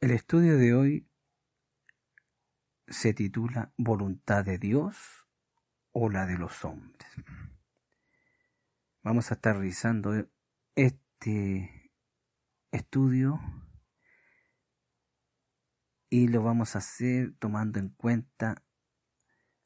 El 0.00 0.12
estudio 0.12 0.56
de 0.56 0.72
hoy 0.72 1.10
se 2.86 3.12
titula 3.12 3.74
Voluntad 3.76 4.46
de 4.46 4.56
Dios 4.56 4.96
o 5.92 6.08
la 6.08 6.24
de 6.24 6.38
los 6.38 6.64
hombres. 6.64 7.06
Vamos 9.02 9.30
a 9.30 9.34
estar 9.34 9.58
revisando 9.58 10.26
este 10.74 11.92
estudio 12.70 13.38
y 16.08 16.28
lo 16.28 16.42
vamos 16.42 16.76
a 16.76 16.78
hacer 16.78 17.34
tomando 17.38 17.78
en 17.78 17.90
cuenta 17.90 18.64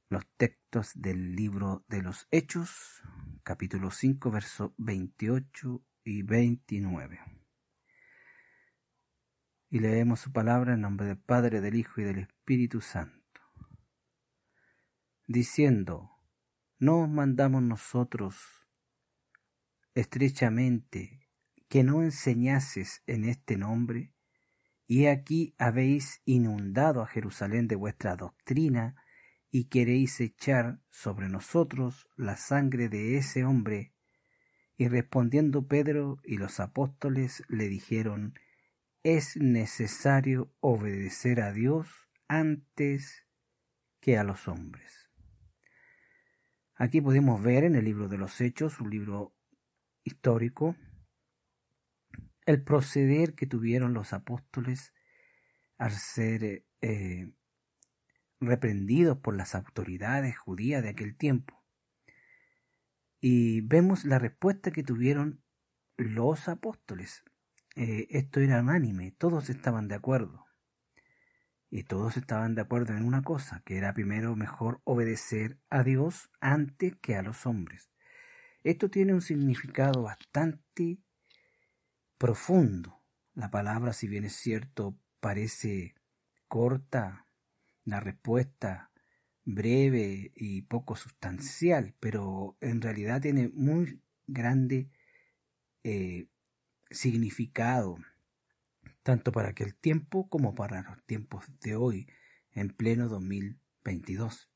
los 0.09 0.27
textos 0.37 0.91
del 0.97 1.37
libro 1.37 1.85
de 1.87 2.03
los 2.03 2.27
Hechos, 2.33 3.05
capítulo 3.45 3.93
5, 3.93 4.33
versos 4.33 4.73
28 4.79 5.81
y 6.03 6.23
29. 6.25 7.34
Y 9.75 9.81
leemos 9.81 10.21
su 10.21 10.31
palabra 10.31 10.75
en 10.75 10.83
nombre 10.83 11.05
del 11.05 11.19
Padre, 11.19 11.61
del 11.61 11.75
Hijo 11.75 12.01
y 12.01 12.05
del 12.05 12.19
Espíritu 12.21 12.81
Santo, 12.81 13.41
diciendo, 15.27 16.13
no 16.79 17.01
os 17.01 17.09
mandamos 17.09 17.61
nosotros 17.61 18.37
estrechamente 19.97 21.29
que 21.69 21.83
no 21.83 22.05
enseñases 22.05 23.03
en 23.09 23.25
este 23.25 23.57
nombre, 23.57 24.15
y 24.87 25.07
aquí 25.07 25.57
habéis 25.59 26.23
inundado 26.25 27.03
a 27.03 27.09
Jerusalén 27.09 27.67
de 27.67 27.75
vuestra 27.75 28.15
doctrina, 28.15 28.95
y 29.51 29.65
queréis 29.65 30.21
echar 30.21 30.83
sobre 30.89 31.29
nosotros 31.29 32.07
la 32.17 32.37
sangre 32.37 32.89
de 32.89 33.17
ese 33.17 33.45
hombre. 33.45 33.93
Y 34.77 34.87
respondiendo 34.87 35.67
Pedro 35.67 36.21
y 36.23 36.37
los 36.37 36.61
apóstoles 36.61 37.43
le 37.49 37.69
dijeron, 37.69 38.35
es 39.05 39.37
necesario 39.37 40.51
obedecer 40.61 41.43
a 41.43 41.53
Dios 41.53 41.89
antes 42.27 43.27
que 44.01 44.17
a 44.17 44.25
los 44.25 44.49
hombres. 44.49 45.11
Aquí 46.75 47.03
podemos 47.03 47.43
ver 47.43 47.65
en 47.65 47.77
el 47.77 47.85
libro 47.85 48.09
de 48.09 48.17
los 48.17 48.41
Hechos, 48.41 48.81
un 48.81 48.89
libro 48.89 49.37
histórico, 50.05 50.75
el 52.47 52.65
proceder 52.65 53.35
que 53.35 53.47
tuvieron 53.47 53.93
los 53.93 54.15
apóstoles 54.15 54.95
al 55.77 55.93
ser 55.93 56.65
eh, 56.81 57.31
reprendidos 58.41 59.19
por 59.19 59.37
las 59.37 59.55
autoridades 59.55 60.39
judías 60.39 60.83
de 60.83 60.89
aquel 60.89 61.15
tiempo. 61.15 61.63
Y 63.21 63.61
vemos 63.61 64.07
la 64.07 64.19
respuesta 64.19 64.71
que 64.71 64.83
tuvieron 64.83 65.45
los 65.97 66.49
apóstoles. 66.49 67.23
Eh, 67.77 68.07
esto 68.11 68.41
era 68.41 68.61
unánime, 68.61 69.13
todos 69.13 69.51
estaban 69.51 69.89
de 69.89 69.97
acuerdo. 69.97 70.47
Y 71.71 71.83
todos 71.83 72.17
estaban 72.17 72.55
de 72.55 72.63
acuerdo 72.63 72.95
en 72.95 73.05
una 73.05 73.23
cosa, 73.23 73.63
que 73.65 73.77
era 73.77 73.95
primero 73.95 74.37
mejor 74.37 74.81
obedecer 74.85 75.59
a 75.71 75.83
Dios 75.83 76.31
antes 76.41 76.95
que 76.97 77.17
a 77.17 77.23
los 77.23 77.47
hombres. 77.47 77.91
Esto 78.63 78.91
tiene 78.91 79.13
un 79.13 79.23
significado 79.23 80.03
bastante 80.03 80.99
profundo. 82.17 83.03
La 83.35 83.51
palabra, 83.51 83.93
si 83.93 84.07
bien 84.07 84.25
es 84.25 84.37
cierto, 84.37 84.97
parece 85.19 85.95
corta, 86.47 87.27
la 87.85 87.99
respuesta 87.99 88.93
breve 89.45 90.33
y 90.35 90.63
poco 90.63 90.97
sustancial, 90.97 91.95
pero 92.01 92.57
en 92.61 92.81
realidad 92.81 93.21
tiene 93.21 93.49
muy 93.49 94.01
grande 94.27 94.89
eh, 95.83 96.29
significado, 96.95 97.99
tanto 99.03 99.33
para 99.33 99.51
aquel 99.51 99.75
tiempo 99.75 100.29
como 100.29 100.55
para 100.55 100.83
los 100.83 101.05
tiempos 101.05 101.45
de 101.61 101.77
hoy, 101.77 102.09
en 102.53 102.71
pleno 102.71 103.09
2022. 103.09 104.51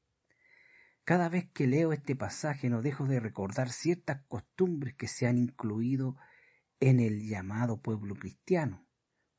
Cada 1.05 1.29
vez 1.29 1.49
que 1.53 1.67
leo 1.67 1.93
este 1.93 2.17
pasaje 2.17 2.69
no 2.69 2.83
dejo 2.83 3.07
de 3.07 3.21
recordar 3.21 3.71
ciertas 3.71 4.23
costumbres 4.29 4.95
que 4.95 5.09
se 5.09 5.27
han 5.27 5.39
incluido 5.39 6.17
en 6.81 7.01
el 7.01 7.27
llamado 7.27 7.81
pueblo 7.81 8.15
cristiano, 8.15 8.87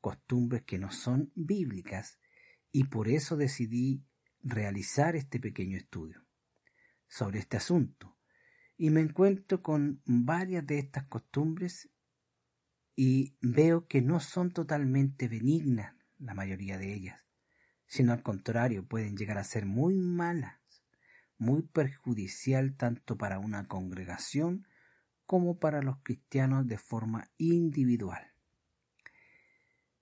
costumbres 0.00 0.62
que 0.62 0.78
no 0.78 0.90
son 0.90 1.32
bíblicas 1.34 2.18
y 2.72 2.84
por 2.84 3.08
eso 3.08 3.36
decidí 3.36 4.04
realizar 4.42 5.16
este 5.16 5.38
pequeño 5.38 5.76
estudio 5.76 6.24
sobre 7.08 7.38
este 7.38 7.56
asunto. 7.56 8.16
Y 8.76 8.90
me 8.90 9.00
encuentro 9.00 9.62
con 9.62 10.02
varias 10.04 10.66
de 10.66 10.78
estas 10.78 11.04
costumbres 11.04 11.90
y 12.96 13.34
veo 13.40 13.86
que 13.86 14.02
no 14.02 14.20
son 14.20 14.52
totalmente 14.52 15.28
benignas 15.28 15.94
la 16.18 16.34
mayoría 16.34 16.78
de 16.78 16.92
ellas, 16.92 17.20
sino 17.86 18.12
al 18.12 18.22
contrario 18.22 18.86
pueden 18.86 19.16
llegar 19.16 19.38
a 19.38 19.44
ser 19.44 19.66
muy 19.66 19.96
malas, 19.96 20.60
muy 21.38 21.62
perjudicial 21.62 22.76
tanto 22.76 23.16
para 23.16 23.38
una 23.38 23.66
congregación 23.66 24.66
como 25.24 25.58
para 25.58 25.82
los 25.82 25.98
cristianos 26.02 26.66
de 26.66 26.76
forma 26.76 27.30
individual. 27.38 28.32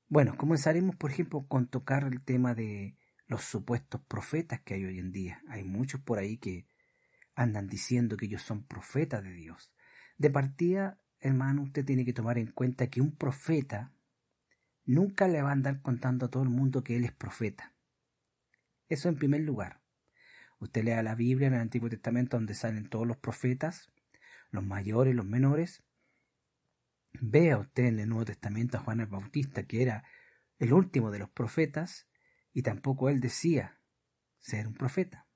Bueno, 0.08 0.36
comenzaremos, 0.36 0.96
por 0.96 1.10
ejemplo, 1.10 1.46
con 1.46 1.68
tocar 1.68 2.04
el 2.04 2.22
tema 2.24 2.54
de 2.54 2.96
los 3.26 3.44
supuestos 3.44 4.00
profetas 4.08 4.62
que 4.62 4.74
hay 4.74 4.86
hoy 4.86 4.98
en 4.98 5.12
día. 5.12 5.42
Hay 5.48 5.64
muchos 5.64 6.00
por 6.00 6.18
ahí 6.18 6.38
que 6.38 6.66
andan 7.34 7.68
diciendo 7.68 8.16
que 8.16 8.24
ellos 8.24 8.42
son 8.42 8.64
profetas 8.64 9.22
de 9.22 9.32
Dios. 9.32 9.70
De 10.16 10.30
partida, 10.30 10.98
hermano, 11.20 11.62
usted 11.62 11.84
tiene 11.84 12.04
que 12.04 12.12
tomar 12.12 12.38
en 12.38 12.50
cuenta 12.50 12.88
que 12.88 13.00
un 13.00 13.14
profeta 13.14 13.92
nunca 14.84 15.28
le 15.28 15.42
va 15.42 15.50
a 15.50 15.52
andar 15.52 15.82
contando 15.82 16.26
a 16.26 16.30
todo 16.30 16.42
el 16.42 16.48
mundo 16.48 16.82
que 16.82 16.96
él 16.96 17.04
es 17.04 17.12
profeta. 17.12 17.74
Eso 18.88 19.08
en 19.08 19.16
primer 19.16 19.42
lugar. 19.42 19.80
Usted 20.60 20.84
lea 20.84 21.02
la 21.02 21.14
Biblia 21.14 21.48
en 21.48 21.54
el 21.54 21.60
Antiguo 21.60 21.88
Testamento 21.88 22.36
donde 22.36 22.54
salen 22.54 22.88
todos 22.88 23.06
los 23.06 23.16
profetas, 23.16 23.90
los 24.50 24.64
mayores, 24.64 25.14
los 25.14 25.26
menores, 25.26 25.84
Vea 27.20 27.58
usted 27.58 27.84
en 27.86 27.98
el 27.98 28.08
Nuevo 28.08 28.26
Testamento 28.26 28.76
a 28.76 28.80
Juan 28.80 29.00
el 29.00 29.06
Bautista, 29.06 29.64
que 29.64 29.82
era 29.82 30.04
el 30.58 30.72
último 30.72 31.10
de 31.10 31.18
los 31.18 31.30
profetas, 31.30 32.06
y 32.52 32.62
tampoco 32.62 33.08
él 33.08 33.20
decía 33.20 33.80
ser 34.38 34.66
un 34.66 34.74
profeta. 34.74 35.26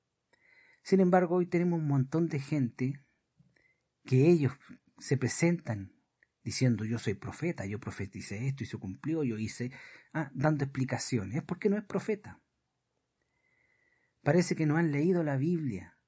Sin 0.82 1.00
embargo, 1.00 1.36
hoy 1.36 1.46
tenemos 1.46 1.80
un 1.80 1.86
montón 1.86 2.28
de 2.28 2.40
gente 2.40 3.00
que 4.04 4.28
ellos 4.28 4.52
se 5.02 5.16
presentan 5.16 5.92
diciendo 6.44 6.84
yo 6.84 6.98
soy 6.98 7.14
profeta, 7.14 7.66
yo 7.66 7.80
profeticé 7.80 8.46
esto 8.46 8.62
y 8.62 8.66
se 8.66 8.78
cumplió, 8.78 9.24
yo 9.24 9.36
hice, 9.36 9.72
ah, 10.12 10.30
dando 10.32 10.64
explicaciones. 10.64 11.38
Es 11.38 11.42
porque 11.42 11.68
no 11.68 11.76
es 11.76 11.84
profeta. 11.84 12.40
Parece 14.22 14.54
que 14.54 14.66
no 14.66 14.76
han 14.76 14.92
leído 14.92 15.24
la 15.24 15.36
Biblia, 15.36 15.98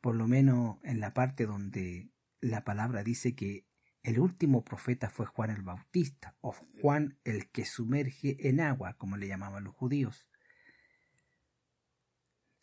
por 0.00 0.14
lo 0.14 0.28
menos 0.28 0.78
en 0.84 1.00
la 1.00 1.12
parte 1.12 1.46
donde 1.46 2.12
la 2.40 2.64
palabra 2.64 3.02
dice 3.02 3.34
que 3.34 3.66
el 4.02 4.20
último 4.20 4.64
profeta 4.64 5.10
fue 5.10 5.26
Juan 5.26 5.50
el 5.50 5.62
Bautista, 5.62 6.36
o 6.40 6.52
Juan 6.80 7.18
el 7.24 7.50
que 7.50 7.64
sumerge 7.64 8.36
en 8.48 8.60
agua, 8.60 8.94
como 8.96 9.16
le 9.16 9.26
llamaban 9.26 9.64
los 9.64 9.74
judíos. 9.74 10.28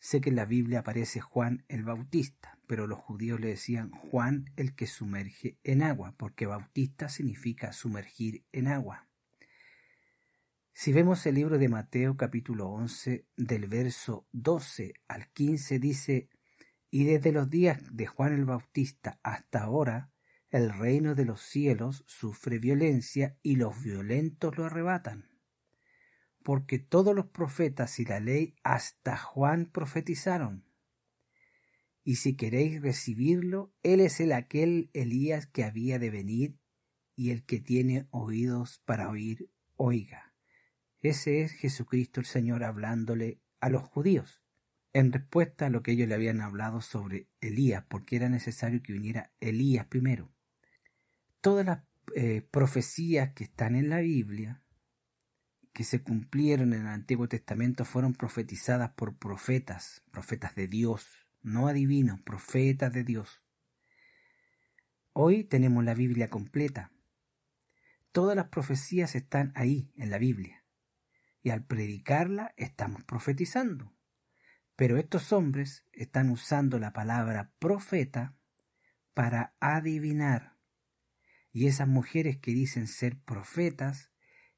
Sé 0.04 0.20
que 0.20 0.28
en 0.28 0.36
la 0.36 0.44
Biblia 0.44 0.80
aparece 0.80 1.22
Juan 1.22 1.64
el 1.66 1.82
Bautista, 1.82 2.58
pero 2.66 2.86
los 2.86 2.98
judíos 2.98 3.40
le 3.40 3.48
decían 3.48 3.90
Juan 3.90 4.50
el 4.54 4.74
que 4.74 4.86
sumerge 4.86 5.56
en 5.64 5.82
agua, 5.82 6.14
porque 6.18 6.44
Bautista 6.44 7.08
significa 7.08 7.72
sumergir 7.72 8.44
en 8.52 8.68
agua. 8.68 9.08
Si 10.74 10.92
vemos 10.92 11.24
el 11.24 11.36
libro 11.36 11.56
de 11.56 11.70
Mateo 11.70 12.18
capítulo 12.18 12.68
11 12.68 13.24
del 13.38 13.66
verso 13.66 14.28
12 14.32 14.92
al 15.08 15.32
15 15.32 15.78
dice, 15.78 16.28
y 16.90 17.04
desde 17.04 17.32
los 17.32 17.48
días 17.48 17.80
de 17.90 18.04
Juan 18.04 18.34
el 18.34 18.44
Bautista 18.44 19.18
hasta 19.22 19.62
ahora, 19.62 20.10
el 20.50 20.70
reino 20.70 21.14
de 21.14 21.24
los 21.24 21.40
cielos 21.40 22.04
sufre 22.06 22.58
violencia 22.58 23.38
y 23.42 23.56
los 23.56 23.82
violentos 23.82 24.58
lo 24.58 24.66
arrebatan. 24.66 25.33
Porque 26.44 26.78
todos 26.78 27.12
los 27.12 27.26
profetas 27.26 27.98
y 27.98 28.04
la 28.04 28.20
ley 28.20 28.54
hasta 28.62 29.16
Juan 29.16 29.66
profetizaron. 29.66 30.64
Y 32.04 32.16
si 32.16 32.36
queréis 32.36 32.80
recibirlo, 32.80 33.74
él 33.82 33.98
es 33.98 34.20
el 34.20 34.30
aquel 34.30 34.90
Elías 34.92 35.48
que 35.48 35.64
había 35.64 35.98
de 35.98 36.10
venir, 36.10 36.60
y 37.16 37.30
el 37.30 37.44
que 37.44 37.58
tiene 37.58 38.06
oídos 38.10 38.80
para 38.84 39.08
oír, 39.08 39.50
oiga. 39.74 40.32
Ese 41.00 41.42
es 41.42 41.50
Jesucristo 41.50 42.20
el 42.20 42.26
Señor 42.26 42.62
hablándole 42.62 43.40
a 43.58 43.68
los 43.70 43.82
judíos, 43.82 44.44
en 44.92 45.12
respuesta 45.12 45.66
a 45.66 45.70
lo 45.70 45.82
que 45.82 45.92
ellos 45.92 46.06
le 46.06 46.14
habían 46.14 46.40
hablado 46.40 46.80
sobre 46.80 47.26
Elías, 47.40 47.84
porque 47.88 48.14
era 48.14 48.28
necesario 48.28 48.80
que 48.82 48.92
viniera 48.92 49.32
Elías 49.40 49.86
primero 49.86 50.30
todas 51.44 51.66
las 51.66 51.80
eh, 52.16 52.40
profecías 52.50 53.34
que 53.34 53.44
están 53.44 53.76
en 53.76 53.90
la 53.90 54.00
Biblia, 54.00 54.63
que 55.74 55.82
se 55.82 56.02
cumplieron 56.02 56.72
en 56.72 56.82
el 56.82 56.86
Antiguo 56.86 57.28
Testamento, 57.28 57.84
fueron 57.84 58.14
profetizadas 58.14 58.92
por 58.92 59.18
profetas, 59.18 60.04
profetas 60.12 60.54
de 60.54 60.68
Dios, 60.68 61.08
no 61.42 61.66
adivinos, 61.66 62.20
profetas 62.20 62.92
de 62.92 63.02
Dios. 63.02 63.42
Hoy 65.12 65.42
tenemos 65.42 65.84
la 65.84 65.94
Biblia 65.94 66.30
completa. 66.30 66.92
Todas 68.12 68.36
las 68.36 68.48
profecías 68.48 69.16
están 69.16 69.52
ahí, 69.56 69.92
en 69.96 70.10
la 70.10 70.18
Biblia. 70.18 70.64
y 71.42 71.50
al 71.50 71.62
predicarla 71.62 72.54
estamos 72.56 73.04
profetizando. 73.04 73.92
Pero 74.76 74.96
estos 74.96 75.30
hombres 75.30 75.84
están 75.92 76.30
usando 76.30 76.78
la 76.78 76.94
palabra 76.94 77.52
profeta 77.58 78.34
para 79.12 79.54
adivinar. 79.60 80.56
Y 81.52 81.66
esas 81.66 81.86
mujeres 81.86 82.38
que 82.38 82.52
dicen 82.52 82.86
ser 82.86 83.20
profetas 83.20 84.13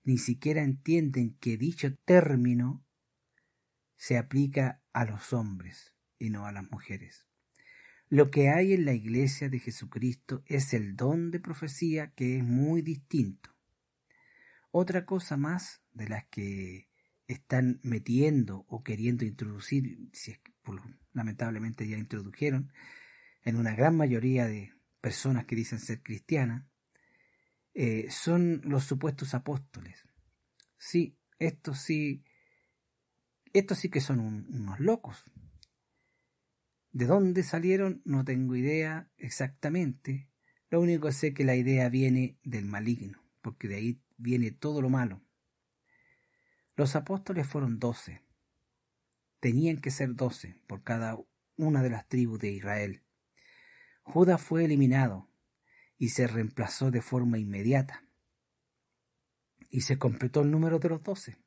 ni 0.07 0.19
siquiera 0.19 0.63
entienden 0.63 1.37
que 1.41 1.59
dicho 1.59 1.93
término 2.05 2.87
se 3.97 4.17
aplica 4.17 4.81
a 4.93 5.05
los 5.05 5.33
hombres 5.33 5.95
y 6.17 6.31
no 6.31 6.47
a 6.47 6.53
las 6.53 6.71
mujeres. 6.71 7.27
Lo 8.09 8.31
que 8.31 8.51
hay 8.51 8.73
en 8.73 8.85
la 8.85 8.93
iglesia 8.93 9.49
de 9.49 9.59
Jesucristo 9.59 10.45
es 10.47 10.73
el 10.75 10.95
don 10.95 11.33
de 11.33 11.41
profecía 11.41 12.13
que 12.13 12.37
es 12.37 12.45
muy 12.45 12.83
distinto. 12.83 13.51
Otra 14.71 15.05
cosa 15.07 15.37
más 15.37 15.83
de 15.93 16.09
las 16.09 16.25
que 16.27 16.89
están 17.27 17.81
metiendo 17.83 18.65
o 18.69 18.85
queriendo 18.85 19.25
introducir, 19.25 20.09
si 20.13 20.31
es 20.31 20.39
que 20.39 20.53
lamentablemente 21.15 21.89
ya 21.89 21.99
introdujeron, 21.99 22.73
en 23.43 23.57
una 23.57 23.75
gran 23.75 23.97
mayoría 23.97 24.47
de 24.47 24.73
personas 25.01 25.47
que 25.47 25.57
dicen 25.57 25.81
ser 25.81 26.01
cristianas, 26.01 26.65
eh, 27.79 28.11
son 28.11 28.63
los 28.65 28.85
supuestos 28.85 29.35
apóstoles. 29.35 30.03
Sí, 30.79 31.19
estos 31.39 31.79
sí, 31.79 32.25
estos 33.53 33.79
sí 33.79 33.91
que 33.91 34.01
son 34.01 34.19
unos 34.19 34.81
locos. 34.81 35.25
¿De 36.93 37.05
dónde 37.05 37.43
salieron? 37.43 38.01
No 38.07 38.25
tengo 38.25 38.57
idea 38.57 39.11
exactamente. 39.19 40.31
Lo 40.71 40.81
único 40.81 41.09
que 41.09 41.13
sé 41.13 41.35
que 41.35 41.45
la 41.45 41.55
idea 41.55 41.91
viene 41.91 42.39
del 42.43 42.65
maligno, 42.65 43.23
porque 43.43 43.69
de 43.69 43.75
ahí 43.75 44.01
viene 44.17 44.53
todo 44.53 44.81
lo 44.81 44.89
malo. 44.89 45.23
Los 46.77 46.97
apóstoles 46.97 47.47
fueron 47.47 47.79
doce. 47.79 48.23
Tenían 49.39 49.83
que 49.83 49.91
ser 49.91 50.15
doce 50.15 50.59
por 50.67 50.83
cada 50.83 51.19
una 51.57 51.83
de 51.83 51.91
las 51.91 52.09
tribus 52.09 52.39
de 52.39 52.53
Israel. 52.53 53.03
Judas 54.03 54.41
fue 54.41 54.65
eliminado 54.65 55.29
y 55.99 56.11
se 56.11 56.27
reemplazó 56.27 56.91
de 56.91 57.03
forma 57.03 57.39
inmediata. 57.39 58.05
Y 59.71 59.83
se 59.83 59.99
completó 59.99 60.43
el 60.43 60.51
número 60.51 60.79
de 60.79 60.89
los 60.89 61.03
doce. 61.03 61.39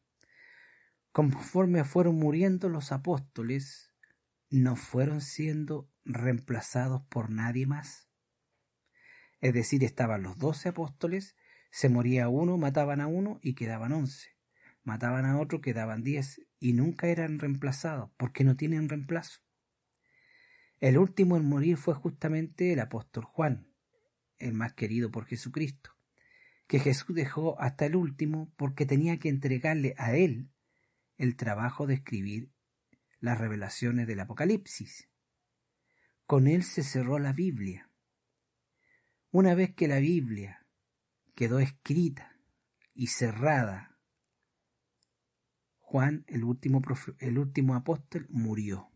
Conforme 1.11 1.83
fueron 1.83 2.15
muriendo 2.15 2.69
los 2.69 2.91
apóstoles, 2.91 3.93
no 4.49 4.75
fueron 4.75 5.21
siendo 5.21 5.89
reemplazados 6.05 7.03
por 7.09 7.29
nadie 7.29 7.65
más. 7.65 8.09
Es 9.41 9.53
decir, 9.53 9.83
estaban 9.83 10.23
los 10.23 10.37
doce 10.37 10.69
apóstoles, 10.69 11.35
se 11.71 11.89
moría 11.89 12.29
uno, 12.29 12.57
mataban 12.57 12.99
a 12.99 13.07
uno 13.07 13.39
y 13.41 13.53
quedaban 13.53 13.91
once. 13.91 14.29
Mataban 14.83 15.25
a 15.25 15.39
otro, 15.39 15.61
quedaban 15.61 16.03
diez, 16.03 16.41
y 16.59 16.73
nunca 16.73 17.07
eran 17.07 17.39
reemplazados, 17.39 18.11
porque 18.17 18.43
no 18.43 18.55
tienen 18.55 18.89
reemplazo. 18.89 19.39
El 20.79 20.97
último 20.97 21.37
en 21.37 21.45
morir 21.45 21.77
fue 21.77 21.93
justamente 21.93 22.73
el 22.73 22.79
apóstol 22.79 23.25
Juan, 23.25 23.68
el 24.39 24.53
más 24.53 24.73
querido 24.73 25.11
por 25.11 25.25
Jesucristo, 25.25 25.91
que 26.67 26.79
Jesús 26.79 27.15
dejó 27.15 27.59
hasta 27.59 27.85
el 27.85 27.95
último 27.95 28.51
porque 28.55 28.85
tenía 28.85 29.19
que 29.19 29.29
entregarle 29.29 29.95
a 29.97 30.15
él 30.15 30.49
el 31.17 31.35
trabajo 31.35 31.87
de 31.87 31.95
escribir 31.95 32.51
las 33.19 33.37
revelaciones 33.37 34.07
del 34.07 34.21
Apocalipsis. 34.21 35.09
Con 36.25 36.47
él 36.47 36.63
se 36.63 36.83
cerró 36.83 37.19
la 37.19 37.33
Biblia. 37.33 37.89
Una 39.31 39.53
vez 39.55 39.73
que 39.75 39.87
la 39.87 39.99
Biblia 39.99 40.65
quedó 41.35 41.59
escrita 41.59 42.39
y 42.93 43.07
cerrada, 43.07 43.97
Juan, 45.79 46.23
el 46.27 46.43
último, 46.43 46.81
el 47.19 47.39
último 47.39 47.75
apóstol, 47.75 48.27
murió. 48.29 48.91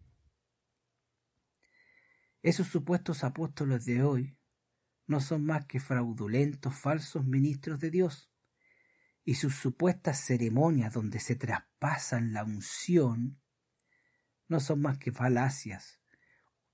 Esos 2.44 2.68
supuestos 2.68 3.24
apóstoles 3.24 3.86
de 3.86 4.04
hoy 4.04 4.38
no 5.06 5.20
son 5.20 5.46
más 5.46 5.66
que 5.66 5.80
fraudulentos 5.80 6.76
falsos 6.76 7.26
ministros 7.26 7.80
de 7.80 7.92
Dios, 7.92 8.32
y 9.26 9.36
sus 9.36 9.56
supuestas 9.56 10.20
ceremonias 10.20 10.94
donde 10.94 11.20
se 11.20 11.36
traspasan 11.36 12.34
la 12.34 12.44
unción 12.44 13.40
no 14.48 14.60
son 14.60 14.82
más 14.82 14.98
que 14.98 15.12
falacias. 15.12 16.02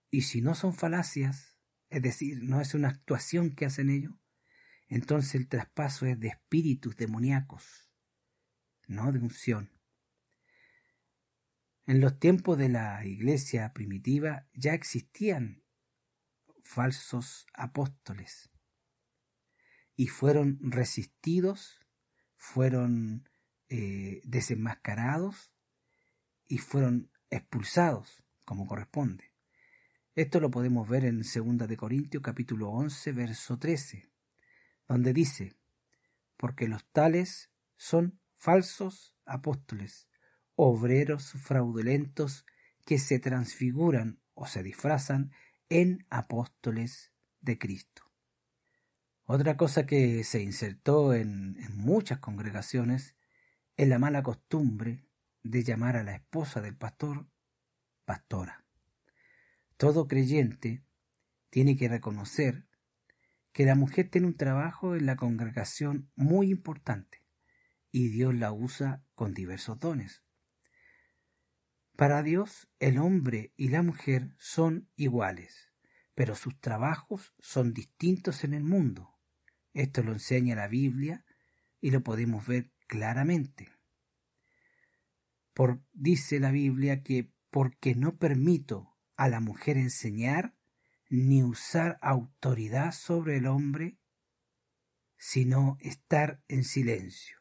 Y 0.09 0.23
si 0.23 0.41
no 0.41 0.55
son 0.55 0.73
falacias, 0.73 1.55
es 1.89 2.01
decir, 2.01 2.39
no 2.41 2.61
es 2.61 2.73
una 2.73 2.89
actuación 2.89 3.51
que 3.51 3.65
hacen 3.65 3.89
ellos, 3.89 4.15
entonces 4.87 5.35
el 5.35 5.47
traspaso 5.47 6.07
es 6.07 6.19
de 6.19 6.29
espíritus 6.29 6.95
demoníacos, 6.97 7.91
no 8.87 9.11
de 9.11 9.19
unción. 9.19 9.71
En 11.85 12.01
los 12.01 12.19
tiempos 12.19 12.57
de 12.57 12.69
la 12.69 13.05
iglesia 13.05 13.71
primitiva 13.73 14.47
ya 14.53 14.73
existían 14.73 15.63
falsos 16.69 17.48
apóstoles 17.56 18.51
y 19.95 20.06
fueron 20.06 20.60
resistidos, 20.62 21.80
fueron 22.38 23.27
eh, 23.69 24.21
desenmascarados 24.24 25.51
y 26.48 26.60
fueron 26.60 27.12
expulsados 27.31 28.24
como 28.45 28.68
corresponde. 28.68 29.33
Esto 30.13 30.39
lo 30.39 30.51
podemos 30.51 30.88
ver 30.88 31.06
en 31.06 31.24
2 31.24 31.68
de 31.68 31.75
Corintios 31.75 32.21
capítulo 32.21 32.69
11 32.69 33.13
verso 33.13 33.57
13, 33.57 34.07
donde 34.88 35.12
dice, 35.12 35.56
porque 36.38 36.68
los 36.68 36.86
tales 36.92 37.50
son 37.77 38.19
falsos 38.36 39.15
apóstoles, 39.25 40.07
obreros 40.54 41.31
fraudulentos 41.31 42.45
que 42.86 43.00
se 43.00 43.18
transfiguran 43.18 44.19
o 44.36 44.45
se 44.45 44.62
disfrazan 44.62 45.31
en 45.69 46.06
apóstoles 46.10 47.13
de 47.42 47.57
Cristo. 47.57 48.04
Otra 49.31 49.57
cosa 49.57 49.86
que 49.86 50.24
se 50.24 50.42
insertó 50.42 51.13
en, 51.13 51.56
muchas 51.75 52.18
congregaciones 52.18 53.16
es 53.77 53.88
la 53.88 54.00
mala 54.00 54.24
costumbre 54.24 55.06
de 55.44 55.63
llamar 55.63 55.95
a 55.98 56.04
la 56.04 56.16
esposa 56.16 56.62
del 56.62 56.75
pastor 56.75 57.27
pastora. 58.06 58.66
Todo 59.77 60.07
creyente 60.07 60.83
tiene 61.51 61.77
que 61.77 61.88
reconocer 61.88 62.68
que 63.51 63.65
la 63.65 63.75
mujer 63.75 64.10
tiene 64.10 64.25
un 64.25 64.36
trabajo 64.36 64.95
en 64.95 65.06
la 65.06 65.15
congregación 65.15 66.10
muy 66.15 66.50
importante 66.50 67.24
y 67.92 68.10
Dios 68.10 68.33
la 68.33 68.51
usa 68.51 69.04
con 69.13 69.36
diversos 69.36 69.80
dones. 69.80 70.24
Para 71.96 72.24
Dios 72.24 72.67
el 72.79 72.98
hombre 72.98 73.53
y 73.58 73.70
la 73.70 73.84
mujer 73.84 74.34
son 74.39 74.89
iguales, 74.96 75.68
pero 76.19 76.35
sus 76.35 76.59
trabajos 76.59 77.33
son 77.39 77.73
distintos 77.73 78.43
en 78.43 78.53
el 78.53 78.61
mundo. 78.61 79.17
Esto 79.71 80.03
lo 80.03 80.11
enseña 80.11 80.53
la 80.53 80.67
Biblia 80.67 81.23
y 81.79 81.91
lo 81.91 82.03
podemos 82.03 82.45
ver 82.45 82.73
claramente. 82.88 83.71
Por, 85.53 85.81
dice 85.93 86.41
la 86.41 86.51
Biblia 86.51 87.03
que 87.03 87.31
porque 87.49 87.95
no 87.95 88.17
permito 88.17 88.97
a 89.15 89.29
la 89.29 89.39
mujer 89.39 89.77
enseñar 89.77 90.57
ni 91.09 91.41
usar 91.41 91.97
autoridad 92.01 92.91
sobre 92.91 93.38
el 93.38 93.47
hombre, 93.47 93.97
sino 95.15 95.77
estar 95.79 96.43
en 96.49 96.65
silencio. 96.65 97.38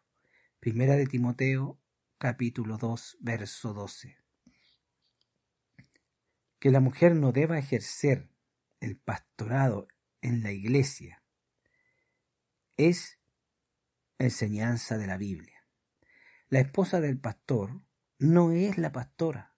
Primera 0.60 0.94
de 0.94 1.08
Timoteo 1.08 1.80
capítulo 2.16 2.78
2 2.78 3.16
verso 3.18 3.74
12 3.74 4.18
que 6.60 6.70
la 6.70 6.78
mujer 6.78 7.16
no 7.16 7.32
deba 7.32 7.58
ejercer 7.58 8.28
el 8.80 8.96
pastorado 8.96 9.88
en 10.20 10.42
la 10.42 10.52
iglesia 10.52 11.22
es 12.76 13.18
enseñanza 14.18 14.98
de 14.98 15.06
la 15.06 15.16
Biblia. 15.16 15.64
La 16.48 16.60
esposa 16.60 17.00
del 17.00 17.18
pastor 17.18 17.82
no 18.18 18.52
es 18.52 18.78
la 18.78 18.92
pastora. 18.92 19.54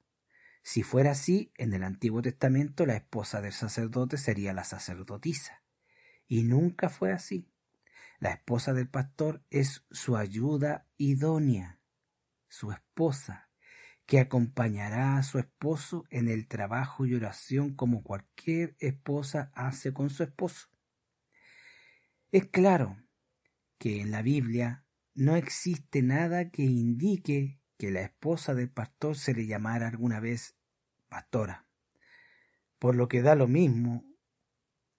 Si 0.62 0.82
fuera 0.82 1.12
así, 1.12 1.52
en 1.56 1.72
el 1.72 1.82
Antiguo 1.82 2.22
Testamento 2.22 2.86
la 2.86 2.96
esposa 2.96 3.40
del 3.40 3.52
sacerdote 3.52 4.16
sería 4.16 4.52
la 4.52 4.64
sacerdotisa. 4.64 5.62
Y 6.26 6.42
nunca 6.42 6.88
fue 6.88 7.12
así. 7.12 7.50
La 8.18 8.32
esposa 8.32 8.74
del 8.74 8.88
pastor 8.88 9.42
es 9.50 9.84
su 9.90 10.16
ayuda 10.16 10.86
idónea, 10.96 11.80
su 12.48 12.72
esposa, 12.72 13.50
que 14.11 14.19
acompañará 14.19 15.19
a 15.19 15.23
su 15.23 15.38
esposo 15.38 16.05
en 16.11 16.26
el 16.26 16.49
trabajo 16.49 17.07
y 17.07 17.14
oración 17.14 17.76
como 17.76 18.02
cualquier 18.02 18.75
esposa 18.81 19.52
hace 19.55 19.93
con 19.93 20.11
su 20.11 20.25
esposo. 20.25 20.67
Es 22.33 22.49
claro 22.49 22.97
que 23.79 24.00
en 24.00 24.11
la 24.11 24.23
Biblia 24.23 24.85
no 25.14 25.37
existe 25.37 26.02
nada 26.02 26.50
que 26.50 26.64
indique 26.64 27.61
que 27.79 27.93
la 27.93 28.00
esposa 28.00 28.52
del 28.52 28.69
pastor 28.69 29.17
se 29.17 29.33
le 29.33 29.47
llamara 29.47 29.87
alguna 29.87 30.19
vez 30.19 30.57
pastora, 31.09 31.69
por 32.81 32.97
lo 32.97 33.07
que 33.07 33.23
da 33.23 33.37
lo 33.37 33.47
mismo 33.47 34.05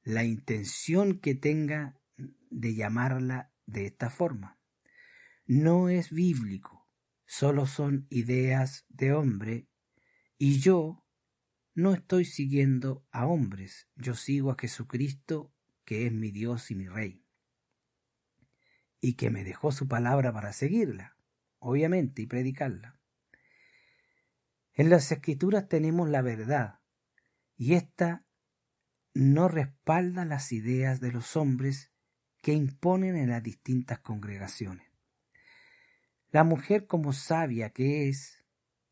la 0.04 0.24
intención 0.24 1.20
que 1.20 1.36
tenga 1.36 2.00
de 2.50 2.76
llamarla 2.76 3.52
de 3.66 3.88
esta 3.88 4.10
forma. 4.10 4.58
No 5.46 5.90
es 5.90 6.12
bíblico 6.12 6.81
solo 7.32 7.66
son 7.66 8.08
ideas 8.10 8.86
de 8.90 9.14
hombre 9.14 9.70
y 10.38 10.60
yo 10.60 11.06
no 11.74 11.94
estoy 11.94 12.26
siguiendo 12.26 13.06
a 13.10 13.26
hombres, 13.26 13.88
yo 13.96 14.16
sigo 14.16 14.52
a 14.52 14.58
Jesucristo, 14.60 15.54
que 15.86 16.06
es 16.06 16.12
mi 16.12 16.32
Dios 16.32 16.72
y 16.72 16.76
mi 16.76 16.90
Rey, 16.90 17.24
y 19.00 19.14
que 19.14 19.30
me 19.30 19.46
dejó 19.46 19.72
su 19.72 19.88
palabra 19.88 20.34
para 20.34 20.52
seguirla, 20.52 21.16
obviamente, 21.60 22.22
y 22.22 22.28
predicarla. 22.28 23.00
En 24.74 24.90
las 24.90 25.10
escrituras 25.10 25.70
tenemos 25.70 26.10
la 26.10 26.22
verdad, 26.22 26.82
y 27.56 27.76
ésta 27.76 28.26
no 29.14 29.48
respalda 29.48 30.26
las 30.26 30.52
ideas 30.52 31.00
de 31.00 31.14
los 31.14 31.38
hombres 31.38 31.94
que 32.42 32.52
imponen 32.52 33.16
en 33.16 33.30
las 33.30 33.42
distintas 33.42 34.00
congregaciones. 34.00 34.91
La 36.32 36.46
mujer 36.46 36.88
como 36.88 37.12
sabia 37.12 37.72
que 37.72 38.08
es, 38.08 38.44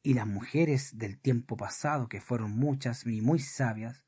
y 0.03 0.13
las 0.13 0.27
mujeres 0.27 0.97
del 0.97 1.19
tiempo 1.19 1.55
pasado, 1.55 2.09
que 2.09 2.19
fueron 2.19 2.51
muchas 2.51 3.05
y 3.05 3.21
muy 3.21 3.39
sabias, 3.39 4.03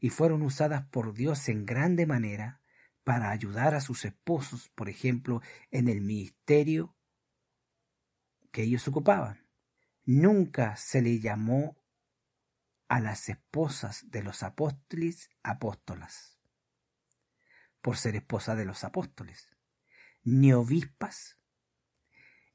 y 0.00 0.10
fueron 0.10 0.42
usadas 0.42 0.86
por 0.86 1.12
Dios 1.12 1.48
en 1.48 1.66
grande 1.66 2.06
manera 2.06 2.60
para 3.02 3.30
ayudar 3.30 3.74
a 3.74 3.80
sus 3.80 4.04
esposos, 4.04 4.68
por 4.76 4.88
ejemplo, 4.88 5.42
en 5.70 5.88
el 5.88 6.00
ministerio 6.00 6.94
que 8.52 8.62
ellos 8.62 8.86
ocupaban. 8.86 9.44
Nunca 10.04 10.76
se 10.76 11.02
le 11.02 11.18
llamó 11.18 11.76
a 12.86 13.00
las 13.00 13.28
esposas 13.28 14.10
de 14.10 14.22
los 14.22 14.42
apóstoles 14.42 15.30
apóstolas, 15.42 16.38
por 17.80 17.96
ser 17.96 18.14
esposa 18.14 18.54
de 18.54 18.64
los 18.64 18.84
apóstoles, 18.84 19.56
ni 20.22 20.52
obispas, 20.52 21.37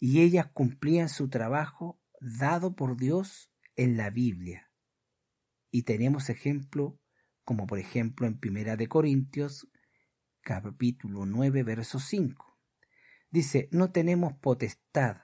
y 0.06 0.20
ellas 0.20 0.48
cumplían 0.52 1.08
su 1.08 1.30
trabajo 1.30 1.98
dado 2.20 2.76
por 2.76 2.98
Dios 2.98 3.50
en 3.78 3.96
la 3.96 4.10
Biblia. 4.10 4.70
Y 5.72 5.84
tenemos 5.84 6.30
ejemplo, 6.30 7.00
como 7.46 7.68
por 7.68 7.80
ejemplo 7.80 8.28
en 8.28 8.38
Primera 8.38 8.76
de 8.76 8.90
Corintios, 8.90 9.66
capítulo 10.42 11.26
9, 11.26 11.64
verso 11.64 12.00
5. 12.00 12.60
Dice, 13.30 13.70
no 13.72 13.94
tenemos 13.94 14.34
potestad 14.34 15.22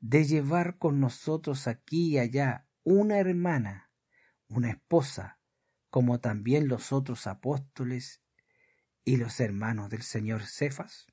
de 0.00 0.24
llevar 0.24 0.78
con 0.78 1.00
nosotros 1.00 1.68
aquí 1.68 2.12
y 2.14 2.18
allá 2.18 2.66
una 2.84 3.18
hermana, 3.18 3.90
una 4.46 4.70
esposa, 4.70 5.38
como 5.90 6.18
también 6.18 6.66
los 6.66 6.94
otros 6.94 7.26
apóstoles 7.26 8.22
y 9.04 9.18
los 9.18 9.38
hermanos 9.38 9.90
del 9.90 10.00
Señor 10.00 10.44
Cefas. 10.46 11.08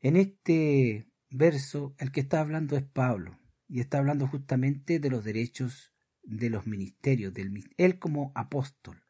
En 0.00 0.16
este 0.16 1.10
verso 1.30 1.94
el 1.98 2.12
que 2.12 2.20
está 2.20 2.40
hablando 2.40 2.76
es 2.76 2.84
Pablo 2.84 3.38
y 3.68 3.80
está 3.80 3.98
hablando 3.98 4.26
justamente 4.26 4.98
de 4.98 5.10
los 5.10 5.24
derechos 5.24 5.92
de 6.22 6.50
los 6.50 6.66
ministerios, 6.66 7.32
él 7.76 7.98
como 7.98 8.32
apóstol. 8.34 9.02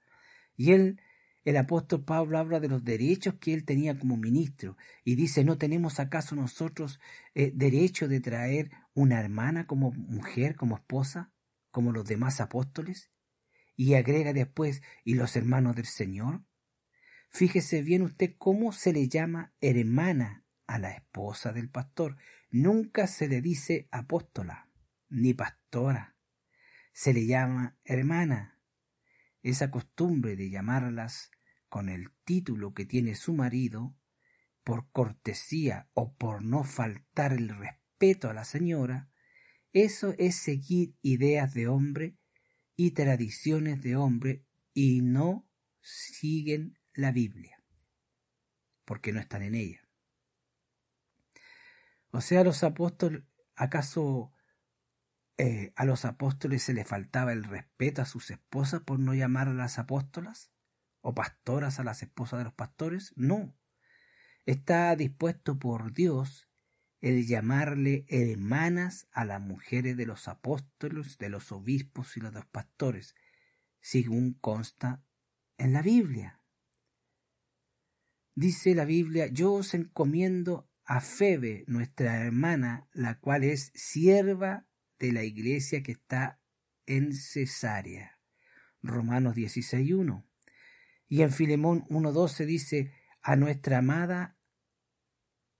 Y 0.55 0.73
él, 0.73 1.01
el 1.45 1.57
apóstol 1.57 2.05
Pablo 2.05 2.39
habla 2.39 2.61
de 2.61 2.69
los 2.69 2.85
derechos 2.85 3.35
que 3.41 3.55
él 3.55 3.65
tenía 3.65 3.99
como 3.99 4.17
ministro 4.17 4.77
y 5.05 5.15
dice, 5.15 5.45
¿no 5.45 5.59
tenemos 5.59 5.99
acaso 5.99 6.37
nosotros 6.37 7.01
eh, 7.35 7.53
derecho 7.55 8.09
de 8.09 8.21
traer 8.21 8.71
una 8.95 9.21
hermana 9.21 9.67
como 9.67 9.93
mujer, 9.93 10.57
como 10.57 10.77
esposa, 10.77 11.33
como 11.71 11.93
los 11.93 12.07
demás 12.07 12.41
apóstoles? 12.41 13.11
Y 13.77 13.95
agrega 13.95 14.33
después, 14.33 14.83
¿y 15.05 15.15
los 15.15 15.37
hermanos 15.37 15.77
del 15.77 15.87
Señor? 15.87 16.45
Fíjese 17.29 17.83
bien 17.83 18.03
usted 18.03 18.35
cómo 18.39 18.73
se 18.73 18.93
le 18.93 19.09
llama 19.09 19.55
hermana 19.61 20.46
a 20.67 20.79
la 20.79 20.91
esposa 20.91 21.53
del 21.53 21.71
pastor. 21.71 22.17
Nunca 22.51 23.07
se 23.07 23.29
le 23.29 23.41
dice 23.41 23.89
apóstola 23.91 24.71
ni 25.09 25.35
pastora. 25.35 26.17
Se 26.93 27.13
le 27.13 27.27
llama 27.27 27.79
hermana. 27.85 28.61
Esa 29.43 29.71
costumbre 29.71 30.37
de 30.37 30.51
llamarlas 30.51 31.31
con 31.69 31.89
el 31.89 32.11
título 32.25 32.75
que 32.75 32.85
tiene 32.85 33.15
su 33.15 33.35
marido, 33.35 33.97
por 34.65 34.91
cortesía 34.91 35.89
o 35.95 36.17
por 36.17 36.43
no 36.43 36.65
faltar 36.65 37.33
el 37.33 37.51
respeto 37.51 38.29
a 38.29 38.35
la 38.35 38.45
señora, 38.45 39.11
eso 39.73 40.15
es 40.19 40.37
seguir 40.37 40.97
ideas 41.03 41.55
de 41.55 41.69
hombre 41.69 42.17
y 42.75 42.93
tradiciones 42.93 43.83
de 43.83 43.95
hombre 43.95 44.45
y 44.75 45.03
no 45.03 45.49
siguen 45.81 46.79
la 46.95 47.13
Biblia, 47.13 47.63
porque 48.85 49.13
no 49.13 49.21
están 49.21 49.43
en 49.43 49.55
ella. 49.55 49.86
O 52.11 52.21
sea, 52.21 52.45
los 52.45 52.63
apóstoles, 52.63 53.23
¿acaso 53.55 54.33
eh, 55.39 55.73
a 55.77 55.85
los 55.85 56.05
apóstoles 56.05 56.63
se 56.63 56.73
les 56.73 56.89
faltaba 56.89 57.33
el 57.33 57.45
respeto 57.45 58.03
a 58.03 58.07
sus 58.07 58.31
esposas 58.31 58.81
por 58.83 58.99
no 58.99 59.15
llamar 59.15 59.49
a 59.49 59.55
las 59.55 59.79
apóstolas? 59.79 60.51
¿O 61.01 61.15
pastoras 61.15 61.79
a 61.79 61.85
las 61.85 62.03
esposas 62.03 62.39
de 62.39 62.45
los 62.45 62.55
pastores? 62.55 63.13
No. 63.17 63.57
Está 64.45 64.95
dispuesto 64.97 65.59
por 65.59 65.93
Dios 65.93 66.49
el 67.01 67.27
llamarle 67.27 68.05
hermanas 68.09 69.07
a 69.13 69.25
las 69.25 69.41
mujeres 69.41 69.97
de 69.97 70.07
los 70.07 70.29
apóstoles, 70.29 71.19
de 71.19 71.29
los 71.29 71.53
obispos 71.53 72.17
y 72.17 72.21
de 72.21 72.33
los 72.33 72.47
pastores, 72.47 73.15
según 73.81 74.35
consta 74.35 75.05
en 75.59 75.73
la 75.73 75.83
Biblia. 75.83 76.41
Dice 78.35 78.75
la 78.75 78.85
Biblia, 78.85 79.29
yo 79.29 79.53
os 79.55 79.75
encomiendo 79.75 80.69
a 80.87 81.01
Febe, 81.01 81.65
nuestra 81.67 82.25
hermana, 82.25 82.89
la 82.93 83.19
cual 83.19 83.45
es 83.45 83.73
sierva 83.75 84.67
de 84.99 85.13
la 85.13 85.25
iglesia 85.25 85.83
que 85.83 85.93
está 85.93 86.41
en 86.87 87.13
Cesarea. 87.13 88.21
Romanos 88.83 89.35
16.1. 89.35 90.25
Y 91.09 91.23
en 91.23 91.33
Filemón 91.33 91.85
1.12 91.89 92.47
dice, 92.47 92.93
a 93.21 93.35
nuestra 93.37 93.79
amada 93.79 94.39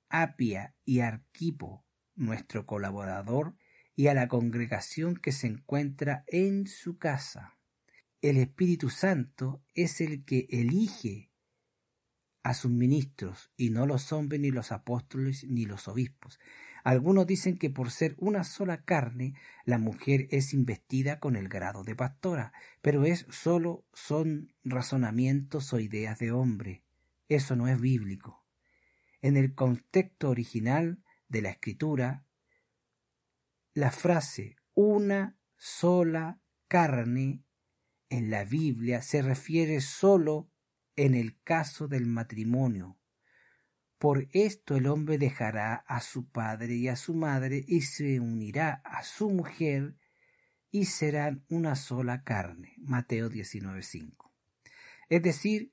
Apia 0.09 0.77
y 0.85 1.01
Arquipo, 1.01 1.85
nuestro 2.15 2.65
colaborador, 2.65 3.57
y 3.97 4.07
a 4.07 4.15
la 4.15 4.29
congregación 4.29 5.17
que 5.17 5.33
se 5.33 5.49
encuentra 5.49 6.25
en 6.29 6.67
su 6.67 6.99
casa. 6.99 7.59
El 8.21 8.37
Espíritu 8.37 8.91
Santo 8.91 9.65
es 9.75 10.01
el 10.01 10.25
que 10.25 10.47
elige 10.51 11.33
a 12.47 12.55
sus 12.55 12.71
ministros, 12.71 13.51
y 13.57 13.71
no 13.71 13.87
los 13.87 14.13
hombres 14.13 14.41
ni 14.41 14.53
los 14.53 14.71
apóstoles 14.71 15.43
ni 15.49 15.65
los 15.65 15.89
obispos. 15.89 16.39
Algunos 16.85 17.27
dicen 17.27 17.59
que 17.59 17.71
por 17.71 17.91
ser 17.91 18.15
una 18.19 18.45
sola 18.45 18.85
carne, 18.85 19.35
la 19.65 19.79
mujer 19.79 20.29
es 20.31 20.55
investida 20.55 21.19
con 21.19 21.35
el 21.35 21.49
grado 21.49 21.83
de 21.83 21.97
pastora, 21.97 22.53
pero 22.83 23.05
es 23.05 23.27
solo 23.31 23.85
son 23.93 24.55
razonamientos 24.63 25.73
o 25.73 25.81
ideas 25.81 26.21
de 26.21 26.31
hombre. 26.31 26.85
Eso 27.29 27.57
no 27.57 27.67
es 27.67 27.81
bíblico. 27.81 28.47
En 29.23 29.37
el 29.37 29.57
contexto 29.57 30.31
original 30.31 31.03
de 31.27 31.43
la 31.43 31.51
escritura, 31.51 32.27
la 33.75 33.91
frase 33.91 34.55
una 34.73 35.37
sola 35.57 36.41
carne 36.69 37.43
en 38.09 38.31
la 38.31 38.45
Biblia 38.45 39.03
se 39.03 39.21
refiere 39.21 39.81
solo 39.81 40.49
en 40.97 41.15
el 41.15 41.41
caso 41.43 41.89
del 41.89 42.07
matrimonio. 42.07 42.99
Por 43.99 44.29
esto 44.33 44.77
el 44.77 44.87
hombre 44.87 45.19
dejará 45.19 45.75
a 45.75 46.01
su 46.01 46.29
padre 46.29 46.75
y 46.75 46.89
a 46.89 46.97
su 46.97 47.15
madre 47.15 47.65
y 47.67 47.83
se 47.83 48.21
unirá 48.21 48.83
a 48.85 49.03
su 49.03 49.31
mujer 49.31 49.97
y 50.71 50.87
serán 50.87 51.45
una 51.49 51.77
sola 51.77 52.23
carne. 52.25 52.75
Mateo 52.79 53.31
19:5. 53.31 54.33
Es 55.09 55.23
decir, 55.23 55.73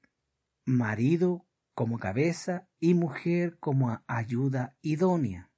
marido 0.66 1.46
como 1.74 1.98
cabeza 1.98 2.70
y 2.80 2.94
mujer 2.94 3.58
como 3.60 4.02
ayuda 4.08 4.78
idónea. 4.82 5.50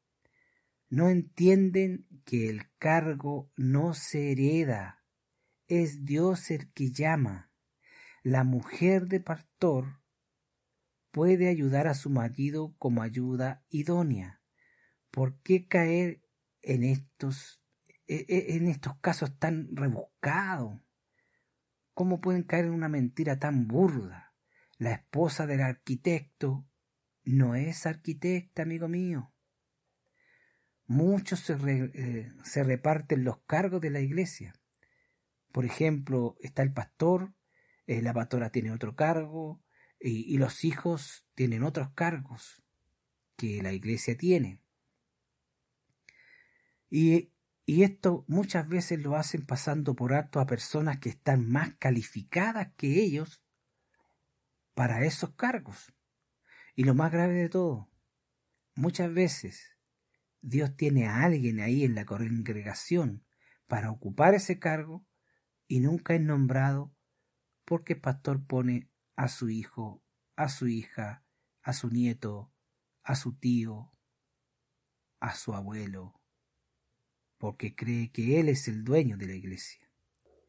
No 0.89 1.09
entienden 1.09 2.07
que 2.23 2.49
el 2.49 2.69
cargo 2.77 3.51
no 3.57 3.93
se 3.93 4.31
hereda, 4.31 5.03
es 5.67 6.05
Dios 6.05 6.51
el 6.51 6.71
que 6.71 6.91
llama 6.91 7.51
la 8.25 8.43
mujer 8.43 9.05
de 9.05 9.19
pastor 9.19 10.01
puede 11.11 11.47
ayudar 11.47 11.85
a 11.87 11.93
su 11.93 12.09
marido 12.09 12.73
como 12.79 13.03
ayuda 13.03 13.63
idónea. 13.69 14.41
¿Por 15.11 15.39
qué 15.43 15.67
caer 15.67 16.23
en 16.63 16.83
estos, 16.83 17.61
e, 18.07 18.25
e, 18.27 18.55
en 18.55 18.67
estos 18.67 18.97
casos 18.97 19.37
tan 19.37 19.75
rebuscados? 19.75 20.81
¿Cómo 21.93 22.19
pueden 22.19 22.41
caer 22.41 22.65
en 22.65 22.71
una 22.71 22.89
mentira 22.89 23.37
tan 23.37 23.67
burda? 23.67 24.33
La 24.79 24.93
esposa 24.93 25.45
del 25.45 25.61
arquitecto 25.61 26.67
no 27.25 27.53
es 27.53 27.85
arquitecta, 27.85 28.63
amigo 28.63 28.87
mío. 28.87 29.31
Muchos 30.87 31.47
eh, 31.47 32.33
se 32.43 32.63
reparten 32.63 33.23
los 33.23 33.37
cargos 33.45 33.81
de 33.81 33.91
la 33.91 33.99
iglesia. 33.99 34.55
Por 35.51 35.63
ejemplo, 35.63 36.37
está 36.39 36.63
el 36.63 36.73
pastor, 36.73 37.35
eh, 37.87 38.01
la 38.01 38.13
pastora 38.13 38.49
tiene 38.49 38.71
otro 38.71 38.95
cargo 38.95 39.61
y, 39.99 40.37
los 40.37 40.63
hijos 40.63 41.27
tienen 41.35 41.63
otros 41.63 41.89
cargos 41.93 42.63
que 43.37 43.61
la 43.61 43.73
iglesia 43.73 44.17
tiene. 44.17 44.61
Y, 46.89 47.31
y 47.65 47.83
esto 47.83 48.23
muchas 48.27 48.67
veces 48.67 48.99
lo 48.99 49.15
hacen 49.15 49.45
pasando 49.45 49.95
por 49.95 50.13
alto 50.13 50.39
a 50.39 50.45
personas 50.45 50.99
que 50.99 51.09
están 51.09 51.49
más 51.49 51.75
calificadas 51.75 52.73
que 52.77 53.01
ellos 53.01 53.43
para 54.73 55.03
esos 55.05 55.33
cargos. 55.35 55.93
Y 56.75 56.83
lo 56.83 56.93
más 56.93 57.11
grave 57.11 57.33
de 57.33 57.49
todo, 57.49 57.89
muchas 58.75 59.13
veces 59.13 59.77
Dios 60.41 60.75
tiene 60.75 61.07
a 61.07 61.23
alguien 61.23 61.59
ahí 61.59 61.83
en 61.83 61.95
la 61.95 62.05
congregación 62.05 63.25
para 63.67 63.89
ocupar 63.89 64.35
ese 64.35 64.59
cargo 64.59 65.05
y 65.67 65.79
nunca 65.79 66.13
es 66.13 66.21
nombrado 66.21 66.94
porque 67.65 67.93
el 67.93 68.01
pastor 68.01 68.45
pone 68.45 68.89
a 69.15 69.27
su 69.27 69.49
hijo, 69.49 70.03
a 70.35 70.49
su 70.49 70.67
hija, 70.67 71.25
a 71.61 71.73
su 71.73 71.89
nieto, 71.89 72.51
a 73.03 73.15
su 73.15 73.33
tío, 73.33 73.91
a 75.19 75.35
su 75.35 75.53
abuelo, 75.53 76.19
porque 77.37 77.75
cree 77.75 78.11
que 78.11 78.39
él 78.39 78.49
es 78.49 78.67
el 78.67 78.83
dueño 78.83 79.17
de 79.17 79.27
la 79.27 79.35
iglesia. 79.35 79.89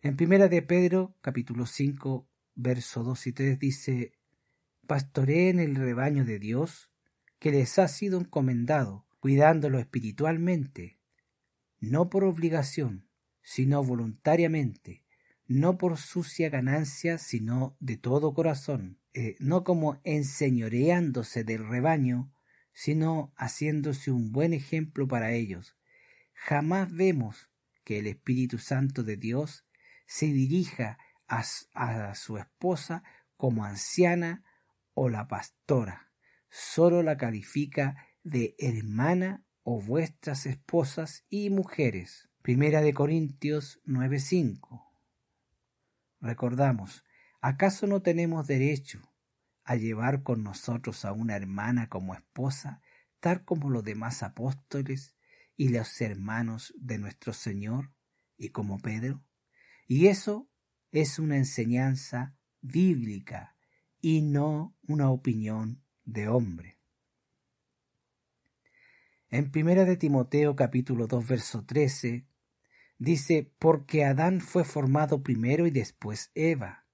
En 0.02 0.16
primera 0.16 0.48
de 0.48 0.62
Pedro, 0.62 1.16
capítulo 1.20 1.66
5, 1.66 2.28
verso 2.54 3.02
2 3.02 3.26
y 3.26 3.32
3 3.32 3.58
dice, 3.58 4.12
Pastoreen 4.86 5.58
el 5.58 5.74
rebaño 5.74 6.24
de 6.24 6.38
Dios 6.38 6.90
que 7.38 7.50
les 7.50 7.78
ha 7.78 7.88
sido 7.88 8.20
encomendado, 8.20 9.06
cuidándolo 9.20 9.78
espiritualmente, 9.78 10.98
no 11.80 12.08
por 12.08 12.24
obligación, 12.24 13.08
sino 13.42 13.82
voluntariamente, 13.82 15.05
no 15.46 15.78
por 15.78 15.96
sucia 15.96 16.50
ganancia, 16.50 17.18
sino 17.18 17.76
de 17.80 17.96
todo 17.96 18.34
corazón, 18.34 19.00
eh, 19.14 19.36
no 19.38 19.64
como 19.64 20.00
enseñoreándose 20.04 21.44
del 21.44 21.66
rebaño, 21.66 22.32
sino 22.72 23.32
haciéndose 23.36 24.10
un 24.10 24.32
buen 24.32 24.52
ejemplo 24.52 25.08
para 25.08 25.32
ellos. 25.32 25.76
Jamás 26.34 26.92
vemos 26.92 27.50
que 27.84 28.00
el 28.00 28.06
Espíritu 28.06 28.58
Santo 28.58 29.02
de 29.02 29.16
Dios 29.16 29.64
se 30.06 30.26
dirija 30.26 30.98
a, 31.28 32.14
su 32.14 32.38
esposa 32.38 33.02
como 33.36 33.64
anciana 33.64 34.44
o 34.94 35.08
la 35.08 35.28
pastora, 35.28 36.12
solo 36.50 37.02
la 37.02 37.16
califica 37.16 37.96
de 38.22 38.54
hermana 38.58 39.44
o 39.62 39.80
vuestras 39.80 40.46
esposas 40.46 41.24
y 41.28 41.50
mujeres. 41.50 42.28
Primera 42.42 42.80
de 42.80 42.94
Corintios 42.94 43.80
9:5. 43.84 44.85
Recordamos, 46.20 47.04
¿acaso 47.40 47.86
no 47.86 48.02
tenemos 48.02 48.46
derecho 48.46 49.00
a 49.64 49.76
llevar 49.76 50.22
con 50.22 50.42
nosotros 50.42 51.04
a 51.04 51.12
una 51.12 51.36
hermana 51.36 51.88
como 51.88 52.14
esposa, 52.14 52.80
tal 53.20 53.44
como 53.44 53.70
los 53.70 53.84
demás 53.84 54.22
apóstoles 54.22 55.14
y 55.56 55.68
los 55.68 56.00
hermanos 56.00 56.74
de 56.76 56.98
nuestro 56.98 57.32
Señor, 57.32 57.92
y 58.36 58.50
como 58.50 58.78
Pedro? 58.78 59.24
Y 59.86 60.06
eso 60.06 60.48
es 60.92 61.18
una 61.18 61.36
enseñanza 61.36 62.36
bíblica 62.60 63.56
y 64.00 64.22
no 64.22 64.76
una 64.86 65.10
opinión 65.10 65.82
de 66.04 66.28
hombre. 66.28 66.78
En 69.28 69.50
primera 69.50 69.84
de 69.84 69.96
Timoteo 69.96 70.54
capítulo 70.54 71.06
2 71.06 71.26
verso 71.26 71.64
13 71.64 72.26
dice, 72.98 73.52
porque 73.58 74.04
Adán 74.04 74.40
fue 74.40 74.64
formado 74.64 75.22
primero 75.22 75.66
y 75.66 75.70
después 75.70 76.30
Eva. 76.34 76.86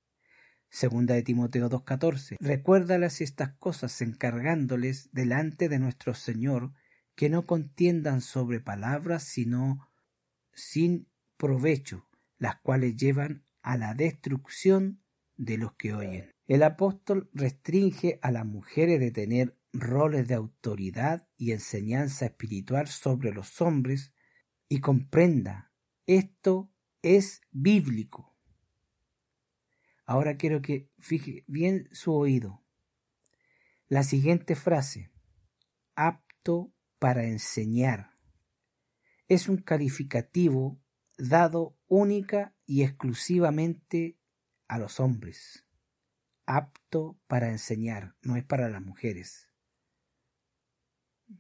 Segunda 0.71 1.14
de 1.14 1.23
Timoteo 1.23 1.68
2.14. 1.68 2.37
Recuérdalas 2.40 3.21
estas 3.21 3.54
cosas 3.56 4.00
encargándoles 4.00 5.11
delante 5.12 5.68
de 5.68 5.78
nuestro 5.78 6.14
Señor 6.14 6.73
que 7.14 7.28
no 7.28 7.44
contiendan 7.44 8.23
sobre 8.23 8.61
palabras 8.61 9.23
sino 9.25 9.90
sin 10.54 11.09
provecho, 11.37 12.09
las 12.38 12.56
cuales 12.61 12.97
llevan 12.97 13.44
a 13.62 13.76
la 13.76 13.94
destrucción 13.94 15.02
de 15.36 15.58
los 15.58 15.75
que 15.75 15.93
oyen. 15.95 16.30
El 16.47 16.62
apóstol 16.62 17.30
restringe 17.32 18.19
a 18.23 18.30
las 18.30 18.47
mujeres 18.47 19.00
de 19.00 19.10
tener 19.10 19.58
roles 19.73 20.28
de 20.28 20.34
autoridad 20.34 21.28
y 21.36 21.52
enseñanza 21.52 22.26
espiritual 22.26 22.88
sobre 22.88 23.32
los 23.32 23.60
hombres 23.60 24.12
y 24.69 24.80
comprenda 24.80 25.72
esto 26.06 26.71
es 27.02 27.41
bíblico. 27.50 28.34
Ahora 30.04 30.36
quiero 30.36 30.62
que 30.62 30.91
fije 30.99 31.45
bien 31.47 31.88
su 31.93 32.12
oído. 32.15 32.62
La 33.88 34.02
siguiente 34.02 34.56
frase, 34.56 35.10
apto 35.95 36.73
para 36.99 37.25
enseñar, 37.25 38.17
es 39.28 39.49
un 39.49 39.58
calificativo 39.58 40.80
dado 41.19 41.78
única 41.86 42.54
y 42.67 42.82
exclusivamente 42.82 44.19
a 44.67 44.78
los 44.78 44.99
hombres. 45.00 45.67
Apto 46.47 47.19
para 47.26 47.50
enseñar, 47.50 48.17
no 48.23 48.36
es 48.36 48.45
para 48.45 48.69
las 48.69 48.82
mujeres. 48.82 49.50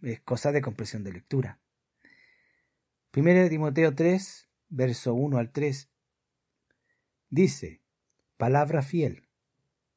Es 0.02 0.20
cosa 0.20 0.52
de 0.52 0.62
comprensión 0.62 1.04
de 1.04 1.12
lectura. 1.12 1.60
Primero 3.10 3.40
de 3.40 3.50
Timoteo 3.50 3.94
3, 3.94 4.48
verso 4.72 5.14
1 5.14 5.36
al 5.38 5.52
3, 5.52 5.90
dice, 7.28 7.82
palabra 8.36 8.82
fiel, 8.82 9.28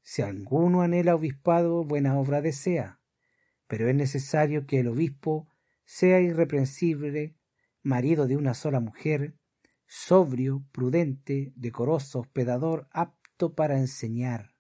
si 0.03 0.21
alguno 0.21 0.81
anhela 0.81 1.15
obispado, 1.15 1.83
buena 1.83 2.19
obra 2.19 2.41
desea, 2.41 2.99
pero 3.67 3.89
es 3.89 3.95
necesario 3.95 4.67
que 4.67 4.81
el 4.81 4.89
obispo 4.89 5.47
sea 5.85 6.19
irreprensible, 6.19 7.35
marido 7.81 8.27
de 8.27 8.37
una 8.37 8.53
sola 8.53 8.79
mujer, 8.79 9.35
sobrio, 9.87 10.65
prudente, 10.71 11.53
decoroso, 11.55 12.19
hospedador, 12.19 12.87
apto 12.91 13.55
para 13.55 13.77
enseñar, 13.77 14.55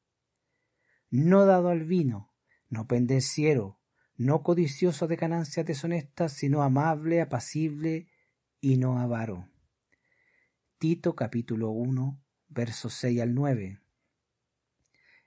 no 1.09 1.45
dado 1.45 1.69
al 1.69 1.83
vino, 1.83 2.33
no 2.69 2.87
pendenciero, 2.87 3.79
no 4.15 4.43
codicioso 4.43 5.07
de 5.07 5.17
ganancias 5.17 5.65
deshonestas, 5.65 6.31
sino 6.31 6.63
amable, 6.63 7.21
apacible 7.21 8.07
y 8.61 8.77
no 8.77 8.97
avaro. 8.97 9.49
Tito 10.77 11.15
capítulo 11.15 11.69
1, 11.69 12.21
versos 12.49 12.93
6 12.95 13.21
al 13.21 13.33
9. 13.33 13.79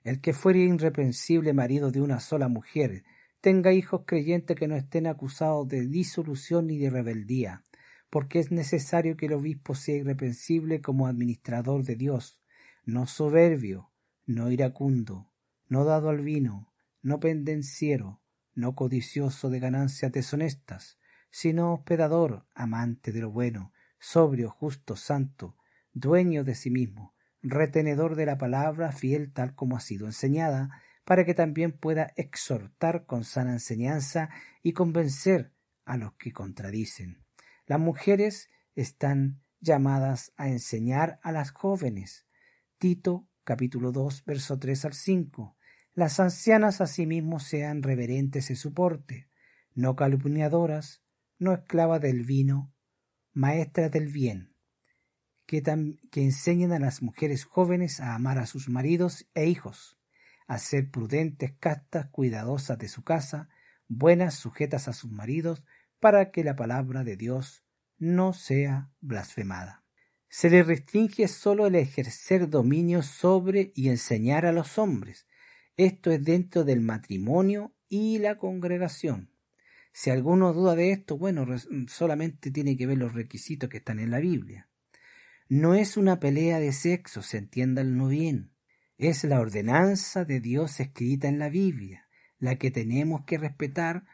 El 0.03 0.21
que 0.21 0.33
fuere 0.33 0.59
irreprensible 0.59 1.53
marido 1.53 1.89
de 1.89 2.01
una 2.01 2.19
sola 2.19 2.47
mujer, 2.47 3.03
tenga 3.41 3.73
hijos 3.73 4.03
creyentes 4.05 4.55
que 4.55 4.67
no 4.67 4.75
estén 4.75 5.07
acusados 5.07 5.67
de 5.67 5.87
disolución 5.87 6.67
ni 6.67 6.77
de 6.77 6.91
rebeldía, 6.91 7.63
porque 8.11 8.37
es 8.37 8.51
necesario 8.51 9.17
que 9.17 9.25
el 9.25 9.33
obispo 9.33 9.73
sea 9.73 9.95
irreprensible 9.95 10.81
como 10.81 11.07
administrador 11.07 11.83
de 11.83 11.95
Dios, 11.95 12.39
no 12.85 13.07
soberbio, 13.07 13.89
no 14.27 14.51
iracundo, 14.51 15.31
no 15.67 15.83
dado 15.83 16.09
al 16.09 16.21
vino, 16.21 16.71
no 17.01 17.19
pendenciero, 17.19 18.21
no 18.53 18.75
codicioso 18.75 19.49
de 19.49 19.59
ganancias 19.59 20.11
deshonestas, 20.11 20.99
sino 21.31 21.73
hospedador, 21.73 22.45
amante 22.53 23.11
de 23.11 23.21
lo 23.21 23.31
bueno, 23.31 23.73
sobrio, 23.99 24.49
justo, 24.49 24.95
santo, 24.95 25.55
dueño 25.93 26.43
de 26.43 26.55
sí 26.55 26.71
mismo, 26.71 27.13
retenedor 27.41 28.15
de 28.15 28.25
la 28.25 28.37
palabra, 28.37 28.91
fiel 28.91 29.31
tal 29.31 29.55
como 29.55 29.77
ha 29.77 29.79
sido 29.79 30.05
enseñada, 30.05 30.81
para 31.03 31.25
que 31.25 31.33
también 31.33 31.71
pueda 31.71 32.13
exhortar 32.15 33.05
con 33.05 33.23
sana 33.23 33.53
enseñanza 33.53 34.29
y 34.61 34.73
convencer 34.73 35.53
a 35.85 35.97
los 35.97 36.13
que 36.13 36.31
contradicen. 36.31 37.23
Las 37.65 37.79
mujeres 37.79 38.49
están 38.75 39.41
llamadas 39.59 40.33
a 40.37 40.49
enseñar 40.49 41.19
a 41.23 41.31
las 41.31 41.51
jóvenes. 41.51 42.27
Tito 42.77 43.27
capítulo 43.43 43.91
2 43.91 44.23
verso 44.25 44.59
3 44.59 44.85
al 44.85 44.93
5. 44.93 45.57
Las 45.93 46.19
ancianas 46.19 46.81
asimismo 46.81 47.39
sean 47.39 47.81
reverentes 47.81 48.51
en 48.51 48.55
su 48.55 48.73
porte, 48.73 49.29
no 49.73 49.95
calumniadoras, 49.95 51.01
no 51.39 51.53
esclavas 51.53 52.01
del 52.01 52.23
vino, 52.23 52.71
maestras 53.39 53.89
del 53.89 54.07
bien, 54.07 54.53
que, 55.45 55.63
que 56.11 56.21
enseñen 56.21 56.73
a 56.73 56.79
las 56.79 57.01
mujeres 57.01 57.45
jóvenes 57.45 58.01
a 58.01 58.13
amar 58.13 58.37
a 58.37 58.45
sus 58.45 58.67
maridos 58.67 59.29
e 59.33 59.47
hijos, 59.47 59.97
a 60.45 60.57
ser 60.59 60.91
prudentes, 60.91 61.53
castas, 61.57 62.09
cuidadosas 62.11 62.77
de 62.77 62.89
su 62.89 63.03
casa, 63.03 63.47
buenas, 63.87 64.35
sujetas 64.35 64.89
a 64.89 64.93
sus 64.93 65.09
maridos, 65.09 65.63
para 66.01 66.31
que 66.31 66.43
la 66.43 66.57
palabra 66.57 67.05
de 67.05 67.15
Dios 67.15 67.63
no 67.97 68.33
sea 68.33 68.91
blasfemada. 68.99 69.85
Se 70.27 70.49
le 70.49 70.61
restringe 70.61 71.29
sólo 71.29 71.65
el 71.67 71.75
ejercer 71.75 72.49
dominio 72.49 73.03
sobre 73.03 73.71
y 73.73 73.87
enseñar 73.87 74.45
a 74.45 74.51
los 74.51 74.77
hombres. 74.77 75.27
Esto 75.77 76.11
es 76.11 76.21
dentro 76.25 76.65
del 76.65 76.81
matrimonio 76.81 77.73
y 77.87 78.19
la 78.19 78.37
congregación. 78.37 79.31
Si 79.99 80.09
alguno 80.11 80.53
duda 80.53 80.75
de 80.75 80.93
esto, 80.93 81.17
bueno, 81.17 81.45
solamente 81.89 82.51
tiene 82.51 82.77
que 82.77 82.87
ver 82.87 82.97
los 82.97 83.13
requisitos 83.13 83.69
que 83.69 83.79
están 83.79 83.99
en 83.99 84.11
la 84.11 84.19
Biblia. 84.19 84.69
No 85.49 85.75
es 85.75 85.97
una 85.97 86.21
pelea 86.21 86.57
de 86.61 86.71
sexo, 86.71 87.21
se 87.21 87.37
entiéndanlo 87.37 88.07
bien. 88.07 88.53
Es 88.97 89.25
la 89.25 89.41
ordenanza 89.41 90.23
de 90.23 90.39
Dios 90.39 90.79
escrita 90.79 91.27
en 91.27 91.37
la 91.37 91.49
Biblia, 91.49 92.07
la 92.37 92.55
que 92.55 92.71
tenemos 92.71 93.25
que 93.25 93.37
respetar 93.37 94.05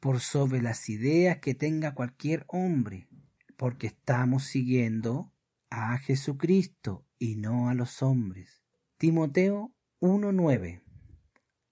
por 0.00 0.20
sobre 0.20 0.60
las 0.60 0.90
ideas 0.90 1.38
que 1.38 1.54
tenga 1.54 1.94
cualquier 1.94 2.44
hombre, 2.46 3.08
porque 3.56 3.86
estamos 3.86 4.44
siguiendo 4.44 5.32
a 5.70 5.96
Jesucristo 5.96 7.06
y 7.18 7.36
no 7.36 7.70
a 7.70 7.74
los 7.74 8.02
hombres. 8.02 8.62
Timoteo 8.98 9.72
1.9. 10.02 10.82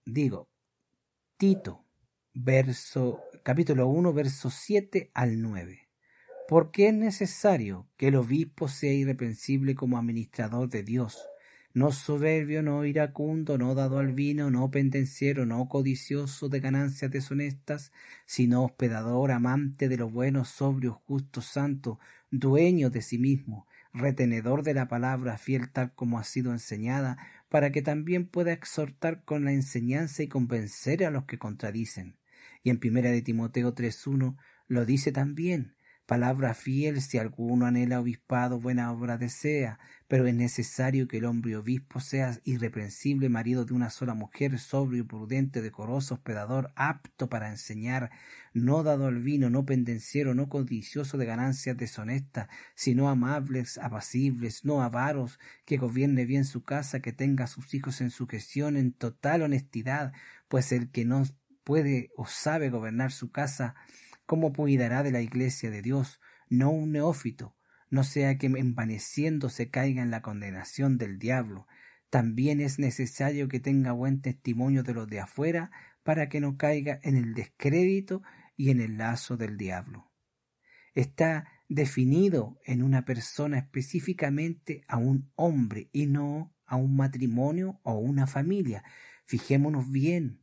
Digo, 0.07 0.49
Tito, 1.37 1.85
verso, 2.33 3.21
capítulo 3.43 3.89
1, 3.89 4.13
verso 4.13 4.51
7 4.51 5.11
al 5.15 5.41
9. 5.41 5.89
Porque 6.47 6.89
es 6.89 6.95
necesario 6.95 7.89
que 7.97 8.09
el 8.09 8.17
obispo 8.17 8.69
sea 8.69 8.93
irreprensible 8.93 9.75
como 9.75 9.97
administrador 9.97 10.69
de 10.69 10.83
Dios, 10.83 11.19
no 11.73 11.91
soberbio, 11.91 12.63
no 12.63 12.85
iracundo, 12.85 13.57
no 13.57 13.75
dado 13.75 13.99
al 13.99 14.13
vino, 14.13 14.51
no 14.51 14.71
pendenciero, 14.71 15.47
no 15.47 15.69
codicioso 15.69 16.49
de 16.49 16.61
ganancias 16.61 17.11
deshonestas, 17.11 17.93
sino 18.27 18.65
hospedador, 18.65 19.31
amante 19.31 19.89
de 19.89 19.97
lo 19.97 20.11
bueno, 20.11 20.45
sobrio, 20.45 21.01
justo, 21.07 21.41
santo, 21.41 21.99
dueño 22.31 22.91
de 22.91 23.01
sí 23.01 23.19
mismo, 23.19 23.67
retenedor 23.95 24.65
de 24.65 24.75
la 24.75 24.89
palabra, 24.89 25.39
fiel 25.39 25.71
tal 25.71 25.95
como 25.95 26.19
ha 26.19 26.25
sido 26.25 26.53
enseñada, 26.53 27.17
para 27.49 27.71
que 27.71 27.81
también 27.81 28.27
pueda 28.27 28.53
exhortar 28.53 29.25
con 29.25 29.45
la 29.45 29.53
enseñanza 29.53 30.23
y 30.23 30.29
convencer 30.29 31.05
a 31.05 31.11
los 31.11 31.25
que 31.25 31.39
contradicen. 31.39 32.20
Y 32.63 32.71
en 32.71 32.79
primera 32.79 33.11
de 33.11 33.23
Timoteo 33.23 33.75
3.1 33.75 34.37
lo 34.69 34.85
dice 34.85 35.13
también, 35.13 35.75
palabra 36.11 36.55
fiel 36.55 37.01
si 37.03 37.19
alguno 37.19 37.67
anhela 37.67 38.01
obispado, 38.01 38.59
buena 38.59 38.91
obra 38.91 39.17
desea, 39.17 39.79
pero 40.09 40.27
es 40.27 40.35
necesario 40.35 41.07
que 41.07 41.19
el 41.19 41.25
hombre 41.25 41.57
obispo 41.57 42.01
sea 42.01 42.37
irreprensible, 42.43 43.29
marido 43.29 43.65
de 43.65 43.75
una 43.75 43.91
sola 43.91 44.15
mujer, 44.15 44.59
sobrio, 44.59 45.07
prudente, 45.07 45.63
decoroso, 45.63 46.15
hospedador, 46.15 46.73
apto 46.75 47.29
para 47.29 47.49
enseñar, 47.49 48.11
no 48.53 48.83
dado 48.83 49.07
al 49.07 49.21
vino, 49.21 49.51
no 49.51 49.65
pendenciero, 49.65 50.35
no 50.35 50.49
codicioso 50.49 51.17
de 51.17 51.27
ganancias 51.27 51.77
deshonestas, 51.77 52.49
sino 52.75 53.09
amables, 53.09 53.79
apacibles, 53.79 54.65
no 54.65 54.83
avaros, 54.83 55.39
que 55.65 55.77
gobierne 55.77 56.25
bien 56.25 56.45
su 56.45 56.65
casa, 56.65 56.99
que 56.99 57.13
tenga 57.13 57.45
a 57.45 57.47
sus 57.47 57.73
hijos 57.73 58.01
en 58.01 58.11
su 58.11 58.27
gestión 58.27 58.77
en 58.77 58.93
total 58.93 59.43
honestidad, 59.43 60.13
pues 60.49 60.73
el 60.73 60.91
que 60.91 61.05
no 61.05 61.23
puede 61.65 62.11
o 62.17 62.27
sabe 62.27 62.71
gobernar 62.71 63.13
su 63.13 63.31
casa, 63.31 63.75
¿Cómo 64.31 64.53
cuidará 64.53 65.03
de 65.03 65.11
la 65.11 65.23
iglesia 65.23 65.73
de 65.73 65.83
Dios, 65.83 66.21
no 66.49 66.71
un 66.71 66.93
neófito, 66.93 67.57
no 67.89 68.05
sea 68.05 68.39
que 68.39 68.47
envaneciéndose 68.47 69.71
caiga 69.71 70.05
en 70.05 70.13
la 70.13 70.23
condenación 70.23 70.99
del 70.99 71.19
diablo? 71.19 71.67
También 72.11 72.61
es 72.61 72.79
necesario 72.79 73.49
que 73.49 73.59
tenga 73.59 73.91
buen 73.91 74.21
testimonio 74.21 74.85
de 74.85 74.95
los 74.95 75.09
de 75.09 75.19
afuera 75.19 75.73
para 76.05 76.29
que 76.29 76.41
no 76.41 76.57
caiga 76.57 77.01
en 77.03 77.17
el 77.17 77.35
descrédito 77.35 78.23
y 78.57 78.71
en 78.71 78.81
el 78.81 78.99
lazo 78.99 79.37
del 79.37 79.57
diablo. 79.57 80.13
Está 80.95 81.49
definido 81.69 82.61
en 82.65 82.85
una 82.85 83.05
persona 83.05 83.59
específicamente 83.59 84.85
a 84.87 84.99
un 84.99 85.33
hombre 85.35 85.91
y 85.91 86.07
no 86.07 86.55
a 86.67 86.77
un 86.77 86.95
matrimonio 86.95 87.81
o 87.83 87.95
una 87.95 88.29
familia. 88.29 88.85
Fijémonos 89.25 89.91
bien 89.91 90.40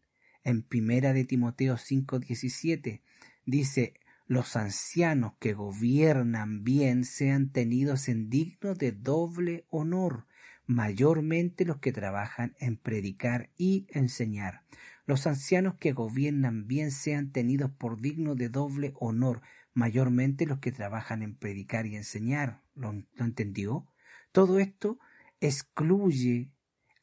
en 0.48 0.64
Primera 0.64 1.12
de 1.14 1.26
Timoteo 1.26 1.76
5:17 1.76 3.02
Dice, 3.46 3.94
los 4.28 4.56
ancianos 4.56 5.34
que 5.40 5.54
gobiernan 5.54 6.64
bien 6.64 7.04
sean 7.04 7.52
tenidos 7.52 8.08
en 8.08 8.30
digno 8.30 8.74
de 8.74 8.94
doble 8.94 9.66
honor, 9.70 10.26
mayormente 10.66 11.66
los 11.66 11.78
que 11.78 11.92
trabajan 11.92 12.56
en 12.60 12.78
predicar 12.78 13.50
y 13.58 13.88
enseñar. 13.90 14.64
Los 15.06 15.28
ancianos 15.28 15.76
que 15.76 15.92
gobiernan 15.92 16.68
bien 16.68 16.92
sean 16.92 17.32
tenidos 17.32 17.72
por 17.72 18.00
digno 18.00 18.36
de 18.36 18.50
doble 18.50 18.94
honor, 19.00 19.42
mayormente 19.74 20.46
los 20.46 20.60
que 20.60 20.72
trabajan 20.72 21.24
en 21.24 21.36
predicar 21.36 21.86
y 21.86 21.96
enseñar. 21.96 22.62
¿Lo, 22.74 22.94
lo 22.94 23.26
entendió? 23.26 23.88
Todo 24.32 24.60
esto 24.60 25.00
excluye 25.40 26.52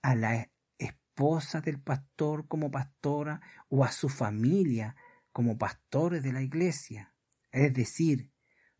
a 0.02 0.14
la 0.14 0.50
esposa 1.14 1.61
del 1.61 1.81
pastor 1.81 2.48
como 2.48 2.72
pastora 2.72 3.40
o 3.68 3.85
a 3.85 3.92
su 3.92 4.09
familia 4.09 4.96
como 5.31 5.57
pastores 5.57 6.24
de 6.24 6.33
la 6.33 6.42
iglesia. 6.42 7.14
Es 7.53 7.72
decir, 7.72 8.33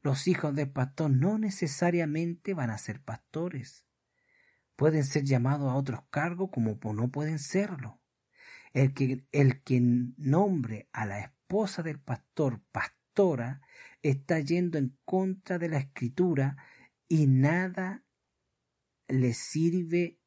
los 0.03 0.27
hijos 0.27 0.53
del 0.53 0.69
pastor 0.69 1.13
no 1.13 1.39
necesariamente 1.39 2.53
van 2.53 2.71
a 2.71 2.79
ser 2.79 3.01
pastores. 3.01 3.87
Pueden 4.75 5.05
ser 5.05 5.23
llamados 5.23 5.71
a 5.71 5.77
otros 5.77 6.01
cargos 6.11 6.51
como 6.51 6.77
no 6.93 7.09
pueden 7.13 7.39
serlo. 7.39 8.01
El 8.73 8.95
que, 8.95 9.25
el 9.31 9.63
que 9.63 9.81
nombre 9.81 10.89
a 10.93 11.07
la 11.07 11.21
esposa 11.21 11.85
del 11.85 12.01
pastor 12.01 12.61
pastora 12.73 13.61
está 14.03 14.41
yendo 14.41 14.77
en 14.77 14.99
contra 15.05 15.59
de 15.59 15.69
la 15.69 15.79
escritura 15.79 16.57
y 17.07 17.29
nada 17.29 18.05
le 19.07 19.35
sirve 19.35 20.19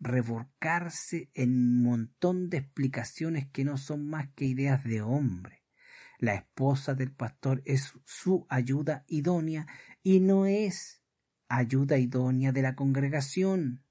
revolcarse 0.00 1.30
en 1.34 1.50
un 1.50 1.82
montón 1.82 2.50
de 2.50 2.58
explicaciones 2.58 3.48
que 3.50 3.64
no 3.64 3.76
son 3.76 4.08
más 4.08 4.28
que 4.34 4.44
ideas 4.44 4.84
de 4.84 5.02
hombre. 5.02 5.64
La 6.18 6.34
esposa 6.34 6.94
del 6.94 7.12
pastor 7.12 7.62
es 7.64 7.94
su 8.04 8.46
ayuda 8.48 9.04
idónea 9.06 9.66
y 10.02 10.20
no 10.20 10.46
es 10.46 11.02
ayuda 11.48 11.98
idónea 11.98 12.52
de 12.52 12.62
la 12.62 12.74
congregación, 12.74 13.84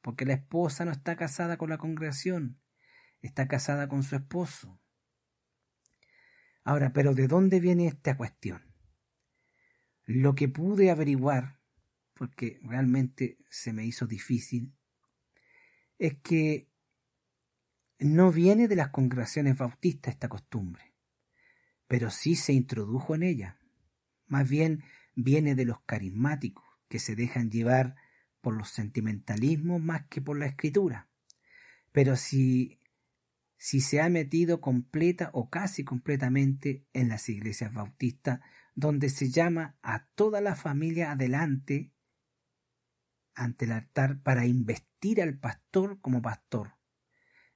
porque 0.00 0.24
la 0.24 0.34
esposa 0.34 0.84
no 0.84 0.92
está 0.92 1.16
casada 1.16 1.56
con 1.56 1.70
la 1.70 1.78
congregación, 1.78 2.60
está 3.20 3.48
casada 3.48 3.88
con 3.88 4.02
su 4.02 4.16
esposo. 4.16 4.80
Ahora, 6.64 6.92
pero 6.92 7.14
¿de 7.14 7.28
dónde 7.28 7.60
viene 7.60 7.86
esta 7.86 8.16
cuestión? 8.16 8.74
Lo 10.04 10.34
que 10.34 10.48
pude 10.48 10.90
averiguar, 10.90 11.60
porque 12.14 12.58
realmente 12.62 13.38
se 13.50 13.72
me 13.72 13.84
hizo 13.84 14.06
difícil, 14.06 14.74
es 15.98 16.16
que 16.22 16.68
no 17.98 18.30
viene 18.30 18.68
de 18.68 18.76
las 18.76 18.90
congregaciones 18.90 19.56
bautistas 19.56 20.14
esta 20.14 20.28
costumbre 20.28 20.96
pero 21.88 22.10
sí 22.10 22.34
se 22.34 22.52
introdujo 22.52 23.14
en 23.14 23.22
ella. 23.22 23.58
Más 24.26 24.48
bien 24.48 24.82
viene 25.14 25.54
de 25.54 25.64
los 25.64 25.80
carismáticos, 25.82 26.64
que 26.88 26.98
se 26.98 27.16
dejan 27.16 27.50
llevar 27.50 27.96
por 28.40 28.56
los 28.56 28.70
sentimentalismos 28.70 29.80
más 29.80 30.06
que 30.08 30.20
por 30.20 30.38
la 30.38 30.46
escritura. 30.46 31.08
Pero 31.92 32.16
si, 32.16 32.80
si 33.56 33.80
se 33.80 34.00
ha 34.00 34.08
metido 34.08 34.60
completa 34.60 35.30
o 35.32 35.48
casi 35.48 35.84
completamente 35.84 36.86
en 36.92 37.08
las 37.08 37.28
iglesias 37.28 37.72
bautistas, 37.72 38.40
donde 38.74 39.08
se 39.08 39.30
llama 39.30 39.78
a 39.82 40.06
toda 40.14 40.40
la 40.40 40.54
familia 40.54 41.12
adelante 41.12 41.92
ante 43.36 43.66
el 43.66 43.72
altar 43.72 44.20
para 44.22 44.46
investir 44.46 45.22
al 45.22 45.38
pastor 45.38 46.00
como 46.00 46.20
pastor, 46.20 46.74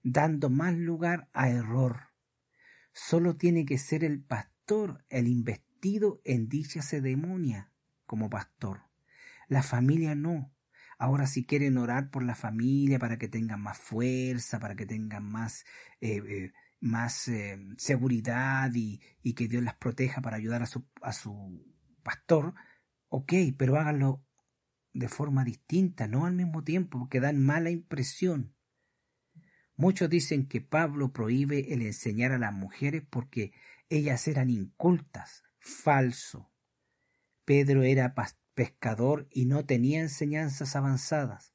dando 0.02 0.50
más 0.50 0.74
lugar 0.74 1.28
a 1.32 1.48
error 1.48 2.10
Solo 2.92 3.36
tiene 3.36 3.64
que 3.64 3.78
ser 3.78 4.04
el 4.04 4.22
pastor 4.22 5.04
el 5.08 5.28
investido 5.28 6.20
en 6.24 6.48
dicha 6.48 6.82
ceremonia 6.82 7.72
como 8.06 8.28
pastor. 8.30 8.82
La 9.48 9.62
familia 9.62 10.14
no. 10.14 10.52
Ahora 10.98 11.26
si 11.26 11.44
quieren 11.46 11.78
orar 11.78 12.10
por 12.10 12.22
la 12.22 12.34
familia 12.34 12.98
para 12.98 13.16
que 13.16 13.28
tengan 13.28 13.62
más 13.62 13.78
fuerza, 13.78 14.60
para 14.60 14.76
que 14.76 14.86
tengan 14.86 15.24
más, 15.24 15.64
eh, 16.00 16.18
eh, 16.18 16.52
más 16.80 17.26
eh, 17.28 17.58
seguridad 17.78 18.70
y, 18.74 19.00
y, 19.22 19.32
que 19.34 19.48
Dios 19.48 19.62
las 19.62 19.76
proteja 19.76 20.20
para 20.20 20.36
ayudar 20.36 20.62
a 20.62 20.66
su, 20.66 20.86
a 21.00 21.12
su 21.12 21.64
pastor, 22.02 22.54
ok, 23.08 23.32
pero 23.56 23.76
háganlo 23.76 24.26
de 24.92 25.08
forma 25.08 25.44
distinta, 25.44 26.08
no 26.08 26.26
al 26.26 26.34
mismo 26.34 26.64
tiempo, 26.64 26.98
porque 26.98 27.20
dan 27.20 27.42
mala 27.44 27.70
impresión. 27.70 28.54
Muchos 29.76 30.10
dicen 30.10 30.46
que 30.46 30.60
Pablo 30.60 31.12
prohíbe 31.12 31.72
el 31.72 31.82
enseñar 31.82 32.32
a 32.32 32.38
las 32.38 32.52
mujeres 32.52 33.02
porque 33.08 33.52
ellas 33.88 34.28
eran 34.28 34.50
incultas. 34.50 35.42
Falso. 35.58 36.50
Pedro 37.44 37.82
era 37.82 38.14
pescador 38.54 39.26
y 39.30 39.46
no 39.46 39.64
tenía 39.64 40.00
enseñanzas 40.00 40.76
avanzadas. 40.76 41.54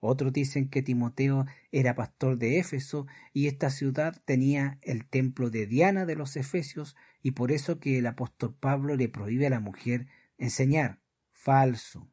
Otros 0.00 0.32
dicen 0.32 0.70
que 0.70 0.80
Timoteo 0.80 1.44
era 1.70 1.94
pastor 1.94 2.38
de 2.38 2.58
Éfeso 2.58 3.06
y 3.34 3.46
esta 3.46 3.68
ciudad 3.68 4.20
tenía 4.24 4.78
el 4.80 5.06
templo 5.06 5.50
de 5.50 5.66
Diana 5.66 6.06
de 6.06 6.16
los 6.16 6.36
Efesios 6.36 6.96
y 7.22 7.32
por 7.32 7.52
eso 7.52 7.78
que 7.78 7.98
el 7.98 8.06
apóstol 8.06 8.56
Pablo 8.58 8.96
le 8.96 9.10
prohíbe 9.10 9.46
a 9.46 9.50
la 9.50 9.60
mujer 9.60 10.06
enseñar. 10.38 11.00
Falso. 11.32 12.10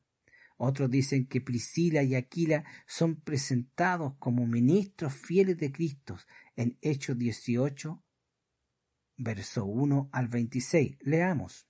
Otros 0.57 0.89
dicen 0.89 1.27
que 1.27 1.39
Priscila 1.39 2.01
y 2.03 2.15
Aquila 2.15 2.65
son 2.87 3.21
presentados 3.21 4.15
como 4.17 4.47
ministros 4.47 5.13
fieles 5.13 5.57
de 5.57 5.71
Cristo 5.71 6.17
en 6.55 6.77
Hechos 6.81 7.17
18, 7.17 8.03
verso 9.17 9.65
1 9.65 10.09
al 10.11 10.27
26. 10.27 10.97
Leamos. 11.01 11.67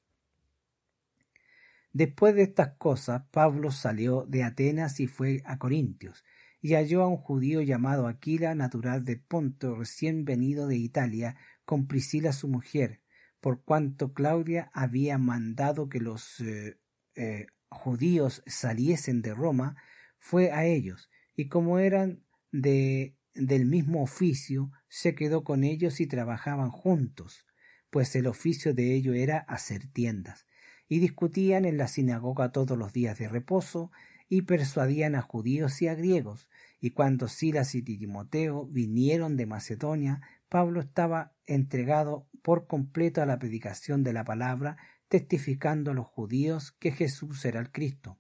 Después 1.92 2.36
de 2.36 2.44
estas 2.44 2.78
cosas, 2.78 3.24
Pablo 3.32 3.72
salió 3.72 4.26
de 4.26 4.44
Atenas 4.44 5.00
y 5.00 5.08
fue 5.08 5.42
a 5.46 5.58
Corintios, 5.58 6.24
y 6.62 6.74
halló 6.74 7.02
a 7.02 7.08
un 7.08 7.18
judío 7.18 7.62
llamado 7.62 8.08
Aquila, 8.08 8.56
natural 8.56 9.04
de 9.04 9.18
Ponto, 9.18 9.76
recién 9.76 10.24
venido 10.24 10.68
de 10.68 10.78
Italia, 10.78 11.38
con 11.66 11.88
Priscila 11.88 12.32
su 12.32 12.48
mujer, 12.48 13.02
por 13.42 13.64
cuanto 13.64 14.14
Claudia 14.14 14.70
había 14.74 15.18
mandado 15.18 15.90
que 15.90 16.00
los 16.00 16.40
eh, 16.40 16.80
eh, 17.16 17.48
judíos 17.70 18.44
saliesen 18.46 19.22
de 19.22 19.34
Roma, 19.34 19.76
fue 20.20 20.52
a 20.52 20.66
ellos, 20.66 21.10
y 21.36 21.48
como 21.48 21.80
eran 21.80 22.24
de 22.52 23.18
del 23.38 23.66
mismo 23.66 24.02
oficio, 24.02 24.72
se 24.90 25.16
quedó 25.16 25.44
con 25.44 25.64
ellos 25.64 26.00
y 26.00 26.08
trabajaban 26.08 26.72
juntos, 26.72 27.46
pues 27.90 28.16
el 28.16 28.28
oficio 28.28 28.74
de 28.74 28.96
ello 28.96 29.14
era 29.14 29.40
hacer 29.40 29.88
tiendas, 29.88 30.46
y 30.88 31.00
discutían 31.00 31.66
en 31.66 31.78
la 31.78 31.88
sinagoga 31.88 32.52
todos 32.52 32.78
los 32.78 32.94
días 32.94 33.18
de 33.20 33.28
reposo, 33.28 33.92
y 34.30 34.42
persuadían 34.42 35.16
a 35.16 35.22
judíos 35.22 35.82
y 35.82 35.88
a 35.88 35.96
griegos, 35.96 36.50
y 36.82 36.92
cuando 36.92 37.28
Silas 37.28 37.76
y 37.76 37.82
Timoteo 37.82 38.66
vinieron 38.66 39.38
de 39.38 39.46
Macedonia, 39.46 40.22
Pablo 40.50 40.82
estaba 40.82 41.34
entregado 41.46 42.28
por 42.42 42.68
completo 42.68 43.22
a 43.22 43.26
la 43.26 43.40
predicación 43.40 44.04
de 44.04 44.14
la 44.14 44.26
palabra, 44.26 44.78
testificando 45.08 45.92
a 45.92 45.94
los 45.94 46.08
judíos 46.08 46.72
que 46.72 46.92
Jesús 46.92 47.44
era 47.46 47.60
el 47.60 47.72
Cristo. 47.72 48.20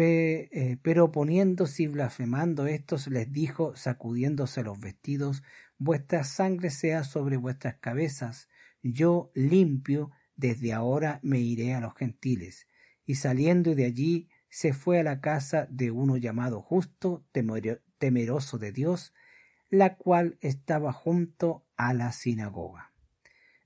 Eh, 0.00 0.78
pero 0.82 1.10
poniéndose 1.10 1.82
y 1.84 1.86
blasfemando 1.88 2.66
estos, 2.66 3.08
les 3.08 3.32
dijo, 3.32 3.74
sacudiéndose 3.74 4.62
los 4.62 4.78
vestidos, 4.78 5.42
vuestra 5.76 6.22
sangre 6.22 6.70
sea 6.70 7.02
sobre 7.02 7.36
vuestras 7.36 7.78
cabezas, 7.78 8.48
yo 8.82 9.32
limpio, 9.34 10.12
desde 10.36 10.72
ahora 10.72 11.18
me 11.22 11.40
iré 11.40 11.74
a 11.74 11.80
los 11.80 11.94
gentiles. 11.96 12.68
Y 13.04 13.16
saliendo 13.16 13.74
de 13.74 13.86
allí, 13.86 14.28
se 14.48 14.72
fue 14.72 15.00
a 15.00 15.02
la 15.02 15.20
casa 15.20 15.66
de 15.68 15.90
uno 15.90 16.16
llamado 16.16 16.60
justo, 16.62 17.26
temeroso 17.98 18.58
de 18.58 18.70
Dios, 18.70 19.12
la 19.68 19.96
cual 19.96 20.38
estaba 20.40 20.92
junto 20.92 21.66
a 21.76 21.92
la 21.92 22.12
sinagoga. 22.12 22.87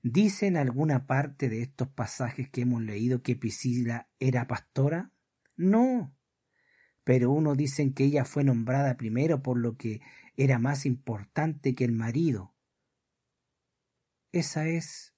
¿Dice 0.05 0.47
en 0.47 0.57
alguna 0.57 1.07
parte 1.07 1.47
de 1.47 1.61
estos 1.61 1.87
pasajes 1.87 2.49
que 2.49 2.61
hemos 2.61 2.81
leído 2.81 3.23
que 3.23 3.37
Piscila 3.37 4.09
era 4.19 4.47
pastora? 4.47 5.13
No. 5.55 6.13
Pero 7.05 7.31
uno 7.31 7.55
dicen 7.55 7.93
que 7.93 8.03
ella 8.03 8.25
fue 8.25 8.43
nombrada 8.43 8.97
primero 8.97 9.41
por 9.41 9.57
lo 9.57 9.77
que 9.77 10.01
era 10.35 10.59
más 10.59 10.85
importante 10.85 11.73
que 11.73 11.85
el 11.85 11.93
marido. 11.93 12.53
Esa 14.33 14.67
es 14.67 15.15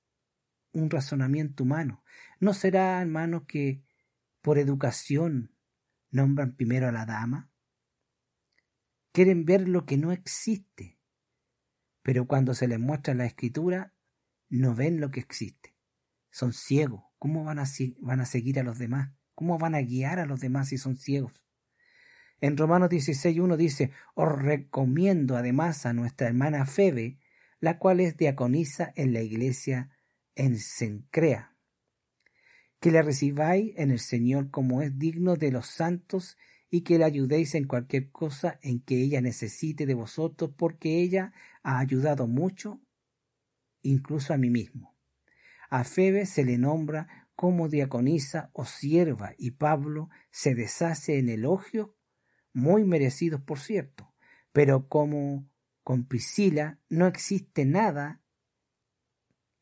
un 0.72 0.92
razonamiento 0.92 1.64
humano. 1.64 2.04
¿No 2.40 2.54
será, 2.54 3.02
hermano, 3.02 3.48
que 3.48 3.84
por 4.42 4.60
educación 4.60 5.56
nombran 6.12 6.56
primero 6.56 6.88
a 6.88 6.92
la 6.92 7.08
dama? 7.08 7.50
Quieren 9.12 9.46
ver 9.46 9.68
lo 9.68 9.88
que 9.88 9.98
no 9.98 10.12
existe, 10.12 11.00
pero 12.04 12.28
cuando 12.28 12.54
se 12.54 12.68
les 12.68 12.80
muestra 12.80 13.16
la 13.16 13.26
escritura, 13.26 13.95
no 14.50 14.76
ven 14.76 15.00
lo 15.00 15.12
que 15.12 15.20
existe. 15.20 15.76
Son 16.32 16.54
ciegos. 16.54 17.04
¿Cómo 17.18 17.44
van 17.44 17.60
a, 17.60 17.66
van 18.00 18.20
a 18.20 18.26
seguir 18.26 18.60
a 18.60 18.64
los 18.64 18.78
demás? 18.78 19.12
¿Cómo 19.34 19.58
van 19.58 19.76
a 19.76 19.82
guiar 19.82 20.20
a 20.20 20.26
los 20.26 20.40
demás 20.40 20.70
si 20.70 20.78
son 20.78 20.98
ciegos? 20.98 21.34
En 22.42 22.58
Romanos 22.58 22.90
16.1 22.90 23.56
dice, 23.56 23.92
os 24.14 24.32
recomiendo 24.32 25.38
además 25.38 25.86
a 25.86 25.94
nuestra 25.94 26.28
hermana 26.28 26.66
Febe, 26.66 27.20
la 27.60 27.80
cual 27.80 28.00
es 28.02 28.18
diaconisa 28.18 28.92
en 28.96 29.14
la 29.14 29.22
iglesia 29.22 29.90
en 30.36 30.60
Sencrea 30.60 31.56
que 32.86 32.92
la 32.92 33.02
recibáis 33.02 33.74
en 33.78 33.90
el 33.90 34.00
Señor 34.00 34.52
como 34.52 34.84
es 34.84 35.00
digno 35.00 35.38
de 35.38 35.50
los 35.50 35.66
santos 35.66 36.38
y 36.70 36.82
que 36.82 37.00
la 37.00 37.08
ayudéis 37.08 37.56
en 37.56 37.66
cualquier 37.66 38.12
cosa 38.12 38.60
en 38.62 38.80
que 38.80 39.02
ella 39.02 39.22
necesite 39.22 39.88
de 39.88 39.96
vosotros, 39.96 40.52
porque 40.56 41.02
ella 41.02 41.34
ha 41.64 41.80
ayudado 41.80 42.28
mucho, 42.28 42.80
incluso 43.86 44.34
a 44.34 44.38
mí 44.38 44.50
mismo. 44.50 44.96
A 45.70 45.84
Febe 45.84 46.26
se 46.26 46.44
le 46.44 46.58
nombra 46.58 47.28
como 47.36 47.68
diaconisa 47.68 48.50
o 48.54 48.66
sierva, 48.66 49.34
y 49.38 49.52
Pablo 49.52 50.10
se 50.32 50.56
deshace 50.56 51.20
en 51.20 51.30
elogios, 51.30 51.90
muy 52.54 52.86
merecidos 52.86 53.42
por 53.42 53.60
cierto, 53.60 54.14
pero 54.54 54.88
como 54.88 55.50
con 55.84 56.06
Priscila 56.06 56.80
no 56.88 57.08
existe 57.08 57.66
nada 57.66 58.22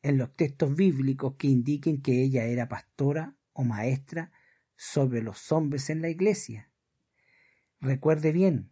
en 0.02 0.18
los 0.18 0.34
textos 0.36 0.74
bíblicos 0.76 1.34
que 1.36 1.48
indiquen 1.48 2.00
que 2.00 2.22
ella 2.22 2.44
era 2.44 2.68
pastora 2.68 3.36
o 3.52 3.64
maestra 3.64 4.30
sobre 4.76 5.22
los 5.22 5.50
hombres 5.50 5.90
en 5.90 6.02
la 6.02 6.10
iglesia. 6.10 6.70
Recuerde 7.80 8.30
bien, 8.30 8.70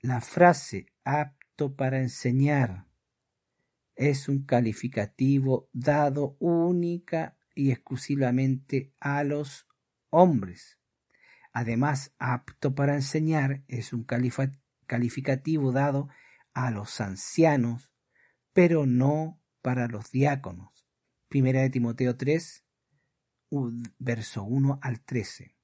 la 0.00 0.20
frase 0.20 0.86
apto 1.04 1.74
para 1.74 2.00
enseñar 2.00 2.86
es 3.96 4.28
un 4.28 4.44
calificativo 4.44 5.68
dado 5.72 6.36
única 6.38 7.36
y 7.54 7.70
exclusivamente 7.70 8.94
a 8.98 9.24
los 9.24 9.66
hombres. 10.10 10.78
Además, 11.52 12.14
apto 12.18 12.74
para 12.74 12.94
enseñar 12.94 13.62
es 13.68 13.92
un 13.92 14.04
calificativo 14.86 15.72
dado 15.72 16.08
a 16.54 16.70
los 16.70 17.00
ancianos, 17.00 17.92
pero 18.52 18.86
no 18.86 19.40
para 19.60 19.86
los 19.86 20.10
diáconos. 20.10 20.86
Primera 21.28 21.60
de 21.60 21.70
Timoteo 21.70 22.16
3, 22.16 22.64
verso 23.98 24.44
1 24.44 24.78
al 24.82 25.00
13. 25.00 25.56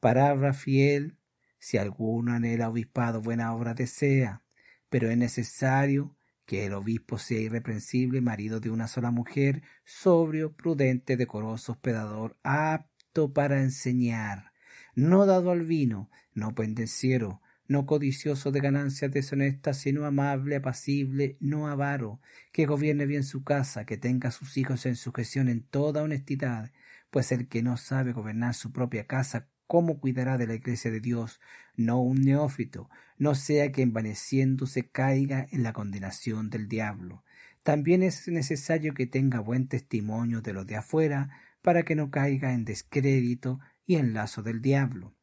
Palabra 0.00 0.52
fiel, 0.52 1.18
si 1.58 1.78
alguno 1.78 2.36
en 2.36 2.44
el 2.44 2.62
obispado 2.62 3.20
buena 3.20 3.52
obra 3.54 3.74
desea, 3.74 4.44
pero 4.88 5.10
es 5.10 5.18
necesario 5.18 6.17
que 6.48 6.64
el 6.64 6.72
obispo 6.72 7.18
sea 7.18 7.38
irreprensible, 7.38 8.22
marido 8.22 8.58
de 8.58 8.70
una 8.70 8.88
sola 8.88 9.10
mujer, 9.10 9.62
sobrio, 9.84 10.54
prudente, 10.54 11.18
decoroso, 11.18 11.72
hospedador, 11.72 12.38
apto 12.42 13.34
para 13.34 13.60
enseñar, 13.60 14.52
no 14.94 15.26
dado 15.26 15.50
al 15.50 15.64
vino, 15.64 16.08
no 16.32 16.54
pendenciero, 16.54 17.42
no 17.66 17.84
codicioso 17.84 18.50
de 18.50 18.60
ganancias 18.60 19.12
deshonestas, 19.12 19.76
sino 19.76 20.06
amable, 20.06 20.56
apacible, 20.56 21.36
no 21.38 21.68
avaro, 21.68 22.18
que 22.50 22.64
gobierne 22.64 23.04
bien 23.04 23.24
su 23.24 23.44
casa, 23.44 23.84
que 23.84 23.98
tenga 23.98 24.30
a 24.30 24.32
sus 24.32 24.56
hijos 24.56 24.86
en 24.86 24.96
sujeción 24.96 25.50
en 25.50 25.62
toda 25.62 26.02
honestidad, 26.02 26.72
pues 27.10 27.30
el 27.30 27.48
que 27.48 27.62
no 27.62 27.76
sabe 27.76 28.14
gobernar 28.14 28.54
su 28.54 28.72
propia 28.72 29.06
casa, 29.06 29.50
¿cómo 29.68 30.00
cuidará 30.00 30.36
de 30.36 30.48
la 30.48 30.54
iglesia 30.54 30.90
de 30.90 30.98
Dios? 30.98 31.40
No 31.76 32.02
un 32.02 32.22
neófito, 32.22 32.90
no 33.16 33.36
sea 33.36 33.70
que 33.70 33.82
envaneciéndose 33.82 34.90
caiga 34.90 35.46
en 35.52 35.62
la 35.62 35.72
condenación 35.72 36.50
del 36.50 36.68
diablo. 36.68 37.22
También 37.62 38.02
es 38.02 38.26
necesario 38.26 38.94
que 38.94 39.06
tenga 39.06 39.38
buen 39.38 39.68
testimonio 39.68 40.40
de 40.40 40.52
los 40.52 40.66
de 40.66 40.74
afuera, 40.74 41.30
para 41.62 41.84
que 41.84 41.94
no 41.94 42.10
caiga 42.10 42.52
en 42.52 42.64
descrédito 42.64 43.60
y 43.86 43.94
en 43.94 44.12
lazo 44.14 44.42
del 44.42 44.60
diablo 44.60 45.14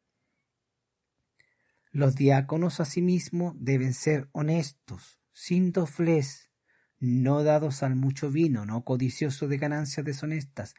los 1.96 2.14
diáconos 2.14 2.78
asimismo 2.78 3.56
deben 3.58 3.94
ser 3.94 4.28
honestos, 4.32 5.18
sin 5.32 5.72
doblez, 5.72 6.50
no 6.98 7.42
dados 7.42 7.82
al 7.82 7.96
mucho 7.96 8.30
vino, 8.30 8.66
no 8.66 8.84
codiciosos 8.84 9.48
de 9.48 9.56
ganancias 9.56 10.04
deshonestas, 10.04 10.74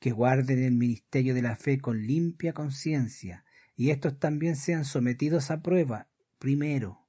que 0.00 0.10
guarden 0.10 0.62
el 0.62 0.72
ministerio 0.72 1.34
de 1.34 1.42
la 1.42 1.54
fe 1.54 1.78
con 1.78 2.06
limpia 2.06 2.52
conciencia, 2.52 3.44
y 3.76 3.90
estos 3.90 4.18
también 4.18 4.56
sean 4.56 4.84
sometidos 4.84 5.50
a 5.50 5.62
prueba 5.62 6.08
primero, 6.38 7.06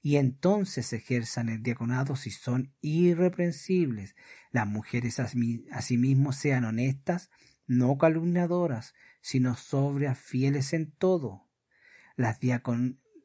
y 0.00 0.16
entonces 0.16 0.92
ejerzan 0.92 1.48
el 1.48 1.62
diaconado 1.62 2.14
si 2.14 2.30
son 2.30 2.72
irreprensibles. 2.80 4.14
Las 4.52 4.68
mujeres 4.68 5.18
asimismo 5.18 6.32
sean 6.32 6.64
honestas, 6.64 7.30
no 7.66 7.98
calumniadoras, 7.98 8.94
sino 9.22 9.56
sobrias, 9.56 10.18
fieles 10.18 10.72
en 10.74 10.92
todo 10.92 11.44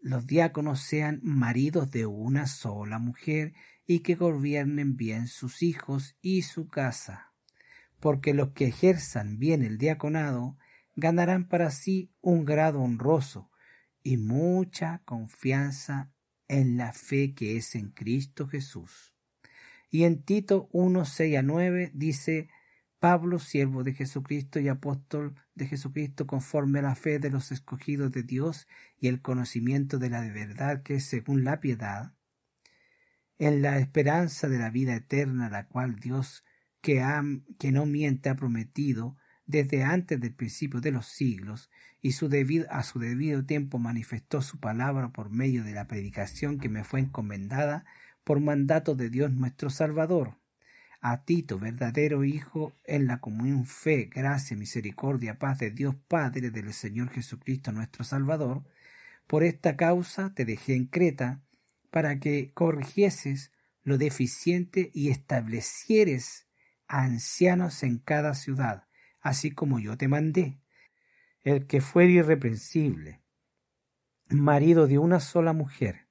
los 0.01 0.25
diáconos 0.25 0.81
sean 0.81 1.19
maridos 1.21 1.91
de 1.91 2.05
una 2.05 2.47
sola 2.47 2.99
mujer 2.99 3.53
y 3.85 3.99
que 3.99 4.15
gobiernen 4.15 4.95
bien 4.95 5.27
sus 5.27 5.61
hijos 5.61 6.17
y 6.21 6.43
su 6.43 6.67
casa, 6.67 7.28
porque 7.99 8.33
los 8.33 8.51
que 8.51 8.67
ejerzan 8.67 9.39
bien 9.39 9.63
el 9.63 9.77
diaconado 9.77 10.57
ganarán 10.95 11.47
para 11.47 11.71
sí 11.71 12.11
un 12.21 12.45
grado 12.45 12.81
honroso 12.81 13.49
y 14.03 14.17
mucha 14.17 15.01
confianza 15.05 16.11
en 16.47 16.77
la 16.77 16.93
fe 16.93 17.33
que 17.33 17.57
es 17.57 17.75
en 17.75 17.91
Cristo 17.91 18.47
Jesús. 18.47 19.13
Y 19.89 20.03
en 20.03 20.23
Tito 20.23 20.69
1, 20.71 21.05
6 21.05 21.37
a 21.37 21.41
9 21.41 21.91
dice, 21.93 22.49
Pablo, 22.99 23.39
siervo 23.39 23.83
de 23.83 23.93
Jesucristo 23.93 24.59
y 24.59 24.67
apóstol 24.67 25.35
de 25.55 25.67
Jesucristo 25.67 26.27
conforme 26.27 26.79
a 26.79 26.83
la 26.83 26.95
fe 26.95 27.19
de 27.19 27.29
los 27.29 27.51
escogidos 27.51 28.11
de 28.11 28.23
Dios 28.23 28.67
y 28.97 29.07
el 29.07 29.21
conocimiento 29.21 29.97
de 29.99 30.09
la 30.09 30.21
verdad 30.21 30.83
que 30.83 30.95
es 30.95 31.05
según 31.05 31.43
la 31.43 31.59
piedad, 31.59 32.13
en 33.37 33.61
la 33.61 33.79
esperanza 33.79 34.49
de 34.49 34.59
la 34.59 34.69
vida 34.69 34.95
eterna, 34.95 35.49
la 35.49 35.67
cual 35.67 35.95
Dios 35.95 36.43
que, 36.81 37.03
que 37.57 37.71
no 37.71 37.85
miente 37.85 38.29
ha 38.29 38.35
prometido 38.35 39.17
desde 39.45 39.83
antes 39.83 40.19
del 40.19 40.35
principio 40.35 40.79
de 40.79 40.91
los 40.91 41.07
siglos, 41.07 41.71
y 42.01 42.11
su 42.11 42.29
a 42.69 42.83
su 42.83 42.99
debido 42.99 43.45
tiempo 43.45 43.79
manifestó 43.79 44.41
su 44.41 44.59
palabra 44.59 45.09
por 45.09 45.31
medio 45.31 45.63
de 45.63 45.73
la 45.73 45.87
predicación 45.87 46.59
que 46.59 46.69
me 46.69 46.83
fue 46.83 46.99
encomendada 47.01 47.83
por 48.23 48.39
mandato 48.39 48.95
de 48.95 49.09
Dios 49.09 49.31
nuestro 49.31 49.69
Salvador. 49.69 50.37
A 51.01 51.23
Tito, 51.23 51.57
verdadero 51.57 52.23
Hijo, 52.23 52.73
en 52.83 53.07
la 53.07 53.19
común 53.19 53.65
fe, 53.65 54.09
gracia, 54.13 54.55
misericordia, 54.55 55.39
paz 55.39 55.59
de 55.59 55.71
Dios 55.71 55.95
Padre, 56.07 56.51
del 56.51 56.73
Señor 56.73 57.09
Jesucristo 57.09 57.71
nuestro 57.71 58.03
Salvador, 58.03 58.63
por 59.25 59.43
esta 59.43 59.75
causa 59.77 60.33
te 60.33 60.45
dejé 60.45 60.75
en 60.75 60.85
Creta, 60.85 61.41
para 61.89 62.19
que 62.19 62.51
corrigieses 62.53 63.51
lo 63.83 63.97
deficiente 63.97 64.91
y 64.93 65.09
establecieres 65.09 66.48
ancianos 66.89 67.83
en 67.83 67.99
cada 67.99 68.33
ciudad, 68.33 68.87
así 69.21 69.51
como 69.51 69.79
yo 69.79 69.95
te 69.97 70.07
mandé. 70.07 70.59
El 71.43 71.67
que 71.67 71.79
fuere 71.79 72.11
irreprensible, 72.11 73.21
marido 74.29 74.87
de 74.87 74.97
una 74.97 75.19
sola 75.19 75.53
mujer, 75.53 76.07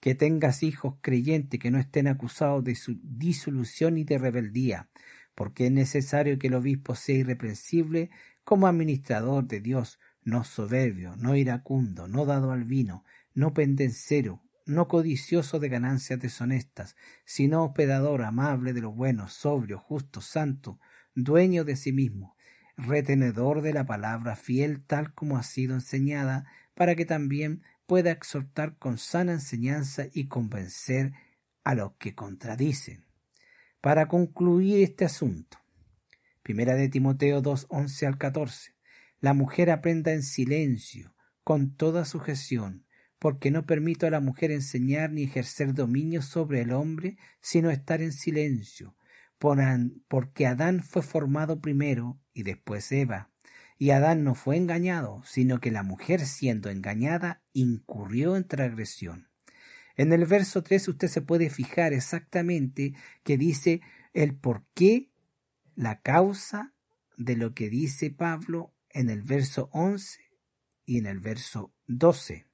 que 0.00 0.14
tengas 0.14 0.62
hijos 0.62 0.96
creyentes 1.00 1.58
que 1.58 1.70
no 1.70 1.78
estén 1.78 2.08
acusados 2.08 2.62
de 2.64 2.74
su 2.74 2.98
disolución 3.02 3.96
y 3.96 4.04
de 4.04 4.18
rebeldía, 4.18 4.90
porque 5.34 5.66
es 5.66 5.72
necesario 5.72 6.38
que 6.38 6.48
el 6.48 6.54
obispo 6.54 6.94
sea 6.94 7.16
irreprensible 7.16 8.10
como 8.44 8.66
administrador 8.66 9.46
de 9.46 9.60
Dios, 9.60 9.98
no 10.22 10.44
soberbio, 10.44 11.16
no 11.16 11.36
iracundo, 11.36 12.08
no 12.08 12.26
dado 12.26 12.50
al 12.50 12.64
vino, 12.64 13.04
no 13.34 13.54
pendencero, 13.54 14.42
no 14.68 14.86
codicioso 14.86 15.58
de 15.58 15.68
ganancias 15.68 16.20
deshonestas, 16.20 16.94
sino 17.24 17.64
hospedador 17.64 18.22
amable 18.22 18.72
de 18.72 18.82
lo 18.82 18.92
bueno, 18.92 19.28
sobrio, 19.28 19.78
justo, 19.78 20.20
santo, 20.20 20.78
dueño 21.14 21.64
de 21.64 21.74
sí 21.74 21.92
mismo, 21.92 22.36
retenedor 22.76 23.62
de 23.62 23.72
la 23.72 23.86
palabra 23.86 24.36
fiel 24.36 24.84
tal 24.84 25.14
como 25.14 25.38
ha 25.38 25.42
sido 25.42 25.74
enseñada, 25.74 26.46
para 26.74 26.94
que 26.94 27.06
también 27.06 27.62
pueda 27.86 28.10
exhortar 28.10 28.76
con 28.76 28.98
sana 28.98 29.32
enseñanza 29.32 30.06
y 30.12 30.28
convencer 30.28 31.12
a 31.64 31.74
los 31.74 31.94
que 31.94 32.14
contradicen. 32.14 33.04
Para 33.80 34.06
concluir 34.06 34.82
este 34.82 35.04
asunto, 35.04 35.58
Primera 36.42 36.74
de 36.74 36.88
Timoteo 36.88 37.40
2, 37.40 37.66
11 37.68 38.06
al 38.06 38.18
14, 38.18 38.74
la 39.20 39.34
mujer 39.34 39.70
aprenda 39.70 40.12
en 40.12 40.22
silencio, 40.22 41.14
con 41.42 41.74
toda 41.74 42.04
sujeción, 42.04 42.84
porque 43.18 43.50
no 43.50 43.66
permito 43.66 44.06
a 44.06 44.10
la 44.10 44.20
mujer 44.20 44.50
enseñar 44.50 45.10
ni 45.10 45.24
ejercer 45.24 45.74
dominio 45.74 46.22
sobre 46.22 46.62
el 46.62 46.72
hombre, 46.72 47.18
sino 47.40 47.70
estar 47.70 48.00
en 48.00 48.12
silencio, 48.12 48.96
porque 49.38 50.46
Adán 50.46 50.82
fue 50.82 51.02
formado 51.02 51.60
primero 51.60 52.20
y 52.32 52.44
después 52.44 52.90
Eva. 52.92 53.30
Y 53.76 53.90
Adán 53.90 54.24
no 54.24 54.34
fue 54.34 54.56
engañado, 54.56 55.22
sino 55.24 55.60
que 55.60 55.70
la 55.70 55.82
mujer 55.82 56.26
siendo 56.26 56.68
engañada 56.68 57.42
incurrió 57.52 58.36
en 58.36 58.46
transgresión. 58.46 59.28
En 59.96 60.12
el 60.12 60.26
verso 60.26 60.62
3 60.62 60.88
usted 60.88 61.08
se 61.08 61.22
puede 61.22 61.50
fijar 61.50 61.92
exactamente 61.92 62.94
que 63.22 63.36
dice 63.36 63.80
el 64.14 64.36
por 64.36 64.64
qué, 64.74 65.10
la 65.74 66.00
causa 66.00 66.74
de 67.16 67.36
lo 67.36 67.54
que 67.54 67.68
dice 67.68 68.10
Pablo 68.10 68.74
en 68.90 69.10
el 69.10 69.22
verso 69.22 69.70
11 69.72 70.20
y 70.84 70.98
en 70.98 71.06
el 71.06 71.20
verso 71.20 71.72
12 71.86 72.47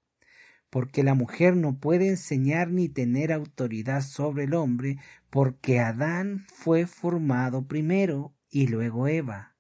porque 0.75 1.05
la 1.05 1.15
mujer 1.15 1.57
no 1.57 1.79
puede 1.79 2.09
enseñar 2.09 2.69
ni 2.69 2.89
tener 2.89 3.33
autoridad 3.33 4.01
sobre 4.01 4.43
el 4.43 4.55
hombre, 4.55 4.99
porque 5.31 5.79
Adán 5.79 6.47
fue 6.49 6.89
formado 6.89 7.69
primero 7.69 8.35
y 8.51 8.67
luego 8.67 9.07
Eva. 9.07 9.55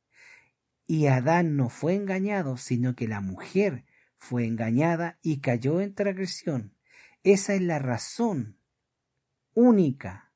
Y 0.89 1.07
Adán 1.07 1.57
no 1.57 1.69
fue 1.69 1.95
engañado, 1.95 2.57
sino 2.57 2.97
que 2.97 3.07
la 3.07 3.21
mujer 3.21 3.85
fue 4.17 4.45
engañada 4.45 5.21
y 5.23 5.39
cayó 5.39 5.81
en 5.81 5.95
transgresión. 5.95 6.75
Esa 7.23 7.55
es 7.55 7.63
la 7.63 7.79
razón 7.79 8.59
única. 9.55 10.33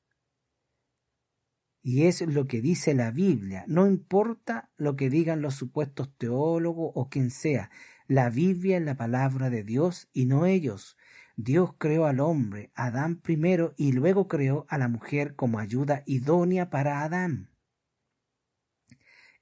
Y 1.81 2.05
es 2.05 2.21
lo 2.21 2.47
que 2.47 2.61
dice 2.61 2.93
la 2.93 3.11
Biblia. 3.11 3.65
No 3.67 3.85
importa 3.85 4.71
lo 4.77 4.95
que 4.95 5.09
digan 5.09 5.41
los 5.41 5.55
supuestos 5.55 6.15
teólogos 6.17 6.93
o 6.95 7.09
quien 7.09 7.31
sea. 7.31 7.69
La 8.09 8.31
Biblia 8.31 8.77
es 8.77 8.83
la 8.83 8.97
palabra 8.97 9.51
de 9.51 9.63
Dios 9.63 10.09
y 10.13 10.25
no 10.25 10.47
ellos. 10.47 10.97
Dios 11.35 11.75
creó 11.77 12.07
al 12.07 12.19
hombre, 12.21 12.71
Adán 12.73 13.17
primero, 13.17 13.75
y 13.77 13.91
luego 13.91 14.27
creó 14.27 14.65
a 14.67 14.79
la 14.79 14.87
mujer 14.87 15.35
como 15.35 15.59
ayuda 15.59 16.01
idónea 16.07 16.71
para 16.71 17.03
Adán. 17.03 17.51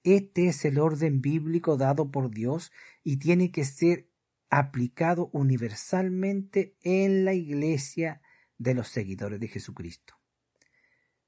Este 0.03 0.47
es 0.49 0.65
el 0.65 0.79
orden 0.79 1.21
bíblico 1.21 1.77
dado 1.77 2.11
por 2.11 2.29
Dios 2.29 2.73
y 3.05 3.19
tiene 3.19 3.51
que 3.51 3.63
ser 3.63 4.09
aplicado 4.49 5.29
universalmente 5.31 6.75
en 6.81 7.23
la 7.23 7.33
iglesia 7.33 8.21
de 8.57 8.73
los 8.73 8.89
seguidores 8.89 9.39
de 9.39 9.47
Jesucristo. 9.47 10.15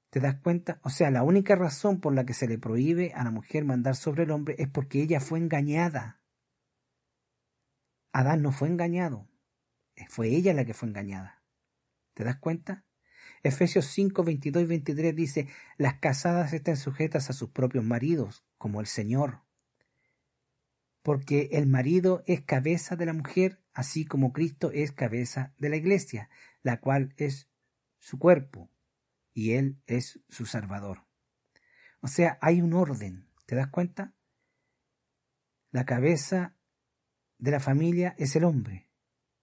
¿Te 0.10 0.19
das 0.19 0.36
cuenta? 0.41 0.82
O 0.84 0.89
sea, 0.89 1.10
la 1.10 1.23
única 1.23 1.56
razón 1.56 2.02
por 2.02 2.13
la 2.13 2.25
que 2.25 2.34
se 2.34 2.49
le 2.49 2.58
prohíbe 2.58 3.13
a 3.13 3.23
la 3.23 3.32
mujer 3.32 3.63
mandar 3.63 3.95
sobre 3.95 4.23
el 4.23 4.32
hombre 4.32 4.58
es 4.60 4.67
porque 4.67 5.02
ella 5.02 5.21
fue 5.21 5.39
engañada. 5.39 6.19
Adán 8.11 8.41
no 8.41 8.51
fue 8.51 8.67
engañado, 8.67 9.27
fue 10.07 10.29
ella 10.29 10.53
la 10.53 10.65
que 10.65 10.73
fue 10.73 10.89
engañada. 10.89 11.43
¿Te 12.13 12.23
das 12.23 12.37
cuenta? 12.37 12.85
Efesios 13.43 13.85
5, 13.85 14.23
22 14.23 14.63
y 14.63 14.65
23 14.65 15.15
dice, 15.15 15.47
las 15.77 15.99
casadas 15.99 16.53
estén 16.53 16.77
sujetas 16.77 17.29
a 17.29 17.33
sus 17.33 17.49
propios 17.49 17.85
maridos, 17.85 18.45
como 18.57 18.81
el 18.81 18.87
Señor. 18.87 19.41
Porque 21.01 21.49
el 21.53 21.67
marido 21.67 22.23
es 22.27 22.41
cabeza 22.41 22.95
de 22.95 23.05
la 23.05 23.13
mujer, 23.13 23.61
así 23.73 24.05
como 24.05 24.33
Cristo 24.33 24.71
es 24.73 24.91
cabeza 24.91 25.53
de 25.57 25.69
la 25.69 25.77
iglesia, 25.77 26.29
la 26.61 26.81
cual 26.81 27.13
es 27.17 27.49
su 27.99 28.19
cuerpo, 28.19 28.69
y 29.33 29.53
Él 29.53 29.81
es 29.85 30.19
su 30.27 30.45
Salvador. 30.45 31.05
O 32.01 32.07
sea, 32.07 32.37
hay 32.41 32.61
un 32.61 32.73
orden, 32.73 33.29
¿te 33.45 33.55
das 33.55 33.69
cuenta? 33.69 34.13
La 35.71 35.85
cabeza 35.85 36.55
de 37.39 37.52
la 37.52 37.60
familia 37.60 38.15
es 38.17 38.36
el 38.36 38.43
hombre 38.43 38.89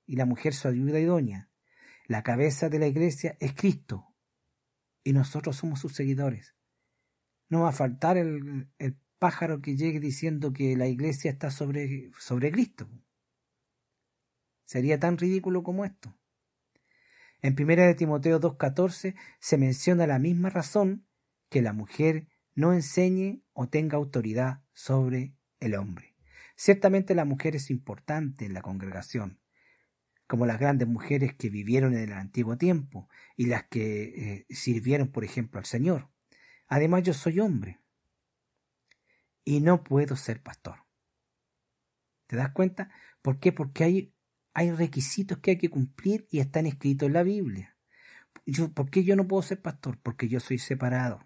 y 0.04 0.16
la 0.16 0.26
mujer 0.26 0.54
su 0.54 0.68
ayuda 0.68 1.00
idónea. 1.00 1.50
La 2.06 2.22
cabeza 2.22 2.68
de 2.68 2.78
la 2.78 2.86
iglesia 2.86 3.36
es 3.40 3.52
Cristo 3.54 4.14
y 5.02 5.12
nosotros 5.12 5.56
somos 5.56 5.80
sus 5.80 5.94
seguidores. 5.94 6.54
No 7.48 7.62
va 7.62 7.70
a 7.70 7.72
faltar 7.72 8.16
el, 8.16 8.70
pájaro 9.18 9.62
que 9.62 9.76
llegue 9.76 9.98
diciendo 9.98 10.52
que 10.52 10.76
la 10.76 10.88
iglesia 10.88 11.30
está 11.30 11.50
sobre, 11.50 12.10
sobre 12.18 12.52
Cristo. 12.52 12.86
Sería 14.66 15.00
tan 15.00 15.16
ridículo 15.16 15.62
como 15.62 15.86
esto. 15.86 16.14
En 17.40 17.54
primera 17.54 17.86
de 17.86 17.94
Timoteo 17.94 18.38
2.14 18.38 19.14
se 19.40 19.56
menciona 19.56 20.06
la 20.06 20.18
misma 20.18 20.50
razón 20.50 21.06
que 21.48 21.62
la 21.62 21.72
mujer 21.72 22.28
no 22.54 22.74
enseñe 22.74 23.42
o 23.54 23.68
tenga 23.68 23.96
autoridad 23.96 24.64
sobre 24.74 25.34
el 25.60 25.76
hombre. 25.76 26.15
Ciertamente 26.56 27.14
la 27.14 27.26
mujer 27.26 27.54
es 27.54 27.70
importante 27.70 28.46
en 28.46 28.54
la 28.54 28.62
congregación, 28.62 29.38
como 30.26 30.46
las 30.46 30.58
grandes 30.58 30.88
mujeres 30.88 31.34
que 31.34 31.50
vivieron 31.50 31.92
en 31.92 32.00
el 32.00 32.12
antiguo 32.14 32.56
tiempo 32.56 33.10
y 33.36 33.46
las 33.46 33.64
que 33.64 34.04
eh, 34.04 34.46
sirvieron, 34.48 35.12
por 35.12 35.22
ejemplo, 35.22 35.60
al 35.60 35.66
Señor. 35.66 36.10
Además, 36.66 37.02
yo 37.02 37.12
soy 37.12 37.40
hombre 37.40 37.78
y 39.44 39.60
no 39.60 39.84
puedo 39.84 40.16
ser 40.16 40.42
pastor. 40.42 40.86
¿Te 42.26 42.36
das 42.36 42.52
cuenta? 42.52 42.90
¿Por 43.20 43.38
qué? 43.38 43.52
Porque 43.52 43.84
hay, 43.84 44.70
requisitos 44.72 45.38
que 45.38 45.52
hay 45.52 45.58
que 45.58 45.68
cumplir 45.68 46.26
y 46.30 46.40
están 46.40 46.64
escritos 46.64 47.06
en 47.06 47.12
la 47.12 47.22
Biblia. 47.22 47.76
¿Por 48.74 48.90
qué 48.90 49.04
yo 49.04 49.14
no 49.14 49.28
puedo 49.28 49.42
ser 49.42 49.60
pastor? 49.60 49.98
Porque 50.02 50.28
yo 50.28 50.40
soy 50.40 50.58
separado. 50.58 51.20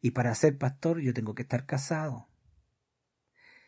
Y 0.00 0.10
para 0.10 0.34
ser 0.34 0.58
pastor 0.58 1.00
yo 1.00 1.14
tengo 1.14 1.36
que 1.36 1.42
estar 1.42 1.66
casado 1.66 2.28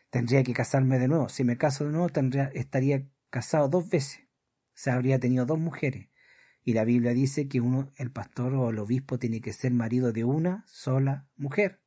tendría 0.09 0.43
que 0.43 0.53
casarme 0.53 0.99
de 0.99 1.07
nuevo. 1.07 1.29
Si 1.29 1.43
me 1.43 1.57
caso 1.57 1.85
de 1.85 1.91
nuevo, 1.91 2.07
estaría 2.53 3.07
casado 3.29 3.69
dos 3.69 3.89
veces. 3.89 4.21
O 4.21 4.81
sea, 4.81 4.95
habría 4.95 5.19
tenido 5.19 5.45
dos 5.45 5.59
mujeres. 5.59 6.09
Y 6.63 6.73
la 6.73 6.83
Biblia 6.83 7.13
dice 7.13 7.47
que 7.47 7.61
uno, 7.61 7.91
el 7.95 8.11
pastor 8.11 8.53
o 8.53 8.69
el 8.69 8.79
obispo 8.79 9.17
tiene 9.17 9.41
que 9.41 9.53
ser 9.53 9.71
marido 9.71 10.11
de 10.11 10.23
una 10.23 10.65
sola 10.67 11.27
mujer. 11.35 11.81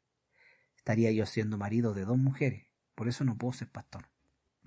Estaría 0.77 1.13
yo 1.13 1.27
siendo 1.27 1.59
marido 1.59 1.95
de 1.95 2.05
dos 2.05 2.19
mujeres. 2.19 2.67
Por 2.95 3.09
eso 3.09 3.25
no 3.25 3.39
puedo 3.39 3.53
ser 3.53 3.71
pastor. 3.71 4.11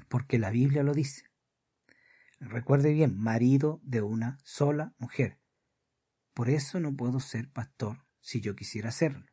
Porque 0.07 0.39
la 0.39 0.49
Biblia 0.49 0.83
lo 0.83 0.93
dice. 0.93 1.25
Recuerde 2.39 2.93
bien, 2.93 3.17
marido 3.17 3.79
de 3.83 4.01
una 4.01 4.37
sola 4.43 4.93
mujer. 4.97 5.39
Por 6.33 6.49
eso 6.49 6.79
no 6.79 6.95
puedo 6.95 7.19
ser 7.19 7.49
pastor 7.49 8.05
si 8.19 8.41
yo 8.41 8.55
quisiera 8.55 8.91
serlo. 8.91 9.25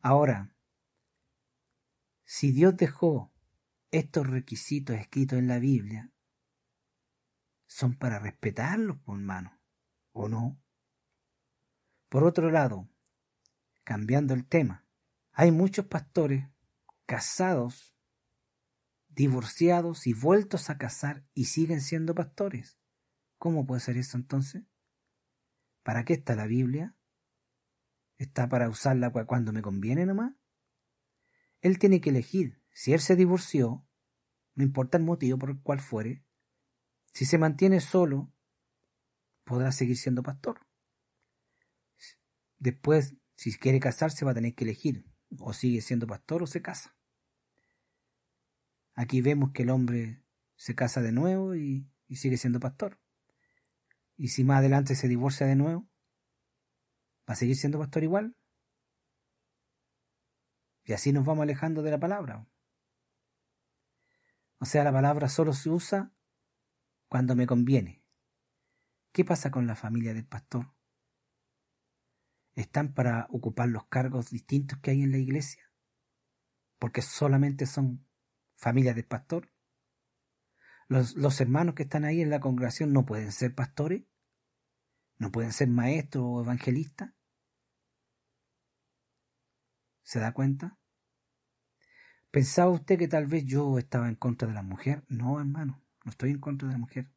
Ahora, 0.00 0.54
si 2.30 2.52
Dios 2.52 2.76
dejó 2.76 3.32
estos 3.90 4.26
requisitos 4.26 4.96
escritos 4.96 5.38
en 5.38 5.48
la 5.48 5.58
Biblia, 5.58 6.12
son 7.66 7.94
para 7.94 8.18
respetarlos, 8.18 8.98
hermano, 9.08 9.58
¿o 10.12 10.28
no? 10.28 10.60
Por 12.10 12.24
otro 12.24 12.50
lado, 12.50 12.86
cambiando 13.82 14.34
el 14.34 14.46
tema, 14.46 14.86
hay 15.32 15.50
muchos 15.52 15.86
pastores 15.86 16.46
casados, 17.06 17.96
divorciados 19.08 20.06
y 20.06 20.12
vueltos 20.12 20.68
a 20.68 20.76
casar 20.76 21.24
y 21.32 21.46
siguen 21.46 21.80
siendo 21.80 22.14
pastores. 22.14 22.78
¿Cómo 23.38 23.64
puede 23.64 23.80
ser 23.80 23.96
eso 23.96 24.18
entonces? 24.18 24.64
¿Para 25.82 26.04
qué 26.04 26.12
está 26.12 26.36
la 26.36 26.46
Biblia? 26.46 26.94
está 28.18 28.48
para 28.48 28.68
usarla 28.68 29.12
cuando 29.12 29.50
me 29.54 29.62
conviene 29.62 30.04
nomás. 30.04 30.34
Él 31.60 31.78
tiene 31.78 32.00
que 32.00 32.10
elegir. 32.10 32.62
Si 32.72 32.92
él 32.92 33.00
se 33.00 33.16
divorció, 33.16 33.86
no 34.54 34.64
importa 34.64 34.98
el 34.98 35.04
motivo 35.04 35.38
por 35.38 35.50
el 35.50 35.60
cual 35.60 35.80
fuere, 35.80 36.24
si 37.12 37.24
se 37.24 37.38
mantiene 37.38 37.80
solo, 37.80 38.32
podrá 39.44 39.72
seguir 39.72 39.96
siendo 39.96 40.22
pastor. 40.22 40.60
Después, 42.58 43.14
si 43.34 43.56
quiere 43.56 43.80
casarse, 43.80 44.24
va 44.24 44.32
a 44.32 44.34
tener 44.34 44.54
que 44.54 44.64
elegir. 44.64 45.04
O 45.38 45.52
sigue 45.52 45.80
siendo 45.80 46.06
pastor 46.06 46.42
o 46.42 46.46
se 46.46 46.62
casa. 46.62 46.96
Aquí 48.94 49.20
vemos 49.20 49.52
que 49.52 49.62
el 49.62 49.70
hombre 49.70 50.24
se 50.56 50.74
casa 50.74 51.00
de 51.00 51.12
nuevo 51.12 51.54
y, 51.54 51.88
sigue 52.10 52.36
siendo 52.36 52.58
pastor. 52.58 52.98
Y 54.16 54.28
si 54.28 54.42
más 54.42 54.58
adelante 54.58 54.96
se 54.96 55.06
divorcia 55.06 55.46
de 55.46 55.54
nuevo, 55.54 55.88
¿va 57.28 57.34
a 57.34 57.36
seguir 57.36 57.56
siendo 57.56 57.78
pastor 57.78 58.02
igual? 58.02 58.34
Y 60.88 60.94
así 60.94 61.12
nos 61.12 61.26
vamos 61.26 61.42
alejando 61.42 61.82
de 61.82 61.90
la 61.90 62.00
palabra. 62.00 62.48
O 64.58 64.64
sea, 64.64 64.84
la 64.84 64.90
palabra 64.90 65.28
solo 65.28 65.52
se 65.52 65.68
usa 65.68 66.14
cuando 67.10 67.36
me 67.36 67.46
conviene. 67.46 68.02
¿Qué 69.12 69.22
pasa 69.22 69.50
con 69.50 69.66
la 69.66 69.76
familia 69.76 70.14
del 70.14 70.26
pastor? 70.26 70.74
¿Están 72.54 72.94
para 72.94 73.26
ocupar 73.28 73.68
los 73.68 73.84
cargos 73.88 74.30
distintos 74.30 74.78
que 74.78 74.92
hay 74.92 75.02
en 75.02 75.12
la 75.12 75.18
iglesia? 75.18 75.70
¿Porque 76.78 77.02
solamente 77.02 77.66
son 77.66 78.08
familias 78.56 78.96
del 78.96 79.04
pastor? 79.04 79.52
¿Los, 80.88 81.16
¿Los, 81.16 81.38
hermanos 81.42 81.74
que 81.74 81.82
están 81.82 82.06
ahí 82.06 82.22
en 82.22 82.30
la 82.30 82.40
congregación 82.40 82.94
no 82.94 83.04
pueden 83.04 83.30
ser 83.30 83.54
pastores? 83.54 84.04
¿No 85.18 85.30
pueden 85.30 85.52
ser 85.52 85.68
maestros 85.68 86.24
o 86.26 86.40
evangelistas? 86.40 87.10
¿Se 90.08 90.20
da 90.20 90.32
cuenta? 90.32 90.78
¿Pensaba 92.30 92.70
usted 92.70 92.98
que 92.98 93.08
tal 93.08 93.26
vez 93.26 93.44
yo 93.44 93.78
estaba 93.78 94.08
en 94.08 94.14
contra 94.14 94.48
de 94.48 94.54
la 94.54 94.62
mujer? 94.62 95.04
No, 95.08 95.38
hermano, 95.38 95.84
no 96.02 96.10
estoy 96.10 96.30
en 96.30 96.40
contra 96.40 96.66
de 96.66 96.72
la 96.72 96.78
mujer. 96.78 97.12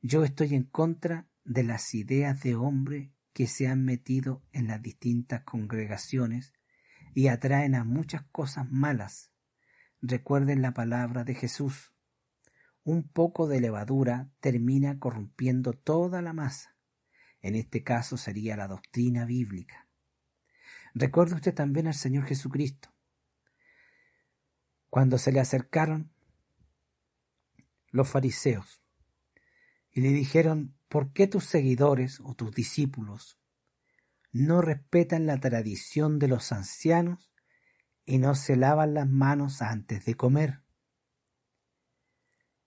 Yo 0.00 0.22
estoy 0.22 0.54
en 0.54 0.62
contra 0.62 1.26
de 1.42 1.64
las 1.64 1.92
ideas 1.92 2.40
de 2.44 2.54
hombre 2.54 3.12
que 3.32 3.48
se 3.48 3.66
han 3.66 3.84
metido 3.84 4.44
en 4.52 4.68
las 4.68 4.80
distintas 4.80 5.42
congregaciones 5.42 6.52
y 7.16 7.26
atraen 7.26 7.74
a 7.74 7.82
muchas 7.82 8.22
cosas 8.30 8.70
malas. 8.70 9.32
Recuerden 10.00 10.62
la 10.62 10.72
palabra 10.72 11.24
de 11.24 11.34
Jesús. 11.34 11.92
Un 12.84 13.08
poco 13.08 13.48
de 13.48 13.60
levadura 13.60 14.30
termina 14.38 15.00
corrompiendo 15.00 15.72
toda 15.72 16.22
la 16.22 16.32
masa. 16.32 16.76
En 17.40 17.56
este 17.56 17.82
caso 17.82 18.16
sería 18.16 18.56
la 18.56 18.68
doctrina 18.68 19.24
bíblica. 19.24 19.85
Recuerde 20.98 21.34
usted 21.34 21.54
también 21.54 21.88
al 21.88 21.94
Señor 21.94 22.24
Jesucristo. 22.24 22.88
Cuando 24.88 25.18
se 25.18 25.30
le 25.30 25.40
acercaron 25.40 26.10
los 27.90 28.08
fariseos 28.08 28.82
y 29.90 30.00
le 30.00 30.08
dijeron, 30.08 30.74
¿por 30.88 31.12
qué 31.12 31.26
tus 31.26 31.44
seguidores 31.44 32.18
o 32.24 32.32
tus 32.32 32.54
discípulos 32.54 33.38
no 34.32 34.62
respetan 34.62 35.26
la 35.26 35.38
tradición 35.38 36.18
de 36.18 36.28
los 36.28 36.50
ancianos 36.50 37.30
y 38.06 38.16
no 38.16 38.34
se 38.34 38.56
lavan 38.56 38.94
las 38.94 39.06
manos 39.06 39.60
antes 39.60 40.06
de 40.06 40.14
comer? 40.14 40.62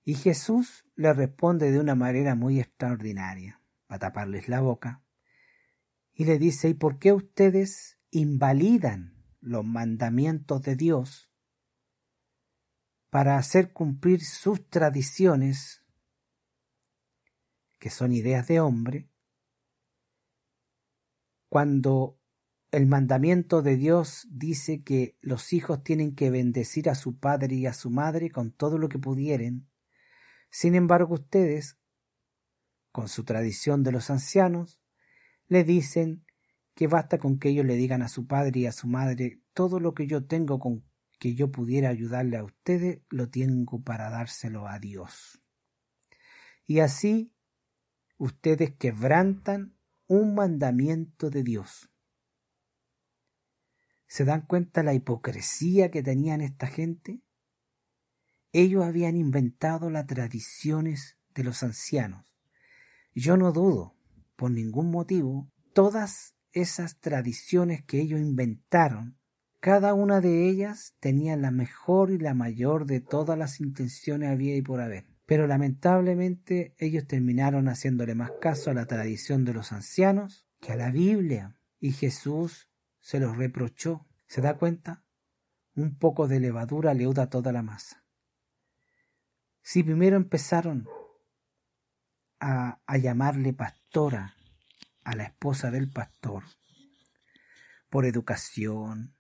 Y 0.04 0.14
Jesús 0.14 0.86
le 0.96 1.14
responde 1.14 1.72
de 1.72 1.80
una 1.80 1.96
manera 1.96 2.36
muy 2.36 2.60
extraordinaria, 2.60 3.60
para 3.88 4.00
taparles 4.00 4.48
la 4.50 4.62
boca, 4.62 5.02
y 6.14 6.26
le 6.26 6.38
dice, 6.38 6.70
¿y 6.70 6.76
por 6.76 7.00
qué 7.00 7.12
ustedes 7.12 7.99
invalidan 8.12 9.16
los 9.42 9.66
mandamientos 9.66 10.62
de 10.64 10.76
Dios 10.76 11.32
para 13.10 13.38
hacer 13.38 13.74
cumplir 13.74 14.24
sus 14.24 14.70
tradiciones 14.70 15.84
que 17.80 17.90
son 17.90 18.12
ideas 18.12 18.48
de 18.48 18.60
hombre, 18.60 19.10
cuando 21.48 22.20
el 22.72 22.86
mandamiento 22.86 23.62
de 23.64 23.78
Dios 23.78 24.28
dice 24.30 24.84
que 24.84 25.18
los 25.22 25.54
hijos 25.54 25.84
tienen 25.84 26.14
que 26.14 26.30
bendecir 26.30 26.90
a 26.90 26.96
su 26.96 27.18
padre 27.18 27.56
y 27.56 27.66
a 27.66 27.74
su 27.74 27.90
madre 27.90 28.30
con 28.30 28.52
todo 28.52 28.78
lo 28.78 28.90
que 28.90 29.00
pudieren, 29.00 29.68
sin 30.52 30.76
embargo 30.76 31.16
ustedes, 31.16 31.80
con 32.92 33.08
su 33.08 33.24
tradición 33.24 33.84
de 33.84 33.92
los 33.92 34.10
ancianos, 34.10 34.80
le 35.48 35.64
dicen 35.64 36.26
que 36.80 36.88
basta 36.88 37.18
con 37.18 37.40
que 37.40 37.50
ellos 37.50 37.66
le 37.66 37.76
digan 37.76 38.02
a 38.04 38.08
su 38.08 38.26
padre 38.26 38.62
y 38.62 38.66
a 38.66 38.72
su 38.72 38.88
madre 38.88 39.42
todo 39.54 39.82
lo 39.82 39.94
que 39.94 40.08
yo 40.08 40.26
tengo 40.26 40.60
con 40.60 40.86
que 41.20 41.36
yo 41.36 41.52
pudiera 41.52 41.90
ayudarle 41.90 42.38
a 42.38 42.46
ustedes, 42.46 43.02
lo 43.10 43.30
tengo 43.30 43.84
para 43.84 44.10
dárselo 44.10 44.66
a 44.66 44.80
Dios. 44.80 45.42
Y 46.66 46.80
así 46.80 47.34
ustedes 48.18 48.78
quebrantan 48.78 49.76
un 50.08 50.36
mandamiento 50.36 51.30
de 51.30 51.44
Dios. 51.44 51.90
¿Se 54.08 54.24
dan 54.24 54.46
cuenta 54.46 54.82
la 54.82 54.94
hipocresía 54.94 55.92
que 55.92 56.02
tenían 56.02 56.40
esta 56.40 56.68
gente? 56.68 57.22
Ellos 58.54 58.86
habían 58.86 59.18
inventado 59.18 59.90
las 59.90 60.08
tradiciones 60.08 61.18
de 61.36 61.44
los 61.44 61.62
ancianos. 61.62 62.34
Yo 63.14 63.36
no 63.36 63.52
dudo, 63.52 63.98
por 64.38 64.50
ningún 64.50 64.92
motivo, 64.92 65.52
todas 65.74 66.39
esas 66.52 67.00
tradiciones 67.00 67.84
que 67.84 68.02
ellos 68.02 68.20
inventaron, 68.20 69.20
cada 69.60 69.94
una 69.94 70.22
de 70.22 70.48
ellas 70.48 70.96
tenía 71.00 71.36
la 71.36 71.52
mejor 71.52 72.12
y 72.12 72.18
la 72.18 72.34
mayor 72.34 72.86
de 72.86 73.02
todas 73.02 73.38
las 73.38 73.60
intenciones 73.60 74.30
había 74.30 74.56
y 74.56 74.62
por 74.62 74.80
haber. 74.80 75.06
Pero 75.26 75.48
lamentablemente 75.48 76.76
ellos 76.78 77.06
terminaron 77.08 77.68
haciéndole 77.68 78.16
más 78.16 78.32
caso 78.40 78.72
a 78.72 78.74
la 78.74 78.86
tradición 78.86 79.44
de 79.44 79.54
los 79.54 79.72
ancianos 79.74 80.48
que 80.62 80.72
a 80.72 80.76
la 80.76 80.92
Biblia. 80.92 81.60
Y 81.80 81.92
Jesús 81.92 82.70
se 83.00 83.20
los 83.20 83.38
reprochó. 83.38 84.08
¿Se 84.28 84.42
da 84.42 84.58
cuenta? 84.58 85.04
Un 85.76 85.98
poco 85.98 86.28
de 86.28 86.40
levadura 86.40 86.94
leuda 86.94 87.30
toda 87.30 87.52
la 87.52 87.62
masa. 87.62 88.06
Si 89.62 89.84
primero 89.84 90.16
empezaron 90.16 90.88
a, 92.40 92.80
a 92.86 92.98
llamarle 92.98 93.54
pastora 93.54 94.36
a 95.04 95.16
la 95.16 95.24
esposa 95.24 95.72
del 95.72 95.90
pastor, 95.90 96.44
por 97.90 98.06
educación, 98.06 99.16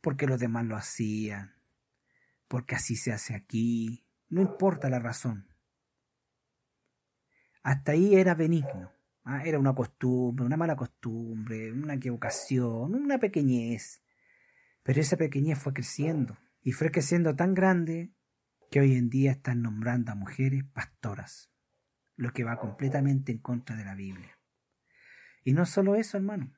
porque 0.00 0.26
los 0.26 0.40
demás 0.40 0.64
lo 0.64 0.76
hacían, 0.76 1.54
porque 2.48 2.74
así 2.74 2.96
se 2.96 3.12
hace 3.12 3.34
aquí, 3.34 4.06
no 4.28 4.40
importa 4.40 4.88
la 4.88 4.98
razón. 4.98 5.48
Hasta 7.62 7.92
ahí 7.92 8.14
era 8.14 8.34
benigno. 8.34 8.92
¿ah? 9.24 9.42
Era 9.44 9.58
una 9.58 9.74
costumbre, 9.74 10.46
una 10.46 10.56
mala 10.56 10.76
costumbre, 10.76 11.72
una 11.72 11.94
equivocación, 11.94 12.94
una 12.94 13.18
pequeñez. 13.18 14.02
Pero 14.82 15.00
esa 15.00 15.16
pequeñez 15.16 15.58
fue 15.58 15.74
creciendo 15.74 16.38
y 16.62 16.72
fue 16.72 16.90
creciendo 16.90 17.36
tan 17.36 17.54
grande 17.54 18.12
que 18.70 18.80
hoy 18.80 18.94
en 18.94 19.10
día 19.10 19.32
están 19.32 19.62
nombrando 19.62 20.12
a 20.12 20.14
mujeres 20.14 20.64
pastoras, 20.64 21.50
lo 22.16 22.32
que 22.32 22.44
va 22.44 22.58
completamente 22.58 23.32
en 23.32 23.38
contra 23.38 23.76
de 23.76 23.84
la 23.84 23.94
Biblia. 23.94 24.39
Y 25.44 25.52
no 25.52 25.66
solo 25.66 25.94
eso, 25.94 26.16
hermano. 26.16 26.52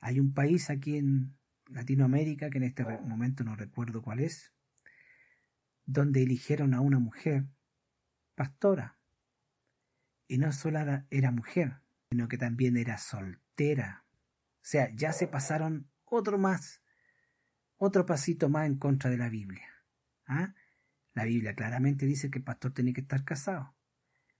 Hay 0.00 0.20
un 0.20 0.34
país 0.34 0.70
aquí 0.70 0.96
en 0.96 1.36
Latinoamérica, 1.68 2.50
que 2.50 2.58
en 2.58 2.64
este 2.64 2.84
momento 2.84 3.42
no 3.44 3.56
recuerdo 3.56 4.02
cuál 4.02 4.20
es, 4.20 4.52
donde 5.86 6.22
eligieron 6.22 6.74
a 6.74 6.80
una 6.80 6.98
mujer 6.98 7.46
pastora. 8.34 8.98
Y 10.26 10.38
no 10.38 10.52
solo 10.52 10.78
era, 11.10 11.30
mujer, 11.30 11.80
sino 12.10 12.28
que 12.28 12.38
también 12.38 12.76
era 12.76 12.98
soltera. 12.98 14.04
O 14.56 14.66
sea, 14.66 14.90
ya 14.94 15.12
se 15.12 15.26
pasaron 15.26 15.90
otro 16.04 16.38
más, 16.38 16.82
otro 17.76 18.06
pasito 18.06 18.48
más 18.48 18.66
en 18.66 18.78
contra 18.78 19.10
de 19.10 19.18
la 19.18 19.28
Biblia. 19.28 19.68
¿Ah? 20.26 20.54
La 21.12 21.24
Biblia 21.24 21.54
claramente 21.54 22.06
dice 22.06 22.30
que 22.30 22.38
el 22.38 22.44
pastor 22.44 22.72
tiene 22.72 22.92
que 22.92 23.02
estar 23.02 23.24
casado. 23.24 23.74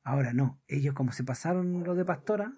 Ahora 0.03 0.33
no, 0.33 0.63
ellos 0.67 0.95
como 0.95 1.13
se 1.13 1.25
pasaron 1.25 1.85
lo 1.85 1.95
de 1.95 2.05
pastora, 2.05 2.55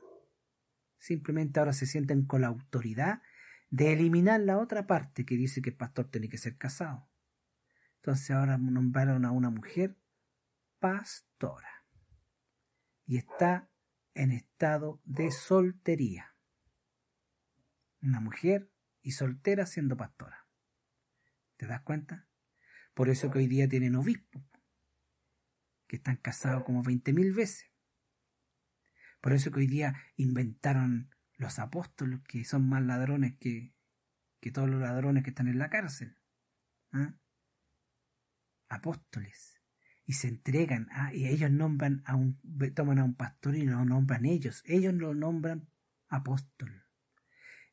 simplemente 0.99 1.61
ahora 1.61 1.73
se 1.73 1.87
sienten 1.87 2.25
con 2.25 2.41
la 2.43 2.49
autoridad 2.49 3.23
de 3.71 3.93
eliminar 3.93 4.41
la 4.41 4.59
otra 4.59 4.87
parte 4.87 5.25
que 5.25 5.37
dice 5.37 5.63
que 5.63 5.71
el 5.71 5.77
pastor 5.77 6.09
tiene 6.11 6.29
que 6.29 6.39
ser 6.39 6.57
casado. 6.57 7.09
Entonces 7.97 8.31
ahora 8.31 8.57
nombraron 8.59 9.25
a 9.25 9.33
una 9.33 9.51
mujer 9.51 9.97
pastora. 10.79 11.85
Y 13.07 13.19
está 13.19 13.71
en 14.15 14.33
estado 14.33 15.01
de 15.05 15.31
soltería. 15.31 16.35
Una 18.01 18.21
mujer 18.21 18.71
y 19.03 19.13
soltera 19.13 19.67
siendo 19.67 19.97
pastora. 19.97 20.47
¿Te 21.57 21.67
das 21.67 21.83
cuenta? 21.83 22.29
Por 22.95 23.09
eso 23.09 23.31
que 23.31 23.39
hoy 23.39 23.47
día 23.47 23.69
tienen 23.69 23.95
obispos, 23.95 24.43
que 25.87 25.97
están 25.97 26.17
casados 26.17 26.65
como 26.65 26.83
veinte 26.83 27.13
mil 27.13 27.33
veces. 27.33 27.71
Por 29.27 29.33
eso 29.33 29.51
que 29.51 29.59
hoy 29.59 29.67
día 29.67 29.97
inventaron 30.15 31.11
los 31.37 31.59
apóstoles 31.59 32.21
que 32.29 32.45
son 32.45 32.69
más 32.69 32.81
ladrones 32.85 33.35
que, 33.41 33.75
que 34.39 34.53
todos 34.53 34.71
los 34.71 34.81
ladrones 34.81 35.25
que 35.25 35.31
están 35.31 35.49
en 35.49 35.59
la 35.59 35.69
cárcel. 35.69 36.17
¿ah? 36.93 37.13
Apóstoles. 38.69 39.61
Y 40.05 40.13
se 40.13 40.29
entregan, 40.29 40.87
a, 40.93 41.13
y 41.13 41.27
ellos 41.27 41.51
nombran 41.51 42.05
a 42.07 42.15
un, 42.15 42.41
toman 42.73 43.01
a 43.01 43.05
un 43.05 43.17
pastor 43.17 43.57
y 43.57 43.65
lo 43.65 43.85
nombran 43.85 44.27
ellos. 44.27 44.63
Ellos 44.65 44.95
lo 44.95 45.13
nombran 45.13 45.69
apóstol. 46.07 46.85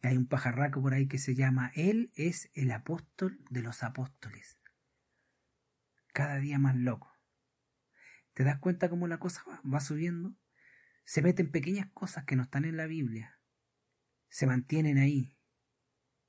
hay 0.01 0.17
un 0.17 0.25
pajarraco 0.25 0.81
por 0.81 0.95
ahí 0.95 1.07
que 1.07 1.19
se 1.19 1.35
llama, 1.35 1.71
Él 1.75 2.11
es 2.15 2.49
el 2.55 2.71
apóstol 2.71 3.45
de 3.51 3.61
los 3.61 3.83
apóstoles. 3.83 4.57
Cada 6.13 6.37
día 6.37 6.57
más 6.57 6.75
loco. 6.75 7.15
¿Te 8.33 8.43
das 8.43 8.57
cuenta 8.57 8.89
cómo 8.89 9.07
la 9.07 9.19
cosa 9.19 9.43
va, 9.47 9.61
va 9.71 9.81
subiendo? 9.81 10.35
Se 11.03 11.21
meten 11.21 11.51
pequeñas 11.51 11.89
cosas 11.93 12.25
que 12.25 12.35
no 12.35 12.43
están 12.43 12.65
en 12.65 12.77
la 12.77 12.87
Biblia. 12.87 13.39
Se 14.29 14.47
mantienen 14.47 14.97
ahí. 14.97 15.37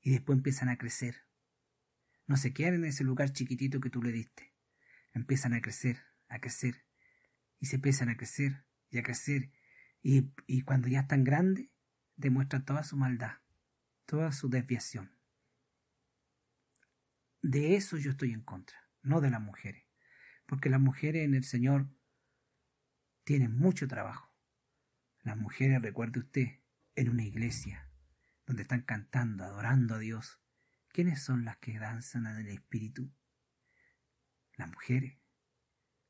Y 0.00 0.10
después 0.10 0.36
empiezan 0.36 0.68
a 0.68 0.76
crecer. 0.76 1.24
No 2.26 2.36
se 2.36 2.52
quedan 2.52 2.74
en 2.74 2.84
ese 2.84 3.04
lugar 3.04 3.32
chiquitito 3.32 3.80
que 3.80 3.90
tú 3.90 4.02
le 4.02 4.12
diste. 4.12 4.54
Empiezan 5.12 5.54
a 5.54 5.60
crecer, 5.60 6.02
a 6.28 6.40
crecer. 6.40 6.84
Y 7.60 7.66
se 7.66 7.76
empiezan 7.76 8.08
a 8.08 8.16
crecer 8.16 8.64
y 8.90 8.98
a 8.98 9.02
crecer. 9.02 9.50
Y, 10.02 10.32
y 10.46 10.62
cuando 10.62 10.88
ya 10.88 11.00
están 11.00 11.24
grandes, 11.24 11.68
demuestran 12.16 12.64
toda 12.64 12.82
su 12.84 12.96
maldad, 12.96 13.38
toda 14.06 14.32
su 14.32 14.48
desviación. 14.48 15.16
De 17.42 17.76
eso 17.76 17.96
yo 17.96 18.10
estoy 18.10 18.32
en 18.32 18.42
contra, 18.42 18.88
no 19.02 19.20
de 19.20 19.30
las 19.30 19.40
mujeres. 19.40 19.84
Porque 20.46 20.70
las 20.70 20.80
mujeres 20.80 21.24
en 21.24 21.34
el 21.34 21.44
Señor 21.44 21.88
tienen 23.24 23.56
mucho 23.56 23.88
trabajo. 23.88 24.33
Las 25.24 25.38
mujeres, 25.38 25.80
recuerde 25.80 26.20
usted, 26.20 26.60
en 26.96 27.08
una 27.08 27.24
iglesia, 27.24 27.90
donde 28.44 28.62
están 28.62 28.82
cantando, 28.82 29.42
adorando 29.42 29.94
a 29.94 29.98
Dios, 29.98 30.38
¿quiénes 30.88 31.22
son 31.22 31.46
las 31.46 31.56
que 31.56 31.78
danzan 31.78 32.26
en 32.26 32.36
el 32.36 32.48
Espíritu? 32.48 33.10
Las 34.56 34.68
mujeres. 34.68 35.18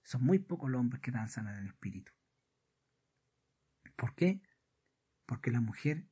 Son 0.02 0.24
muy 0.24 0.40
pocos 0.40 0.68
los 0.68 0.80
hombres 0.80 1.00
que 1.00 1.12
danzan 1.12 1.46
en 1.46 1.54
el 1.54 1.66
Espíritu. 1.68 2.12
¿Por 3.94 4.16
qué? 4.16 4.42
Porque 5.26 5.52
la 5.52 5.60
mujer 5.60 6.08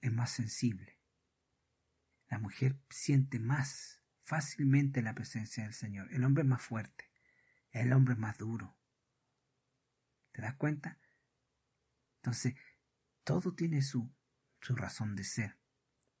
es 0.00 0.12
más 0.12 0.30
sensible. 0.30 1.00
La 2.28 2.38
mujer 2.38 2.78
siente 2.88 3.40
más 3.40 4.00
fácilmente 4.22 5.02
la 5.02 5.16
presencia 5.16 5.64
del 5.64 5.74
Señor. 5.74 6.12
El 6.12 6.22
hombre 6.22 6.42
es 6.42 6.48
más 6.48 6.62
fuerte. 6.62 7.10
El 7.72 7.92
hombre 7.92 8.14
es 8.14 8.20
más 8.20 8.38
duro. 8.38 8.78
¿Te 10.30 10.40
das 10.40 10.54
cuenta? 10.54 11.00
Entonces, 12.28 12.56
todo 13.24 13.54
tiene 13.54 13.80
su, 13.80 14.14
su 14.60 14.76
razón 14.76 15.16
de 15.16 15.24
ser. 15.24 15.58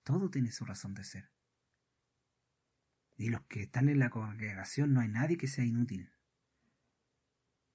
Todo 0.04 0.30
tiene 0.30 0.50
su 0.50 0.64
razón 0.64 0.94
de 0.94 1.04
ser. 1.04 1.30
Y 3.18 3.28
los 3.28 3.42
que 3.42 3.64
están 3.64 3.90
en 3.90 3.98
la 3.98 4.08
congregación 4.08 4.94
no 4.94 5.00
hay 5.00 5.08
nadie 5.08 5.36
que 5.36 5.48
sea 5.48 5.66
inútil. 5.66 6.10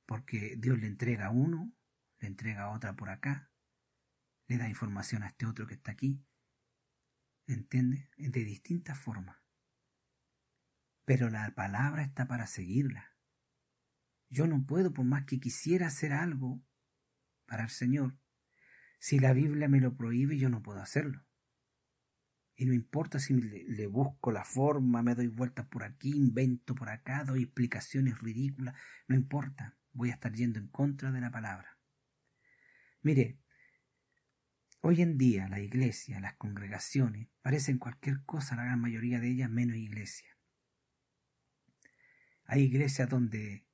Porque 0.07 0.55
Dios 0.57 0.79
le 0.79 0.87
entrega 0.87 1.27
a 1.27 1.29
uno, 1.29 1.75
le 2.17 2.27
entrega 2.27 2.63
a 2.63 2.69
otra 2.71 2.95
por 2.95 3.11
acá, 3.11 3.51
le 4.47 4.57
da 4.57 4.67
información 4.67 5.21
a 5.21 5.27
este 5.27 5.45
otro 5.45 5.67
que 5.67 5.75
está 5.75 5.91
aquí. 5.91 6.25
¿Entiende? 7.45 8.09
De 8.17 8.43
distintas 8.43 8.97
formas. 8.97 9.37
Pero 11.05 11.29
la 11.29 11.53
palabra 11.53 12.01
está 12.01 12.27
para 12.27 12.47
seguirla. 12.47 13.15
Yo 14.31 14.47
no 14.47 14.65
puedo, 14.65 14.91
por 14.91 15.05
más 15.05 15.25
que 15.25 15.39
quisiera 15.39 15.85
hacer 15.85 16.13
algo 16.13 16.65
para 17.45 17.65
el 17.65 17.69
Señor, 17.69 18.17
si 19.03 19.19
la 19.19 19.33
Biblia 19.33 19.67
me 19.67 19.81
lo 19.81 19.97
prohíbe, 19.97 20.37
yo 20.37 20.47
no 20.47 20.63
puedo 20.63 20.79
hacerlo. 20.79 21.25
Y 22.55 22.65
no 22.65 22.71
importa 22.71 23.19
si 23.19 23.33
le, 23.33 23.87
busco 23.87 24.31
la 24.31 24.45
forma, 24.45 25.03
me 25.03 25.13
doy 25.13 25.27
vueltas 25.27 25.65
por 25.65 25.83
aquí, 25.83 26.11
invento 26.11 26.73
por 26.73 26.87
acá, 26.87 27.25
doy 27.25 27.43
explicaciones 27.43 28.19
ridículas, 28.19 28.75
no 29.09 29.17
importa, 29.17 29.77
voy 29.91 30.11
a 30.11 30.13
estar 30.13 30.31
yendo 30.31 30.57
en 30.57 30.69
contra 30.69 31.11
de 31.11 31.19
la 31.19 31.31
palabra. 31.31 31.77
Mire, 33.01 33.39
hoy 34.79 35.01
en 35.01 35.17
día 35.17 35.49
la 35.49 35.59
iglesia, 35.59 36.21
las 36.21 36.37
congregaciones, 36.37 37.27
parecen 37.41 37.79
cualquier 37.79 38.23
cosa, 38.23 38.55
la 38.55 38.63
gran 38.63 38.79
mayoría 38.79 39.19
de 39.19 39.31
ellas 39.31 39.49
menos 39.49 39.75
iglesia. 39.75 40.29
Hay 42.45 42.61
iglesias 42.61 43.09
donde 43.09 43.65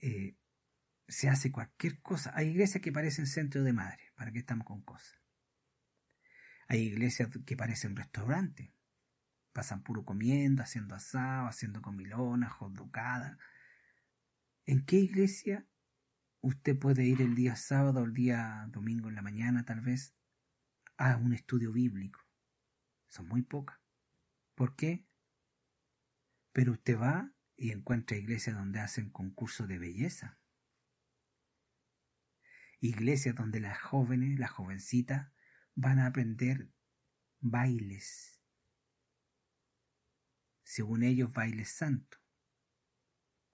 eh, 0.00 0.34
se 1.08 1.28
hace 1.28 1.52
cualquier 1.52 2.00
cosa. 2.00 2.32
Hay 2.34 2.48
iglesias 2.48 2.82
que 2.82 2.92
parecen 2.92 3.26
centro 3.26 3.62
de 3.62 3.72
madre, 3.72 4.12
¿para 4.16 4.32
qué 4.32 4.40
estamos 4.40 4.66
con 4.66 4.82
cosas? 4.82 5.20
Hay 6.68 6.80
iglesias 6.80 7.30
que 7.44 7.56
parecen 7.56 7.94
restaurantes. 7.94 8.70
Pasan 9.52 9.82
puro 9.82 10.04
comiendo, 10.04 10.62
haciendo 10.62 10.94
asado, 10.94 11.46
haciendo 11.46 11.80
comilonas, 11.80 12.52
jodocada. 12.52 13.38
¿En 14.66 14.84
qué 14.84 14.96
iglesia 14.96 15.66
usted 16.40 16.78
puede 16.78 17.04
ir 17.04 17.22
el 17.22 17.34
día 17.34 17.56
sábado 17.56 18.00
o 18.00 18.04
el 18.04 18.12
día 18.12 18.66
domingo 18.68 19.08
en 19.08 19.14
la 19.14 19.22
mañana, 19.22 19.64
tal 19.64 19.80
vez, 19.80 20.14
a 20.98 21.16
un 21.16 21.32
estudio 21.32 21.72
bíblico? 21.72 22.20
Son 23.08 23.28
muy 23.28 23.42
pocas. 23.42 23.78
¿Por 24.54 24.74
qué? 24.74 25.06
Pero 26.52 26.72
usted 26.72 26.98
va 26.98 27.32
y 27.56 27.70
encuentra 27.70 28.16
iglesias 28.16 28.56
donde 28.56 28.80
hacen 28.80 29.08
concursos 29.10 29.68
de 29.68 29.78
belleza 29.78 30.38
iglesias 32.86 33.34
donde 33.34 33.60
las 33.60 33.80
jóvenes, 33.80 34.38
las 34.38 34.50
jovencitas, 34.50 35.30
van 35.74 35.98
a 35.98 36.06
aprender 36.06 36.68
bailes. 37.40 38.40
Según 40.62 41.02
ellos, 41.02 41.32
bailes 41.32 41.68
santos. 41.68 42.20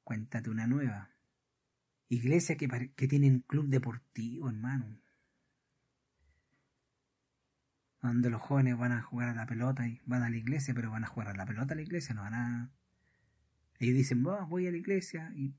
Cuéntate 0.04 0.50
una 0.50 0.66
nueva. 0.66 1.10
Iglesias 2.08 2.58
que, 2.58 2.92
que 2.94 3.08
tienen 3.08 3.40
club 3.40 3.68
deportivo, 3.68 4.48
hermano. 4.48 5.00
Donde 8.00 8.30
los 8.30 8.42
jóvenes 8.42 8.76
van 8.76 8.92
a 8.92 9.02
jugar 9.02 9.28
a 9.28 9.34
la 9.34 9.46
pelota 9.46 9.86
y 9.86 10.00
van 10.06 10.22
a 10.22 10.30
la 10.30 10.36
iglesia, 10.36 10.74
pero 10.74 10.90
van 10.90 11.04
a 11.04 11.08
jugar 11.08 11.28
a 11.28 11.34
la 11.34 11.46
pelota 11.46 11.74
a 11.74 11.76
la 11.76 11.82
iglesia, 11.82 12.14
no 12.14 12.22
van 12.22 12.34
a... 12.34 12.72
Ellos 13.78 13.96
dicen, 13.96 14.22
voy 14.22 14.66
a 14.66 14.70
la 14.70 14.76
iglesia 14.76 15.32
y 15.34 15.54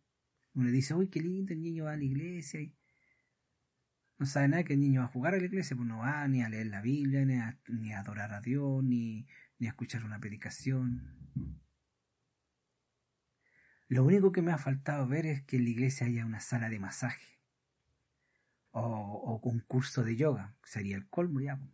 uno 0.54 0.70
dice, 0.70 0.94
uy, 0.94 1.08
qué 1.08 1.22
lindo 1.22 1.54
el 1.54 1.62
niño 1.62 1.86
va 1.86 1.94
a 1.94 1.98
la 1.98 2.04
iglesia 2.04 2.62
no 4.20 4.26
sabe 4.26 4.48
nada 4.48 4.64
que 4.64 4.74
el 4.74 4.80
niño 4.80 5.02
va 5.02 5.08
a 5.08 5.12
jugar 5.12 5.34
a 5.34 5.38
la 5.38 5.46
iglesia, 5.46 5.76
pues 5.76 5.88
no 5.88 6.00
va 6.00 6.28
ni 6.28 6.44
a 6.44 6.50
leer 6.50 6.68
la 6.68 6.82
Biblia, 6.82 7.26
ni 7.26 7.36
a, 7.36 7.60
ni 7.68 7.94
a 7.94 8.00
adorar 8.00 8.34
a 8.34 8.42
Dios, 8.42 8.84
ni, 8.84 9.28
ni 9.60 9.68
a 9.68 9.70
escuchar 9.72 10.04
una 10.06 10.20
predicación. 10.20 11.24
Lo 13.88 14.04
único 14.04 14.32
que 14.32 14.42
me 14.42 14.52
ha 14.52 14.58
faltado 14.58 15.08
ver 15.08 15.26
es 15.26 15.44
que 15.44 15.58
en 15.58 15.66
la 15.66 15.70
iglesia 15.70 16.08
haya 16.08 16.26
una 16.26 16.40
sala 16.40 16.70
de 16.70 16.80
masaje 16.80 17.34
o, 18.72 18.82
o 18.82 19.50
un 19.50 19.60
curso 19.60 20.04
de 20.04 20.16
yoga. 20.16 20.56
Sería 20.64 20.96
el 20.96 21.08
colmo 21.08 21.40
ya, 21.40 21.58
pues. 21.58 21.72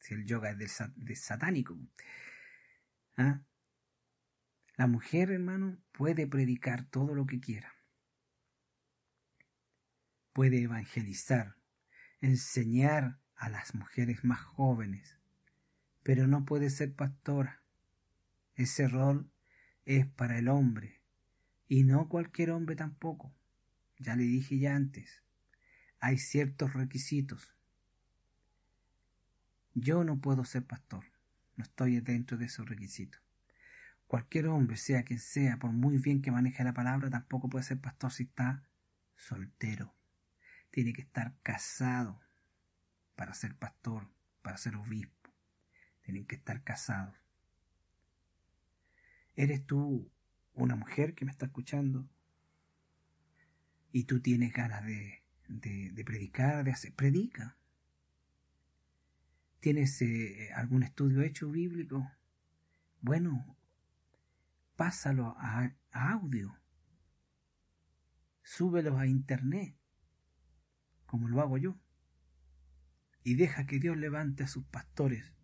si 0.00 0.14
el 0.14 0.24
yoga 0.24 0.50
es 0.50 0.58
de, 0.96 1.16
satánico. 1.16 1.76
¿Ah? 3.16 3.42
La 4.76 4.86
mujer, 4.86 5.32
hermano, 5.32 5.78
puede 5.92 6.26
predicar 6.26 6.84
todo 6.84 7.14
lo 7.14 7.26
que 7.26 7.40
quiera. 7.40 7.74
Puede 10.32 10.62
evangelizar, 10.62 11.57
enseñar 12.20 13.18
a 13.36 13.48
las 13.48 13.74
mujeres 13.74 14.24
más 14.24 14.40
jóvenes, 14.40 15.18
pero 16.02 16.26
no 16.26 16.44
puede 16.44 16.70
ser 16.70 16.94
pastora. 16.94 17.62
Ese 18.54 18.88
rol 18.88 19.30
es 19.84 20.06
para 20.06 20.38
el 20.38 20.48
hombre, 20.48 21.00
y 21.68 21.84
no 21.84 22.08
cualquier 22.08 22.50
hombre 22.50 22.76
tampoco. 22.76 23.32
Ya 23.98 24.16
le 24.16 24.24
dije 24.24 24.58
ya 24.58 24.74
antes, 24.74 25.22
hay 26.00 26.18
ciertos 26.18 26.72
requisitos. 26.72 27.54
Yo 29.74 30.02
no 30.02 30.20
puedo 30.20 30.44
ser 30.44 30.66
pastor, 30.66 31.04
no 31.56 31.64
estoy 31.64 32.00
dentro 32.00 32.36
de 32.36 32.46
esos 32.46 32.68
requisitos. 32.68 33.22
Cualquier 34.06 34.48
hombre, 34.48 34.76
sea 34.76 35.04
quien 35.04 35.20
sea, 35.20 35.58
por 35.58 35.70
muy 35.70 35.98
bien 35.98 36.22
que 36.22 36.30
maneje 36.30 36.64
la 36.64 36.72
palabra, 36.72 37.10
tampoco 37.10 37.48
puede 37.48 37.64
ser 37.64 37.78
pastor 37.80 38.10
si 38.10 38.24
está 38.24 38.64
soltero 39.16 39.97
tiene 40.70 40.92
que 40.92 41.02
estar 41.02 41.34
casado 41.42 42.20
para 43.14 43.34
ser 43.34 43.54
pastor, 43.56 44.08
para 44.42 44.56
ser 44.56 44.76
obispo. 44.76 45.30
Tienen 46.02 46.26
que 46.26 46.36
estar 46.36 46.62
casados. 46.62 47.16
¿Eres 49.34 49.66
tú 49.66 50.10
una 50.54 50.76
mujer 50.76 51.14
que 51.14 51.24
me 51.24 51.30
está 51.30 51.46
escuchando? 51.46 52.08
Y 53.92 54.04
tú 54.04 54.20
tienes 54.20 54.52
ganas 54.52 54.84
de, 54.84 55.22
predicar, 56.04 56.64
de 56.64 56.72
hacer, 56.72 56.94
predica. 56.94 57.56
¿Tienes 59.60 60.00
eh, 60.02 60.50
algún 60.54 60.82
estudio 60.82 61.22
hecho 61.22 61.50
bíblico? 61.50 62.10
Bueno, 63.00 63.56
pásalo 64.76 65.34
a, 65.38 65.72
a 65.92 66.12
audio. 66.12 66.56
Súbelo 68.42 68.98
a 68.98 69.06
internet 69.06 69.77
como 71.08 71.26
lo 71.26 71.40
hago 71.40 71.56
yo. 71.58 71.74
y 73.24 73.34
deja 73.34 73.66
que 73.66 73.78
Dios 73.78 73.96
levante 73.96 74.44
a 74.44 74.46
sus 74.46 74.64
pastores. 74.64 75.34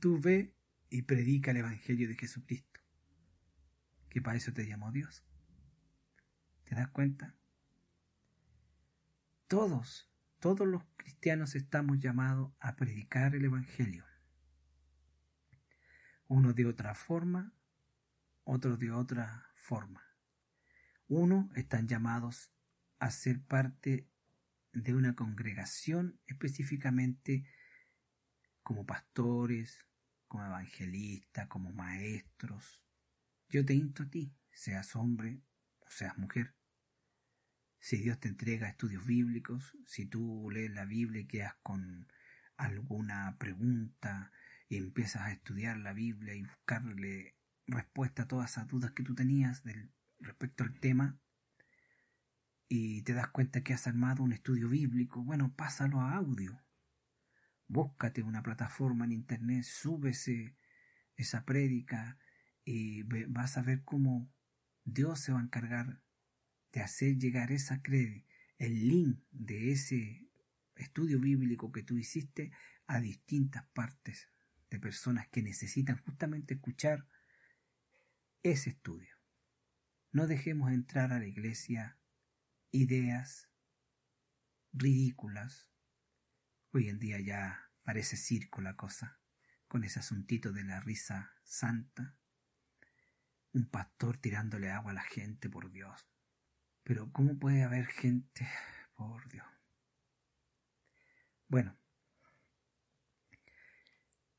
Tú 0.00 0.20
ve 0.20 0.54
y 0.90 1.02
predica 1.02 1.52
el 1.52 1.58
Evangelio 1.58 2.08
de 2.08 2.16
Jesucristo, 2.16 2.80
que 4.10 4.20
para 4.20 4.36
eso 4.36 4.52
te 4.52 4.66
llamó 4.66 4.90
Dios. 4.92 5.24
¿Te 6.64 6.74
das 6.74 6.90
cuenta? 6.90 7.36
Todos, 9.46 10.10
todos 10.40 10.66
los 10.66 10.82
cristianos 10.96 11.54
estamos 11.54 12.00
llamados 12.00 12.52
a 12.60 12.76
predicar 12.76 13.34
el 13.34 13.44
Evangelio. 13.46 14.04
Uno 16.26 16.52
de 16.52 16.66
otra 16.66 16.94
forma, 16.94 17.54
otro 18.44 18.76
de 18.76 18.90
otra 18.90 19.46
forma. 19.56 20.02
Uno 21.06 21.50
están 21.54 21.86
llamados 21.86 22.53
a 22.98 23.10
ser 23.10 23.42
parte 23.42 24.08
de 24.72 24.94
una 24.94 25.14
congregación 25.14 26.20
específicamente 26.26 27.46
como 28.62 28.86
pastores, 28.86 29.78
como 30.26 30.44
evangelistas, 30.46 31.46
como 31.48 31.70
maestros. 31.72 32.82
Yo 33.48 33.64
te 33.64 33.74
insto 33.74 34.02
a 34.02 34.10
ti, 34.10 34.34
seas 34.52 34.96
hombre 34.96 35.42
o 35.80 35.90
seas 35.90 36.18
mujer. 36.18 36.54
Si 37.78 37.98
Dios 37.98 38.18
te 38.18 38.28
entrega 38.28 38.68
estudios 38.68 39.04
bíblicos, 39.04 39.76
si 39.86 40.06
tú 40.06 40.48
lees 40.50 40.70
la 40.72 40.86
Biblia 40.86 41.20
y 41.20 41.26
quedas 41.26 41.54
con 41.62 42.08
alguna 42.56 43.36
pregunta 43.38 44.32
y 44.68 44.78
empiezas 44.78 45.22
a 45.22 45.32
estudiar 45.32 45.76
la 45.76 45.92
Biblia 45.92 46.34
y 46.34 46.42
buscarle 46.42 47.36
respuesta 47.66 48.22
a 48.22 48.28
todas 48.28 48.52
esas 48.52 48.66
dudas 48.68 48.92
que 48.92 49.02
tú 49.02 49.14
tenías 49.14 49.62
respecto 50.18 50.64
al 50.64 50.80
tema, 50.80 51.18
y 52.68 53.02
te 53.02 53.12
das 53.12 53.28
cuenta 53.28 53.62
que 53.62 53.74
has 53.74 53.86
armado 53.86 54.22
un 54.22 54.32
estudio 54.32 54.68
bíblico, 54.68 55.22
bueno, 55.22 55.54
pásalo 55.54 56.00
a 56.00 56.14
audio. 56.14 56.62
Búscate 57.66 58.22
una 58.22 58.42
plataforma 58.42 59.04
en 59.04 59.12
internet, 59.12 59.64
súbese 59.64 60.56
esa 61.16 61.44
prédica 61.44 62.18
y 62.64 63.02
vas 63.28 63.56
a 63.56 63.62
ver 63.62 63.84
cómo 63.84 64.32
Dios 64.84 65.20
se 65.20 65.32
va 65.32 65.40
a 65.40 65.44
encargar 65.44 66.02
de 66.72 66.80
hacer 66.80 67.18
llegar 67.18 67.52
esa 67.52 67.82
cree, 67.82 68.26
el 68.58 68.88
link 68.88 69.20
de 69.30 69.72
ese 69.72 70.28
estudio 70.76 71.20
bíblico 71.20 71.72
que 71.72 71.82
tú 71.82 71.96
hiciste 71.96 72.50
a 72.86 73.00
distintas 73.00 73.64
partes 73.68 74.28
de 74.70 74.80
personas 74.80 75.28
que 75.28 75.42
necesitan 75.42 75.98
justamente 75.98 76.54
escuchar 76.54 77.06
ese 78.42 78.70
estudio. 78.70 79.16
No 80.12 80.26
dejemos 80.26 80.72
entrar 80.72 81.12
a 81.12 81.18
la 81.18 81.26
iglesia 81.26 81.98
ideas 82.74 83.48
ridículas. 84.72 85.70
Hoy 86.72 86.88
en 86.88 86.98
día 86.98 87.20
ya 87.20 87.70
parece 87.84 88.16
circo 88.16 88.60
la 88.60 88.76
cosa, 88.76 89.20
con 89.68 89.84
ese 89.84 90.00
asuntito 90.00 90.52
de 90.52 90.64
la 90.64 90.80
risa 90.80 91.32
santa. 91.44 92.16
Un 93.52 93.70
pastor 93.70 94.16
tirándole 94.16 94.70
agua 94.70 94.90
a 94.90 94.94
la 94.94 95.02
gente, 95.02 95.48
por 95.48 95.70
Dios. 95.70 96.08
Pero 96.82 97.12
¿cómo 97.12 97.38
puede 97.38 97.62
haber 97.62 97.86
gente, 97.86 98.48
por 98.94 99.28
Dios? 99.28 99.46
Bueno, 101.46 101.78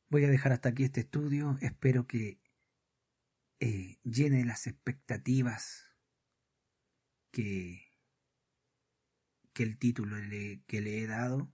voy 0.10 0.26
a 0.26 0.30
dejar 0.30 0.52
hasta 0.52 0.70
aquí 0.70 0.84
este 0.84 1.02
estudio. 1.02 1.58
Espero 1.62 2.06
que 2.06 2.42
eh, 3.62 3.98
llene 4.04 4.44
las 4.44 4.68
expectativas 4.68 5.86
que 7.32 7.85
que 9.56 9.64
el 9.64 9.78
título 9.78 10.18
que 10.68 10.82
le 10.82 11.02
he 11.02 11.08
dado 11.08 11.50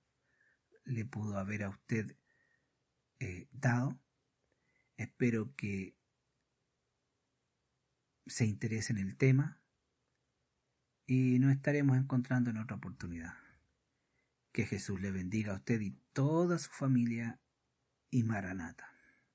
le 0.85 1.05
pudo 1.05 1.37
haber 1.37 1.63
a 1.63 1.69
usted 1.69 2.17
eh, 3.19 3.47
dado. 3.51 4.01
Espero 4.97 5.55
que 5.55 5.95
se 8.25 8.47
interese 8.47 8.91
en 8.91 8.97
el 8.97 9.15
tema 9.17 9.61
y 11.05 11.37
nos 11.37 11.53
estaremos 11.53 11.95
encontrando 11.95 12.49
en 12.49 12.57
otra 12.57 12.77
oportunidad. 12.77 13.35
Que 14.51 14.65
Jesús 14.65 14.99
le 14.99 15.11
bendiga 15.11 15.53
a 15.53 15.57
usted 15.57 15.79
y 15.81 15.91
toda 16.11 16.57
su 16.57 16.71
familia 16.71 17.39
y 18.09 18.23
Maranata. 18.23 18.91